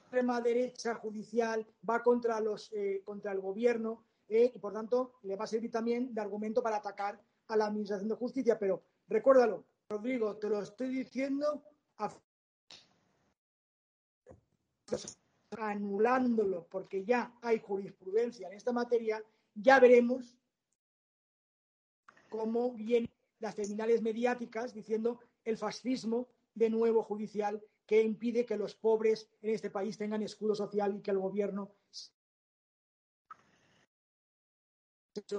extrema 0.00 0.40
derecha 0.40 0.94
judicial 0.94 1.66
va 1.88 2.02
contra, 2.02 2.40
los, 2.40 2.72
eh, 2.72 3.02
contra 3.04 3.32
el 3.32 3.40
gobierno 3.40 4.04
eh, 4.28 4.52
y 4.54 4.58
por 4.58 4.72
tanto 4.72 5.14
le 5.22 5.36
va 5.36 5.44
a 5.44 5.48
servir 5.48 5.70
también 5.70 6.12
de 6.14 6.20
argumento 6.20 6.62
para 6.62 6.76
atacar 6.76 7.20
a 7.48 7.56
la 7.56 7.66
Administración 7.66 8.08
de 8.08 8.16
Justicia. 8.16 8.58
Pero 8.58 8.82
recuérdalo, 9.08 9.64
Rodrigo, 9.88 10.36
te 10.36 10.48
lo 10.48 10.60
estoy 10.62 10.88
diciendo 10.88 11.62
anulándolo 15.58 16.66
porque 16.68 17.04
ya 17.04 17.36
hay 17.42 17.60
jurisprudencia 17.60 18.48
en 18.48 18.54
esta 18.54 18.72
materia, 18.72 19.22
ya 19.56 19.80
veremos 19.80 20.38
cómo 22.28 22.72
vienen 22.72 23.10
las 23.40 23.54
terminales 23.54 24.02
mediáticas 24.02 24.72
diciendo 24.72 25.20
el 25.44 25.56
fascismo 25.56 26.28
de 26.54 26.70
nuevo 26.70 27.02
judicial 27.02 27.62
que 27.86 28.02
impide 28.02 28.44
que 28.44 28.56
los 28.56 28.74
pobres 28.74 29.28
en 29.42 29.50
este 29.50 29.70
país 29.70 29.96
tengan 29.96 30.22
escudo 30.22 30.54
social 30.54 30.96
y 30.96 31.00
que 31.00 31.10
el 31.10 31.18
gobierno 31.18 31.72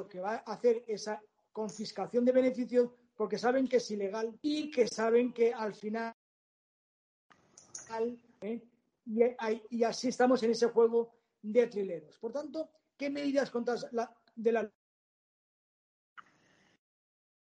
que 0.09 0.19
va 0.19 0.35
a 0.35 0.53
hacer 0.53 0.83
esa 0.87 1.21
confiscación 1.51 2.25
de 2.25 2.31
beneficios 2.31 2.89
porque 3.15 3.37
saben 3.37 3.67
que 3.67 3.77
es 3.77 3.91
ilegal 3.91 4.37
y 4.41 4.71
que 4.71 4.87
saben 4.87 5.33
que 5.33 5.53
al 5.53 5.73
final 5.73 6.15
¿eh? 8.41 8.61
y, 9.69 9.83
así 9.83 10.09
estamos 10.09 10.41
en 10.43 10.51
ese 10.51 10.67
juego 10.67 11.13
de 11.41 11.67
trileros. 11.67 12.17
Por 12.17 12.31
tanto, 12.31 12.69
¿qué 12.97 13.09
medidas 13.09 13.51
contra 13.51 13.75
la, 13.91 14.13
de 14.35 14.51
la 14.51 14.71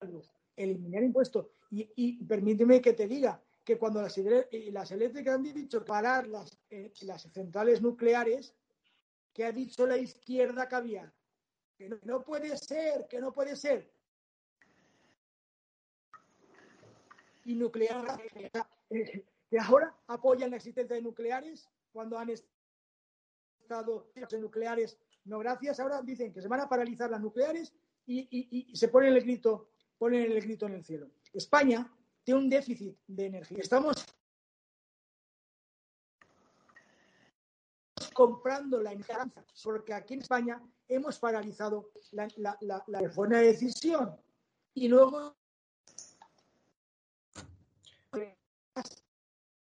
luz? 0.02 0.32
Eliminar 0.56 1.04
impuestos. 1.04 1.48
Y, 1.72 2.24
permíteme 2.26 2.82
que 2.82 2.94
te 2.94 3.08
diga 3.08 3.42
que 3.64 3.78
cuando 3.78 4.02
las, 4.02 4.18
eh, 4.18 4.70
las 4.72 4.92
eléctricas 4.92 5.36
han 5.36 5.44
dicho 5.44 5.84
parar 5.84 6.28
las, 6.28 6.58
eh, 6.70 6.94
las 7.02 7.24
centrales 7.24 7.82
nucleares, 7.82 8.56
que 9.34 9.44
ha 9.44 9.52
dicho 9.52 9.86
la 9.86 9.98
izquierda 9.98 10.68
había, 10.72 11.14
que 11.78 11.90
no, 12.04 12.24
puede 12.24 12.56
ser, 12.58 13.08
que 13.08 13.20
no 13.20 13.34
puede 13.34 13.56
ser. 13.56 13.92
Y 17.44 17.56
nuclear, 17.56 18.22
eh, 18.90 19.26
que 19.50 19.60
ahora 19.60 19.96
apoyan 20.08 20.52
la 20.52 20.58
existencia 20.58 20.96
de 20.96 21.02
nucleares 21.02 21.70
cuando 21.92 22.18
han 22.18 22.30
estado 22.30 24.10
nucleares 24.40 24.98
no 25.26 25.40
gracias. 25.40 25.80
Ahora 25.80 26.02
dicen 26.02 26.34
que 26.34 26.42
se 26.42 26.48
van 26.48 26.62
a 26.62 26.70
paralizar 26.70 27.10
las 27.10 27.22
nucleares 27.22 27.74
y, 28.08 28.72
se 28.76 28.88
ponen 28.88 29.14
el 29.14 29.22
grito, 29.22 29.70
ponen 29.98 30.32
el 30.32 30.42
grito 30.42 30.68
en 30.68 30.74
el 30.74 30.84
cielo. 30.84 31.10
España 31.34 31.92
tiene 32.24 32.40
un 32.40 32.50
déficit 32.50 32.98
de 33.08 33.26
energía. 33.26 33.58
Estamos 33.60 34.06
comprando 38.14 38.82
la 38.82 38.94
energía 38.94 39.28
porque 39.64 39.94
aquí 39.94 40.14
en 40.14 40.22
España 40.22 40.62
hemos 40.88 41.20
paralizado 41.20 41.92
la, 42.12 42.28
la, 42.38 42.84
la, 42.88 43.02
buena 43.14 43.40
decisión 43.40 44.16
y 44.74 44.88
luego 44.88 45.36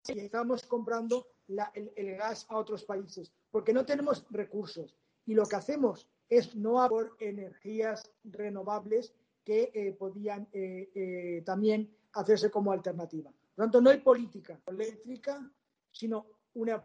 y 0.07 0.19
estamos 0.19 0.63
comprando 0.63 1.27
el, 1.73 2.15
gas 2.17 2.45
a 2.49 2.57
otros 2.57 2.83
países, 2.83 3.31
porque 3.49 3.73
no 3.73 3.85
tenemos 3.85 4.25
recursos. 4.29 4.95
Y 5.25 5.33
lo 5.33 5.45
que 5.45 5.55
hacemos 5.55 6.07
es 6.29 6.55
no 6.55 6.87
por 6.87 7.15
energías 7.19 8.09
renovables 8.23 9.13
que 9.43 9.71
eh, 9.73 9.91
podían 9.97 10.47
eh, 10.53 10.89
eh, 10.95 11.43
también 11.45 11.93
hacerse 12.13 12.49
como 12.49 12.71
alternativa. 12.71 13.31
Por 13.31 13.39
lo 13.57 13.63
tanto, 13.65 13.81
no 13.81 13.89
hay 13.89 13.99
política 13.99 14.59
eléctrica, 14.65 15.49
sino 15.91 16.25
una 16.53 16.83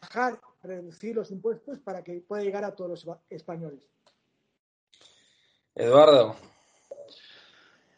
bajar, 0.00 0.40
reducir 0.62 1.14
los 1.14 1.30
impuestos 1.30 1.78
para 1.78 2.02
que 2.02 2.20
pueda 2.20 2.42
llegar 2.42 2.64
a 2.64 2.74
todos 2.74 3.04
los 3.04 3.18
españoles. 3.30 3.88
Eduardo. 5.74 6.36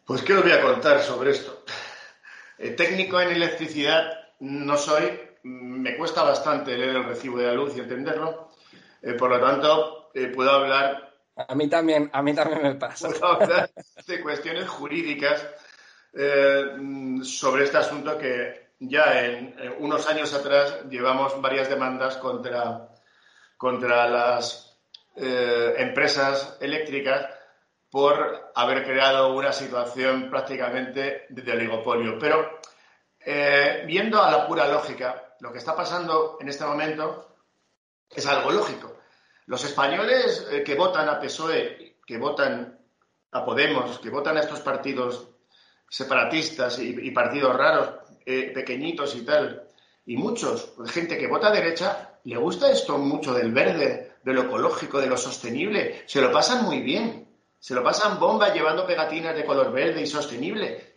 Pues, 0.05 0.22
¿qué 0.22 0.34
os 0.34 0.42
voy 0.42 0.53
a 0.53 0.62
contar 0.62 1.03
sobre 1.03 1.32
esto? 1.32 1.64
Técnico 2.59 3.20
en 3.20 3.30
electricidad 3.30 4.26
no 4.40 4.76
soy, 4.76 5.25
me 5.47 5.97
cuesta 5.97 6.22
bastante 6.22 6.76
leer 6.76 6.97
el 6.97 7.05
recibo 7.05 7.38
de 7.38 7.47
la 7.47 7.55
luz 7.55 7.76
y 7.76 7.80
entenderlo, 7.80 8.51
eh, 9.03 9.12
por 9.14 9.30
lo 9.30 9.40
tanto, 9.40 10.11
eh, 10.14 10.28
puedo 10.28 10.51
hablar. 10.51 11.14
A 11.36 11.55
mí 11.55 11.68
también, 11.68 12.11
a 12.12 12.22
mí 12.22 12.34
también 12.34 12.62
me 12.62 12.74
pasa. 12.74 13.09
Puedo 13.09 13.26
hablar 13.26 13.70
de 14.07 14.20
cuestiones 14.20 14.68
jurídicas 14.68 15.47
sobre 17.22 17.64
este 17.64 17.76
asunto 17.76 18.16
que 18.16 18.70
ya 18.78 19.22
en, 19.22 19.55
unos 19.80 20.09
años 20.09 20.32
atrás 20.32 20.84
llevamos 20.88 21.38
varias 21.42 21.68
demandas 21.68 22.16
contra, 22.16 22.88
contra 23.59 24.09
las 24.09 24.78
empresas 25.14 26.57
eléctricas 26.62 27.26
por 27.90 28.51
haber 28.55 28.84
creado 28.84 29.34
una 29.34 29.53
situación 29.53 30.30
prácticamente 30.30 31.26
de 31.28 31.53
oligopolio. 31.53 32.18
Pero 32.18 32.61
eh, 33.28 33.82
viendo 33.86 34.22
a 34.22 34.30
la 34.30 34.47
pura 34.47 34.68
lógica, 34.68 35.25
lo 35.41 35.53
que 35.53 35.59
está 35.59 35.74
pasando 35.74 36.39
en 36.41 36.49
este 36.49 36.64
momento 36.64 37.37
es 38.14 38.26
algo 38.26 38.51
lógico. 38.51 38.97
Los 39.47 39.64
españoles 39.64 40.47
eh, 40.51 40.62
que 40.62 40.74
votan 40.74 41.09
a 41.09 41.20
PSOE, 41.20 41.97
que 42.05 42.18
votan 42.18 42.78
a 43.32 43.45
Podemos, 43.45 43.99
que 43.99 44.11
votan 44.11 44.37
a 44.37 44.41
estos 44.41 44.61
partidos 44.61 45.28
separatistas 45.89 46.78
y, 46.78 47.11
partidos 47.12 47.55
raros, 47.57 47.91
eh, 48.24 48.51
pequeñitos 48.53 49.14
y 49.14 49.24
tal, 49.24 49.68
y 50.05 50.16
muchos, 50.16 50.72
gente 50.87 51.16
que 51.16 51.28
vota 51.28 51.49
a 51.49 51.53
derecha, 51.53 52.18
le 52.24 52.37
gusta 52.37 52.70
esto 52.70 52.99
mucho 52.99 53.32
del 53.32 53.53
verde, 53.53 54.16
de 54.22 54.32
lo 54.32 54.43
ecológico, 54.43 55.01
de 55.01 55.07
lo 55.07 55.16
sostenible, 55.16 56.03
se 56.07 56.20
lo 56.20 56.32
pasan 56.32 56.64
muy 56.64 56.80
bien. 56.80 57.26
Se 57.59 57.74
lo 57.74 57.82
pasan 57.82 58.20
bomba 58.20 58.53
llevando 58.53 58.87
pegatinas 58.87 59.34
de 59.34 59.45
color 59.45 59.72
verde 59.72 60.03
y 60.03 60.07
sostenible. 60.07 60.95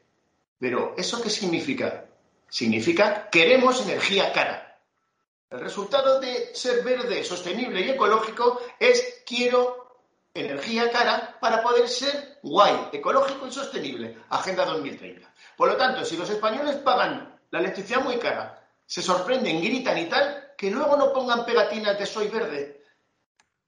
Pero 0.59 0.93
¿eso 0.97 1.21
qué 1.21 1.29
significa? 1.29 2.05
Significa 2.49 3.29
queremos 3.29 3.81
energía 3.81 4.33
cara. 4.33 4.77
El 5.49 5.59
resultado 5.59 6.19
de 6.19 6.53
ser 6.53 6.83
verde, 6.83 7.23
sostenible 7.23 7.81
y 7.81 7.89
ecológico 7.89 8.61
es 8.79 9.23
quiero 9.25 9.97
energía 10.33 10.91
cara 10.91 11.37
para 11.39 11.63
poder 11.63 11.87
ser 11.87 12.39
guay, 12.43 12.89
ecológico 12.91 13.47
y 13.47 13.51
sostenible. 13.51 14.17
Agenda 14.29 14.65
2030. 14.65 15.27
Por 15.57 15.69
lo 15.69 15.77
tanto, 15.77 16.05
si 16.05 16.17
los 16.17 16.29
españoles 16.29 16.77
pagan 16.77 17.39
la 17.51 17.59
electricidad 17.59 18.01
muy 18.01 18.17
cara, 18.17 18.63
se 18.85 19.01
sorprenden, 19.01 19.61
gritan 19.61 19.97
y 19.97 20.05
tal, 20.05 20.53
que 20.57 20.69
luego 20.69 20.97
no 20.97 21.13
pongan 21.13 21.45
pegatinas 21.45 21.97
de 21.97 22.05
soy 22.05 22.27
verde, 22.27 22.83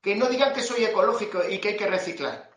que 0.01 0.15
no 0.15 0.27
digan 0.27 0.53
que 0.53 0.61
soy 0.61 0.83
ecológico 0.83 1.41
y 1.47 1.59
que 1.59 1.69
hay 1.69 1.77
que 1.77 1.87
reciclar. 1.87 2.50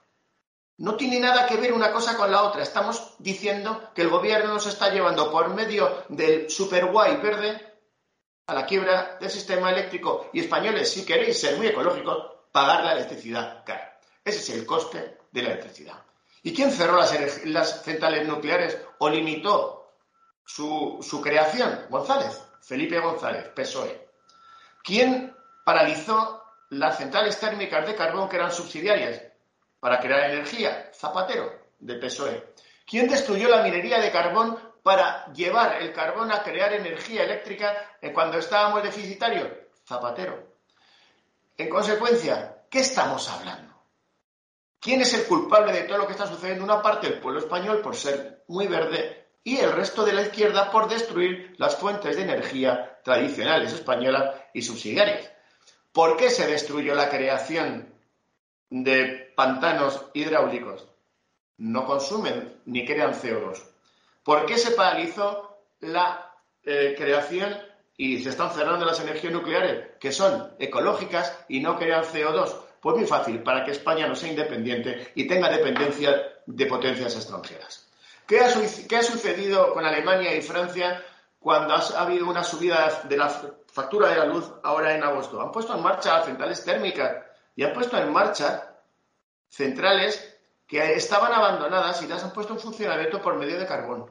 No 0.78 0.96
tiene 0.96 1.20
nada 1.20 1.46
que 1.46 1.56
ver 1.56 1.72
una 1.72 1.92
cosa 1.92 2.16
con 2.16 2.32
la 2.32 2.42
otra. 2.42 2.62
Estamos 2.62 3.14
diciendo 3.18 3.90
que 3.94 4.02
el 4.02 4.08
gobierno 4.08 4.54
nos 4.54 4.66
está 4.66 4.90
llevando 4.90 5.30
por 5.30 5.48
medio 5.54 6.04
del 6.08 6.50
super 6.50 6.86
guay 6.86 7.16
verde 7.18 7.74
a 8.46 8.54
la 8.54 8.66
quiebra 8.66 9.16
del 9.20 9.30
sistema 9.30 9.70
eléctrico 9.70 10.30
y 10.32 10.40
españoles, 10.40 10.90
si 10.90 11.06
queréis 11.06 11.40
ser 11.40 11.56
muy 11.56 11.68
ecológicos, 11.68 12.26
pagar 12.52 12.84
la 12.84 12.92
electricidad 12.92 13.64
cara. 13.64 13.98
Ese 14.24 14.38
es 14.38 14.50
el 14.50 14.66
coste 14.66 15.18
de 15.30 15.42
la 15.42 15.50
electricidad. 15.50 16.02
¿Y 16.42 16.52
quién 16.52 16.70
cerró 16.70 16.98
las, 16.98 17.82
centrales 17.82 18.26
nucleares 18.26 18.78
o 18.98 19.08
limitó 19.08 19.92
su, 20.44 20.98
su 21.00 21.22
creación? 21.22 21.86
González, 21.88 22.38
Felipe 22.60 22.98
González, 22.98 23.48
PSOE. 23.54 24.08
¿Quién 24.82 25.34
paralizó 25.64 26.42
las 26.70 26.98
centrales 26.98 27.38
térmicas 27.38 27.86
de 27.86 27.94
carbón 27.94 28.28
que 28.28 28.36
eran 28.36 28.52
subsidiarias 28.52 29.22
para 29.84 30.00
crear 30.00 30.30
energía? 30.30 30.90
Zapatero, 30.94 31.52
de 31.78 31.96
PSOE. 31.96 32.54
¿Quién 32.86 33.06
destruyó 33.06 33.50
la 33.50 33.62
minería 33.62 34.00
de 34.00 34.10
carbón 34.10 34.58
para 34.82 35.30
llevar 35.34 35.82
el 35.82 35.92
carbón 35.92 36.32
a 36.32 36.42
crear 36.42 36.72
energía 36.72 37.24
eléctrica 37.24 37.98
cuando 38.14 38.38
estábamos 38.38 38.82
deficitarios? 38.82 39.46
Zapatero. 39.86 40.54
En 41.58 41.68
consecuencia, 41.68 42.62
¿qué 42.70 42.78
estamos 42.78 43.28
hablando? 43.28 43.74
¿Quién 44.80 45.02
es 45.02 45.12
el 45.12 45.26
culpable 45.26 45.70
de 45.74 45.82
todo 45.82 45.98
lo 45.98 46.06
que 46.06 46.12
está 46.12 46.26
sucediendo? 46.26 46.64
Una 46.64 46.80
parte 46.80 47.10
del 47.10 47.20
pueblo 47.20 47.40
español 47.40 47.82
por 47.82 47.94
ser 47.94 48.42
muy 48.48 48.66
verde 48.66 49.32
y 49.44 49.58
el 49.58 49.70
resto 49.70 50.02
de 50.02 50.14
la 50.14 50.22
izquierda 50.22 50.70
por 50.70 50.88
destruir 50.88 51.56
las 51.58 51.76
fuentes 51.76 52.16
de 52.16 52.22
energía 52.22 53.00
tradicionales 53.04 53.74
españolas 53.74 54.34
y 54.54 54.62
subsidiarias. 54.62 55.30
¿Por 55.92 56.16
qué 56.16 56.30
se 56.30 56.46
destruyó 56.46 56.94
la 56.94 57.10
creación 57.10 57.92
de 58.70 59.23
pantanos 59.34 60.06
hidráulicos? 60.14 60.86
No 61.58 61.86
consumen 61.86 62.60
ni 62.64 62.84
crean 62.84 63.14
CO2. 63.14 63.62
¿Por 64.22 64.46
qué 64.46 64.58
se 64.58 64.72
paralizó 64.72 65.58
la 65.80 66.32
eh, 66.62 66.94
creación 66.96 67.56
y 67.96 68.22
se 68.22 68.30
están 68.30 68.50
cerrando 68.50 68.84
las 68.84 69.00
energías 69.00 69.32
nucleares, 69.32 69.96
que 70.00 70.12
son 70.12 70.54
ecológicas 70.58 71.44
y 71.48 71.60
no 71.60 71.78
crean 71.78 72.04
CO2? 72.04 72.54
Pues 72.80 72.96
muy 72.96 73.06
fácil, 73.06 73.42
para 73.42 73.64
que 73.64 73.70
España 73.70 74.06
no 74.06 74.14
sea 74.14 74.30
independiente 74.30 75.12
y 75.14 75.26
tenga 75.26 75.48
dependencia 75.48 76.34
de 76.46 76.66
potencias 76.66 77.16
extranjeras. 77.16 77.88
¿Qué 78.26 78.40
ha, 78.40 79.02
sucedido 79.02 79.72
con 79.74 79.84
Alemania 79.84 80.34
y 80.34 80.40
Francia 80.40 81.02
cuando 81.38 81.74
ha 81.74 82.00
habido 82.00 82.26
una 82.26 82.42
subida 82.42 83.02
de 83.04 83.16
la 83.18 83.28
factura 83.66 84.08
de 84.08 84.16
la 84.16 84.24
luz 84.24 84.50
ahora 84.62 84.94
en 84.94 85.02
agosto? 85.02 85.40
Han 85.42 85.52
puesto 85.52 85.74
en 85.74 85.82
marcha 85.82 86.22
centrales 86.22 86.64
térmicas 86.64 87.22
y 87.54 87.64
han 87.64 87.74
puesto 87.74 87.98
en 87.98 88.12
marcha 88.12 88.73
centrales 89.54 90.36
que 90.66 90.94
estaban 90.94 91.32
abandonadas 91.32 92.02
y 92.02 92.08
las 92.08 92.24
han 92.24 92.32
puesto 92.32 92.54
en 92.54 92.60
funcionamiento 92.60 93.20
por 93.20 93.36
medio 93.36 93.58
de 93.58 93.66
carbón. 93.66 94.10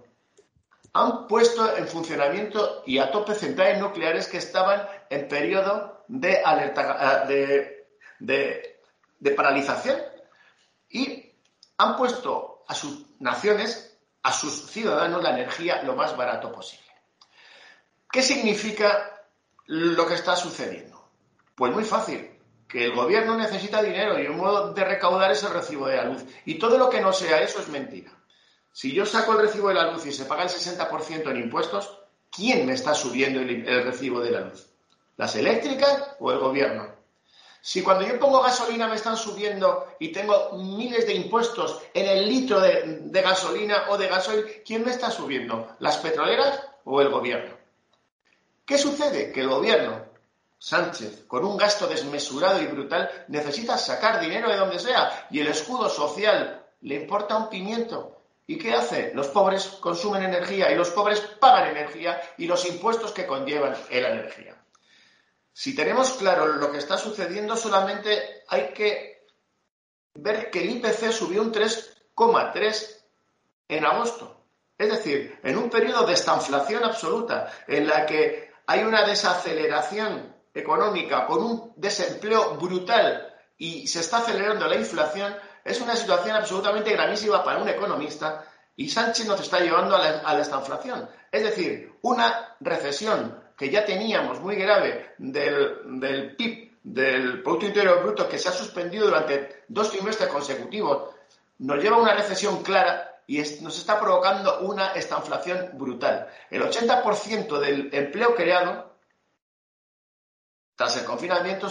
Han 0.94 1.28
puesto 1.28 1.76
en 1.76 1.88
funcionamiento 1.88 2.84
y 2.86 3.00
a 3.00 3.12
tope 3.12 3.34
centrales 3.34 3.80
nucleares 3.80 4.28
que 4.28 4.38
estaban 4.38 4.88
en 5.10 5.28
periodo 5.28 6.04
de 6.08 6.42
alerta, 6.44 7.26
de 7.26 7.84
de, 8.20 9.32
paralización 9.36 10.00
y 10.90 11.32
han 11.78 11.98
puesto 11.98 12.64
a 12.68 12.76
sus 12.76 13.06
naciones, 13.20 13.98
a 14.22 14.32
sus 14.32 14.68
ciudadanos, 14.68 15.24
la 15.24 15.32
energía 15.32 15.84
lo 15.84 15.96
más 15.96 16.16
barato 16.16 16.52
posible. 16.52 16.84
¿Qué 18.12 18.22
significa 18.22 19.26
lo 19.66 20.06
que 20.08 20.14
está 20.14 20.36
sucediendo? 20.36 21.10
Pues 21.56 21.72
muy 21.74 21.84
fácil, 21.84 22.33
que 22.74 22.86
el 22.86 22.96
gobierno 22.96 23.38
necesita 23.38 23.84
dinero 23.84 24.20
y 24.20 24.26
un 24.26 24.38
modo 24.38 24.74
de 24.74 24.84
recaudar 24.84 25.32
es 25.32 25.44
el 25.44 25.54
recibo 25.54 25.86
de 25.86 25.96
la 25.96 26.06
luz. 26.06 26.26
Y 26.44 26.56
todo 26.56 26.80
lo 26.80 26.90
que 26.90 27.02
no 27.02 27.14
sea 27.14 27.40
eso 27.40 27.60
es 27.60 27.68
mentira. 27.70 28.12
Si 28.72 28.92
yo 28.92 29.06
saco 29.06 29.34
el 29.34 29.46
recibo 29.46 29.68
de 29.68 29.76
la 29.76 29.92
luz 29.92 30.08
y 30.08 30.12
se 30.12 30.26
paga 30.26 30.42
el 30.42 30.50
60% 30.50 31.30
en 31.30 31.38
impuestos, 31.38 32.00
¿quién 32.32 32.66
me 32.66 32.74
está 32.74 32.96
subiendo 32.96 33.42
el 33.42 33.84
recibo 33.84 34.22
de 34.22 34.32
la 34.32 34.40
luz? 34.42 34.72
¿Las 35.18 35.36
eléctricas 35.36 36.16
o 36.20 36.32
el 36.32 36.40
gobierno? 36.40 36.88
Si 37.62 37.84
cuando 37.84 38.08
yo 38.08 38.20
pongo 38.20 38.42
gasolina 38.42 38.88
me 38.88 38.96
están 38.96 39.18
subiendo 39.18 39.90
y 40.00 40.12
tengo 40.12 40.54
miles 40.58 41.06
de 41.06 41.14
impuestos 41.14 41.80
en 41.94 42.08
el 42.08 42.28
litro 42.28 42.60
de, 42.60 43.22
gasolina 43.22 43.86
o 43.90 44.00
de 44.00 44.08
gasoil, 44.08 44.64
¿quién 44.66 44.84
me 44.84 44.90
está 44.90 45.12
subiendo? 45.12 45.76
¿Las 45.78 45.98
petroleras 45.98 46.60
o 46.86 47.00
el 47.02 47.10
gobierno? 47.10 47.56
¿Qué 48.66 48.80
sucede? 48.80 49.32
Que 49.32 49.42
el 49.42 49.50
gobierno, 49.50 50.13
Sánchez, 50.64 51.26
con 51.28 51.44
un 51.44 51.58
gasto 51.58 51.88
desmesurado 51.88 52.62
y 52.62 52.68
brutal, 52.68 53.26
necesita 53.28 53.78
sacar 53.78 54.22
dinero 54.22 54.50
de 54.50 54.56
donde 54.56 54.80
sea 54.80 55.28
y 55.30 55.42
el 55.42 55.48
escudo 55.48 55.90
social 55.90 56.66
le 56.80 56.96
importa 56.96 57.36
un 57.36 57.50
pimiento. 57.50 58.22
¿Y 58.48 58.58
qué 58.58 58.74
hace? 58.74 59.12
Los 59.14 59.28
pobres 59.28 59.66
consumen 59.82 60.24
energía 60.24 60.72
y 60.72 60.76
los 60.76 60.90
pobres 60.92 61.20
pagan 61.20 61.72
energía 61.72 62.22
y 62.38 62.46
los 62.46 62.66
impuestos 62.66 63.12
que 63.12 63.28
conllevan 63.28 63.76
la 63.92 64.10
energía. 64.10 64.56
Si 65.52 65.76
tenemos 65.76 66.14
claro 66.14 66.46
lo 66.46 66.72
que 66.72 66.78
está 66.78 66.98
sucediendo, 66.98 67.58
solamente 67.58 68.44
hay 68.48 68.70
que 68.70 69.28
ver 70.14 70.50
que 70.50 70.62
el 70.62 70.78
IPC 70.78 71.12
subió 71.12 71.42
un 71.42 71.52
3,3 71.52 73.04
en 73.68 73.86
agosto. 73.86 74.46
Es 74.78 74.90
decir, 74.90 75.42
en 75.44 75.58
un 75.58 75.70
periodo 75.70 76.06
de 76.06 76.14
estanflación 76.14 76.86
absoluta, 76.86 77.52
en 77.68 77.86
la 77.86 78.06
que 78.06 78.54
hay 78.66 78.84
una 78.84 79.06
desaceleración 79.06 80.33
económica 80.54 81.26
con 81.26 81.44
un 81.44 81.74
desempleo 81.76 82.56
brutal 82.58 83.34
y 83.58 83.88
se 83.88 84.02
está 84.02 84.18
acelerando 84.18 84.68
la 84.68 84.76
inflación, 84.76 85.36
es 85.64 85.80
una 85.82 85.96
situación 85.96 86.36
absolutamente 86.36 86.92
gravísima 86.92 87.44
para 87.44 87.60
un 87.60 87.70
economista 87.70 88.46
y 88.76 88.90
Sánchez 88.90 89.28
nos 89.28 89.40
está 89.40 89.60
llevando 89.60 89.96
a 89.96 90.00
la, 90.00 90.20
a 90.20 90.34
la 90.34 90.42
estanflación. 90.42 91.08
Es 91.32 91.44
decir, 91.44 91.94
una 92.02 92.56
recesión 92.60 93.44
que 93.58 93.70
ya 93.70 93.86
teníamos 93.86 94.40
muy 94.40 94.56
grave 94.56 95.14
del, 95.18 96.36
PIB, 96.36 96.80
del 96.84 97.44
Producto 97.44 97.68
Interior 97.68 98.04
Bruto, 98.04 98.28
que 98.28 98.40
se 98.40 98.50
ha 98.50 98.52
suspendido 98.52 99.06
durante 99.06 99.64
dos 99.68 99.92
trimestres 99.92 100.30
consecutivos, 100.30 101.14
nos 101.60 101.82
lleva 101.82 101.98
a 101.98 102.02
una 102.02 102.16
recesión 102.16 102.64
clara 102.64 103.22
y 103.28 103.38
nos 103.62 103.78
está 103.78 104.00
provocando 104.00 104.60
una 104.62 104.88
estanflación 104.94 105.72
brutal. 105.74 106.28
El 106.50 106.64
80% 106.64 107.60
del 107.60 107.90
empleo 107.94 108.36
creado 108.36 108.93
tras 110.84 110.98
el 110.98 111.06
confinamiento 111.06 111.68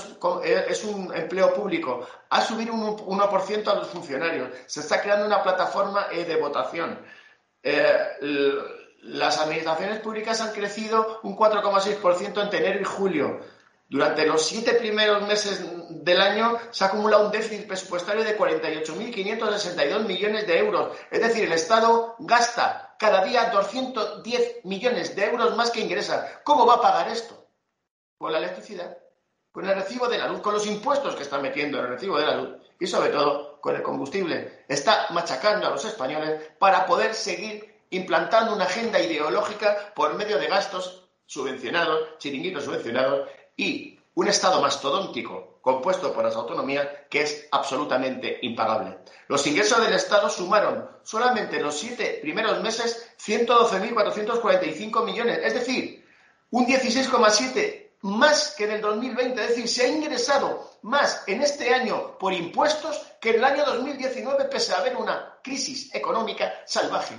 es 0.46 0.84
un 0.84 1.14
empleo 1.14 1.52
público. 1.52 2.06
Ha 2.30 2.40
subido 2.40 2.72
un 2.72 2.96
1% 2.96 3.68
a 3.68 3.74
los 3.74 3.88
funcionarios. 3.88 4.48
Se 4.66 4.80
está 4.80 5.02
creando 5.02 5.26
una 5.26 5.42
plataforma 5.42 6.06
eh, 6.10 6.24
de 6.24 6.36
votación. 6.36 6.98
Eh, 7.62 7.94
las 9.02 9.38
administraciones 9.38 10.00
públicas 10.00 10.40
han 10.40 10.52
crecido 10.52 11.20
un 11.24 11.36
4,6% 11.36 12.42
entre 12.42 12.58
enero 12.60 12.80
y 12.80 12.84
julio. 12.84 13.40
Durante 13.86 14.24
los 14.24 14.46
siete 14.46 14.72
primeros 14.76 15.28
meses 15.28 15.62
del 15.90 16.18
año 16.18 16.58
se 16.70 16.84
ha 16.84 16.86
acumulado 16.86 17.26
un 17.26 17.32
déficit 17.32 17.66
presupuestario 17.66 18.24
de 18.24 18.38
48.562 18.38 20.06
millones 20.06 20.46
de 20.46 20.58
euros. 20.58 20.96
Es 21.10 21.20
decir, 21.20 21.44
el 21.44 21.52
Estado 21.52 22.16
gasta 22.18 22.96
cada 22.98 23.22
día 23.22 23.50
210 23.50 24.64
millones 24.64 25.14
de 25.14 25.26
euros 25.26 25.54
más 25.54 25.70
que 25.70 25.80
ingresa. 25.80 26.40
¿Cómo 26.44 26.64
va 26.64 26.76
a 26.76 26.80
pagar 26.80 27.08
esto? 27.08 27.42
Con 28.22 28.30
la 28.30 28.38
electricidad, 28.38 29.01
con 29.52 29.68
el 29.68 29.74
recibo 29.74 30.08
de 30.08 30.18
la 30.18 30.28
luz, 30.28 30.40
con 30.40 30.54
los 30.54 30.66
impuestos 30.66 31.14
que 31.14 31.22
está 31.22 31.38
metiendo 31.38 31.78
en 31.78 31.84
el 31.84 31.90
recibo 31.90 32.18
de 32.18 32.26
la 32.26 32.36
luz 32.36 32.56
y 32.80 32.86
sobre 32.86 33.10
todo 33.10 33.60
con 33.60 33.76
el 33.76 33.82
combustible. 33.82 34.64
Está 34.66 35.06
machacando 35.10 35.66
a 35.66 35.70
los 35.70 35.84
españoles 35.84 36.50
para 36.58 36.86
poder 36.86 37.14
seguir 37.14 37.82
implantando 37.90 38.54
una 38.54 38.64
agenda 38.64 38.98
ideológica 38.98 39.92
por 39.94 40.14
medio 40.14 40.38
de 40.38 40.46
gastos 40.46 41.04
subvencionados, 41.26 42.18
chiringuitos 42.18 42.64
subvencionados 42.64 43.28
y 43.56 43.98
un 44.14 44.28
Estado 44.28 44.60
mastodóntico 44.60 45.58
compuesto 45.60 46.12
por 46.12 46.24
las 46.24 46.34
autonomías 46.34 46.88
que 47.08 47.22
es 47.22 47.48
absolutamente 47.52 48.38
impagable. 48.42 48.98
Los 49.28 49.46
ingresos 49.46 49.80
del 49.82 49.94
Estado 49.94 50.28
sumaron 50.28 50.88
solamente 51.02 51.56
en 51.56 51.62
los 51.62 51.78
siete 51.78 52.18
primeros 52.20 52.60
meses 52.62 53.14
112.445 53.24 55.04
millones, 55.04 55.40
es 55.42 55.54
decir, 55.54 56.04
un 56.50 56.66
16,7 56.66 57.81
más 58.02 58.54
que 58.56 58.64
en 58.64 58.72
el 58.72 58.80
2020, 58.80 59.40
es 59.40 59.48
decir, 59.48 59.68
se 59.68 59.82
ha 59.84 59.88
ingresado 59.88 60.72
más 60.82 61.22
en 61.26 61.42
este 61.42 61.72
año 61.72 62.18
por 62.18 62.32
impuestos 62.32 63.00
que 63.20 63.30
en 63.30 63.36
el 63.36 63.44
año 63.44 63.64
2019 63.64 64.44
pese 64.46 64.72
a 64.72 64.78
haber 64.78 64.96
una 64.96 65.38
crisis 65.42 65.94
económica 65.94 66.52
salvaje. 66.66 67.14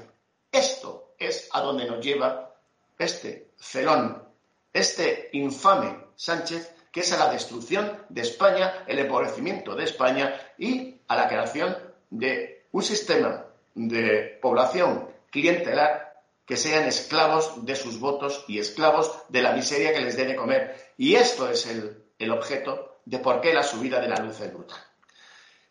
Esto 0.51 1.15
es 1.17 1.49
a 1.51 1.61
donde 1.61 1.85
nos 1.85 2.03
lleva 2.03 2.53
este 2.97 3.51
felón, 3.57 4.23
este 4.71 5.29
infame 5.33 6.03
Sánchez, 6.15 6.75
que 6.91 6.99
es 6.99 7.11
a 7.13 7.17
la 7.17 7.31
destrucción 7.31 8.05
de 8.09 8.21
España, 8.21 8.83
el 8.85 8.99
empobrecimiento 8.99 9.75
de 9.75 9.85
España 9.85 10.39
y 10.57 10.99
a 11.07 11.15
la 11.15 11.27
creación 11.27 11.75
de 12.09 12.65
un 12.71 12.83
sistema 12.83 13.45
de 13.73 14.37
población 14.41 15.09
clientelar 15.31 16.02
que 16.45 16.57
sean 16.57 16.85
esclavos 16.85 17.65
de 17.65 17.75
sus 17.75 17.99
votos 17.99 18.43
y 18.47 18.59
esclavos 18.59 19.11
de 19.29 19.41
la 19.41 19.53
miseria 19.53 19.93
que 19.93 20.01
les 20.01 20.17
dé 20.17 20.25
de 20.25 20.35
comer. 20.35 20.93
Y 20.97 21.15
esto 21.15 21.49
es 21.49 21.65
el, 21.67 22.05
el 22.19 22.31
objeto 22.31 22.99
de 23.05 23.19
por 23.19 23.41
qué 23.41 23.53
la 23.53 23.63
subida 23.63 23.99
de 23.99 24.09
la 24.09 24.17
luz 24.17 24.39
es 24.41 24.53
brutal. 24.53 24.79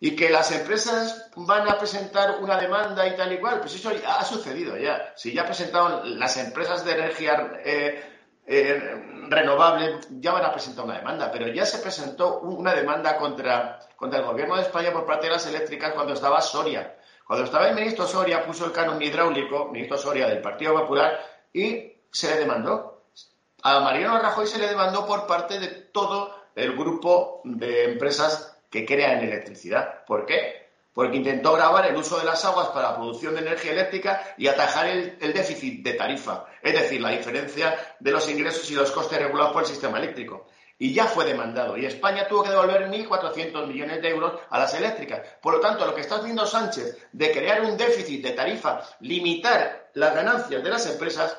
Y 0.01 0.17
que 0.17 0.31
las 0.31 0.51
empresas 0.51 1.31
van 1.37 1.69
a 1.69 1.79
presentar 1.79 2.39
una 2.41 2.59
demanda 2.59 3.07
y 3.07 3.15
tal 3.15 3.33
y 3.33 3.39
cual, 3.39 3.61
pues 3.61 3.75
eso 3.75 3.93
ya 3.93 4.19
ha 4.19 4.25
sucedido 4.25 4.77
ya. 4.77 5.13
Si 5.17 5.33
ya 5.33 5.45
presentaron 5.45 6.19
las 6.19 6.37
empresas 6.39 6.85
de 6.85 6.93
energía 6.93 7.53
eh, 7.65 8.13
eh, 8.45 9.27
renovable, 9.29 10.01
ya 10.11 10.33
van 10.33 10.45
a 10.45 10.53
presentar 10.53 10.85
una 10.85 10.99
demanda, 10.99 11.31
pero 11.31 11.47
ya 11.49 11.65
se 11.65 11.79
presentó 11.79 12.41
una 12.41 12.75
demanda 12.75 13.17
contra, 13.17 13.79
contra 13.97 14.19
el 14.19 14.27
gobierno 14.27 14.57
de 14.57 14.63
España 14.63 14.93
por 14.93 15.07
parte 15.07 15.27
de 15.27 15.35
las 15.35 15.47
eléctricas 15.47 15.93
cuando 15.93 16.15
estaba 16.15 16.41
Soria. 16.41 16.97
Cuando 17.33 17.47
estaba 17.47 17.67
el 17.67 17.75
ministro 17.75 18.07
Soria 18.07 18.45
puso 18.45 18.67
el 18.67 18.73
canon 18.73 19.01
hidráulico, 19.01 19.71
ministro 19.73 19.97
Soria 19.97 20.29
del 20.29 20.43
Partido 20.43 20.75
Popular, 20.75 21.19
y 21.51 21.91
se 22.11 22.29
le 22.29 22.41
demandó. 22.41 23.05
A 23.63 23.81
Mariano 23.81 24.19
Rajoy 24.19 24.47
se 24.47 24.59
le 24.59 24.69
demandó 24.69 25.07
por 25.07 25.27
parte 25.27 25.59
de 25.59 25.69
todo 25.69 26.37
el 26.55 26.77
grupo 26.77 27.41
de 27.45 27.85
empresas 27.85 28.61
que 28.69 28.85
crean 28.85 29.25
electricidad. 29.25 30.05
¿Por 30.05 30.27
qué? 30.27 30.69
Porque 30.93 31.17
intentó 31.17 31.55
grabar 31.55 31.87
el 31.87 31.97
uso 31.97 32.19
de 32.19 32.27
las 32.27 32.45
aguas 32.45 32.69
para 32.69 32.91
la 32.91 32.97
producción 32.97 33.35
de 33.35 33.41
energía 33.41 33.73
eléctrica 33.73 34.35
y 34.37 34.49
atajar 34.49 34.89
el, 34.89 35.33
déficit 35.33 35.83
de 35.83 35.95
tarifa, 35.95 36.45
es 36.61 36.75
decir, 36.75 37.01
la 37.01 37.13
diferencia 37.13 37.97
de 37.99 38.11
los 38.11 38.29
ingresos 38.29 38.71
y 38.71 38.75
los 38.75 38.91
costes 38.91 39.19
regulados 39.19 39.55
por 39.55 39.63
el 39.63 39.69
sistema 39.71 39.97
eléctrico. 39.97 40.49
Y 40.83 40.93
ya 40.93 41.07
fue 41.07 41.25
demandado. 41.25 41.77
Y 41.77 41.87
España 41.87 42.27
tuvo 42.27 42.43
que 42.43 42.51
devolver 42.51 42.91
1.400 42.91 43.69
millones 43.69 44.03
de 44.03 44.09
euros 44.09 44.33
a 44.51 44.59
las 44.59 44.75
eléctricas. 44.75 45.21
Por 45.41 45.55
lo 45.55 45.61
tanto, 45.61 45.87
lo 45.87 45.95
que 45.95 46.01
está 46.01 46.17
haciendo 46.17 46.45
Sánchez 46.45 47.09
de 47.13 47.31
crear 47.31 47.61
un 47.61 47.77
déficit 47.77 48.21
de 48.21 48.33
tarifa, 48.33 48.83
limitar 48.99 49.91
las 49.95 50.13
ganancias 50.13 50.61
de 50.61 50.69
las 50.69 50.85
empresas, 50.91 51.39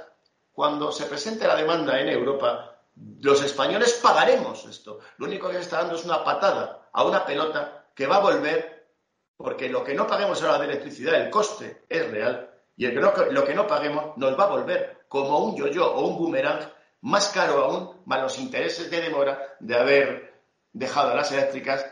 cuando 0.54 0.94
se 0.94 1.08
presente 1.08 1.46
la 1.46 1.58
demanda 1.58 2.00
en 2.00 2.08
Europa, 2.08 2.78
los 3.20 3.44
españoles 3.44 4.00
pagaremos 4.02 4.64
esto. 4.64 5.00
Lo 5.18 5.26
único 5.26 5.50
que 5.50 5.56
se 5.56 5.64
está 5.64 5.80
dando 5.80 5.96
es 5.96 6.06
una 6.06 6.24
patada 6.24 6.88
a 6.94 7.04
una 7.04 7.26
pelota 7.26 7.88
que 7.94 8.08
va 8.08 8.16
a 8.16 8.22
volver 8.22 8.88
porque 9.36 9.68
lo 9.68 9.84
que 9.84 9.94
no 9.94 10.08
paguemos 10.08 10.42
ahora 10.42 10.60
de 10.60 10.72
electricidad, 10.72 11.16
el 11.16 11.30
coste 11.30 11.84
es 11.90 12.10
real 12.10 12.50
y 12.78 12.88
lo 12.88 13.44
que 13.44 13.54
no 13.54 13.68
paguemos 13.68 14.16
nos 14.16 14.40
va 14.40 14.46
a 14.46 14.52
volver 14.52 15.04
como 15.10 15.38
un 15.40 15.58
yo-yo 15.58 15.94
o 15.94 16.08
un 16.08 16.18
boomerang 16.18 16.62
más 17.04 17.30
caro 17.30 17.66
aún, 17.66 18.02
más 18.06 18.22
los 18.22 18.40
intereses 18.40 18.90
de 18.90 19.02
demora 19.02 19.56
de 19.60 19.76
haber 19.76 20.44
dejado 20.72 21.12
a 21.12 21.16
las 21.16 21.32
eléctricas 21.34 21.86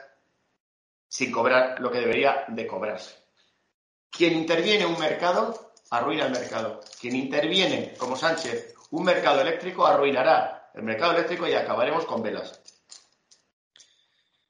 sin 1.08 1.32
cobrar 1.32 1.82
lo 1.82 1.92
que 1.92 2.00
debería 2.00 2.46
de 2.48 2.66
cobrarse. 2.66 3.16
Quien 4.10 4.34
interviene 4.34 4.86
en 4.86 4.92
un 4.92 5.00
mercado, 5.00 5.74
arruina 5.90 6.28
el 6.28 6.32
mercado. 6.32 6.80
Quien 7.00 7.18
interviene, 7.18 7.94
como 7.98 8.16
Sánchez, 8.16 8.74
un 8.92 9.04
mercado 9.04 9.42
eléctrico, 9.42 9.86
arruinará 9.86 10.72
el 10.74 10.84
mercado 10.84 11.12
eléctrico 11.12 11.46
y 11.46 11.54
acabaremos 11.54 12.06
con 12.06 12.24
velas. 12.24 12.62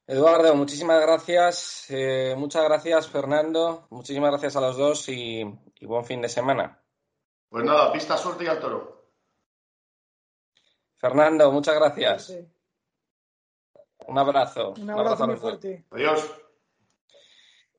Eduardo, 0.05 0.53
muchísimas 0.55 1.01
gracias. 1.01 1.85
Eh, 1.89 2.35
muchas 2.37 2.63
gracias, 2.65 3.07
Fernando. 3.07 3.87
Muchísimas 3.89 4.29
gracias 4.29 4.55
a 4.55 4.61
los 4.61 4.77
dos 4.77 5.09
y, 5.09 5.43
buen 5.81 6.05
fin 6.05 6.21
de 6.21 6.29
semana. 6.29 6.83
Pues 7.49 7.65
nada, 7.65 7.91
pista 7.91 8.15
suerte 8.15 8.43
y 8.43 8.47
al 8.47 8.59
toro. 8.59 9.00
Fernando, 11.01 11.51
muchas 11.51 11.73
gracias. 11.73 12.37
Un 14.05 14.17
abrazo. 14.19 14.75
Un 14.79 14.89
abrazo, 14.91 15.25
muy 15.25 15.35
fuerte. 15.35 15.83
Adiós. 15.89 16.31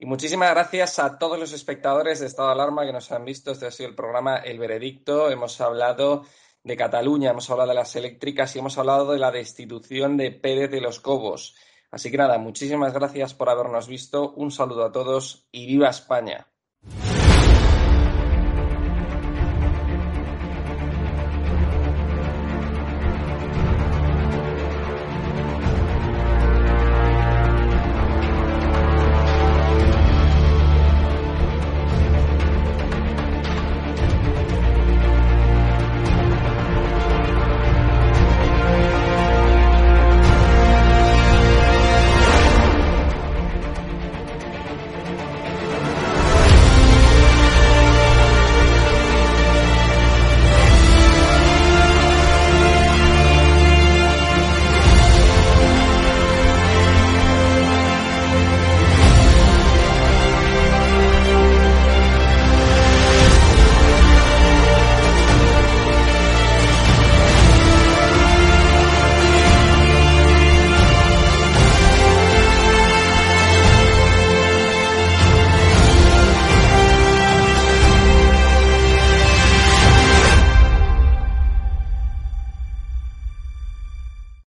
Y 0.00 0.06
muchísimas 0.06 0.50
gracias 0.50 0.98
a 0.98 1.16
todos 1.18 1.38
los 1.38 1.52
espectadores 1.52 2.18
de 2.18 2.26
Estado 2.26 2.48
de 2.48 2.54
Alarma 2.54 2.84
que 2.84 2.92
nos 2.92 3.12
han 3.12 3.24
visto. 3.24 3.52
Este 3.52 3.66
ha 3.66 3.70
sido 3.70 3.88
el 3.88 3.94
programa 3.94 4.38
El 4.38 4.58
Veredicto. 4.58 5.30
Hemos 5.30 5.60
hablado 5.60 6.24
de 6.64 6.76
Cataluña, 6.76 7.30
hemos 7.30 7.48
hablado 7.48 7.68
de 7.68 7.76
las 7.76 7.94
eléctricas 7.94 8.56
y 8.56 8.58
hemos 8.58 8.76
hablado 8.76 9.12
de 9.12 9.20
la 9.20 9.30
destitución 9.30 10.16
de 10.16 10.32
Pérez 10.32 10.72
de 10.72 10.80
los 10.80 10.98
Cobos. 10.98 11.54
Así 11.92 12.10
que 12.10 12.16
nada, 12.16 12.38
muchísimas 12.38 12.92
gracias 12.92 13.34
por 13.34 13.48
habernos 13.50 13.86
visto, 13.86 14.32
un 14.32 14.50
saludo 14.50 14.84
a 14.84 14.90
todos 14.90 15.46
y 15.52 15.66
viva 15.66 15.90
España. 15.90 16.51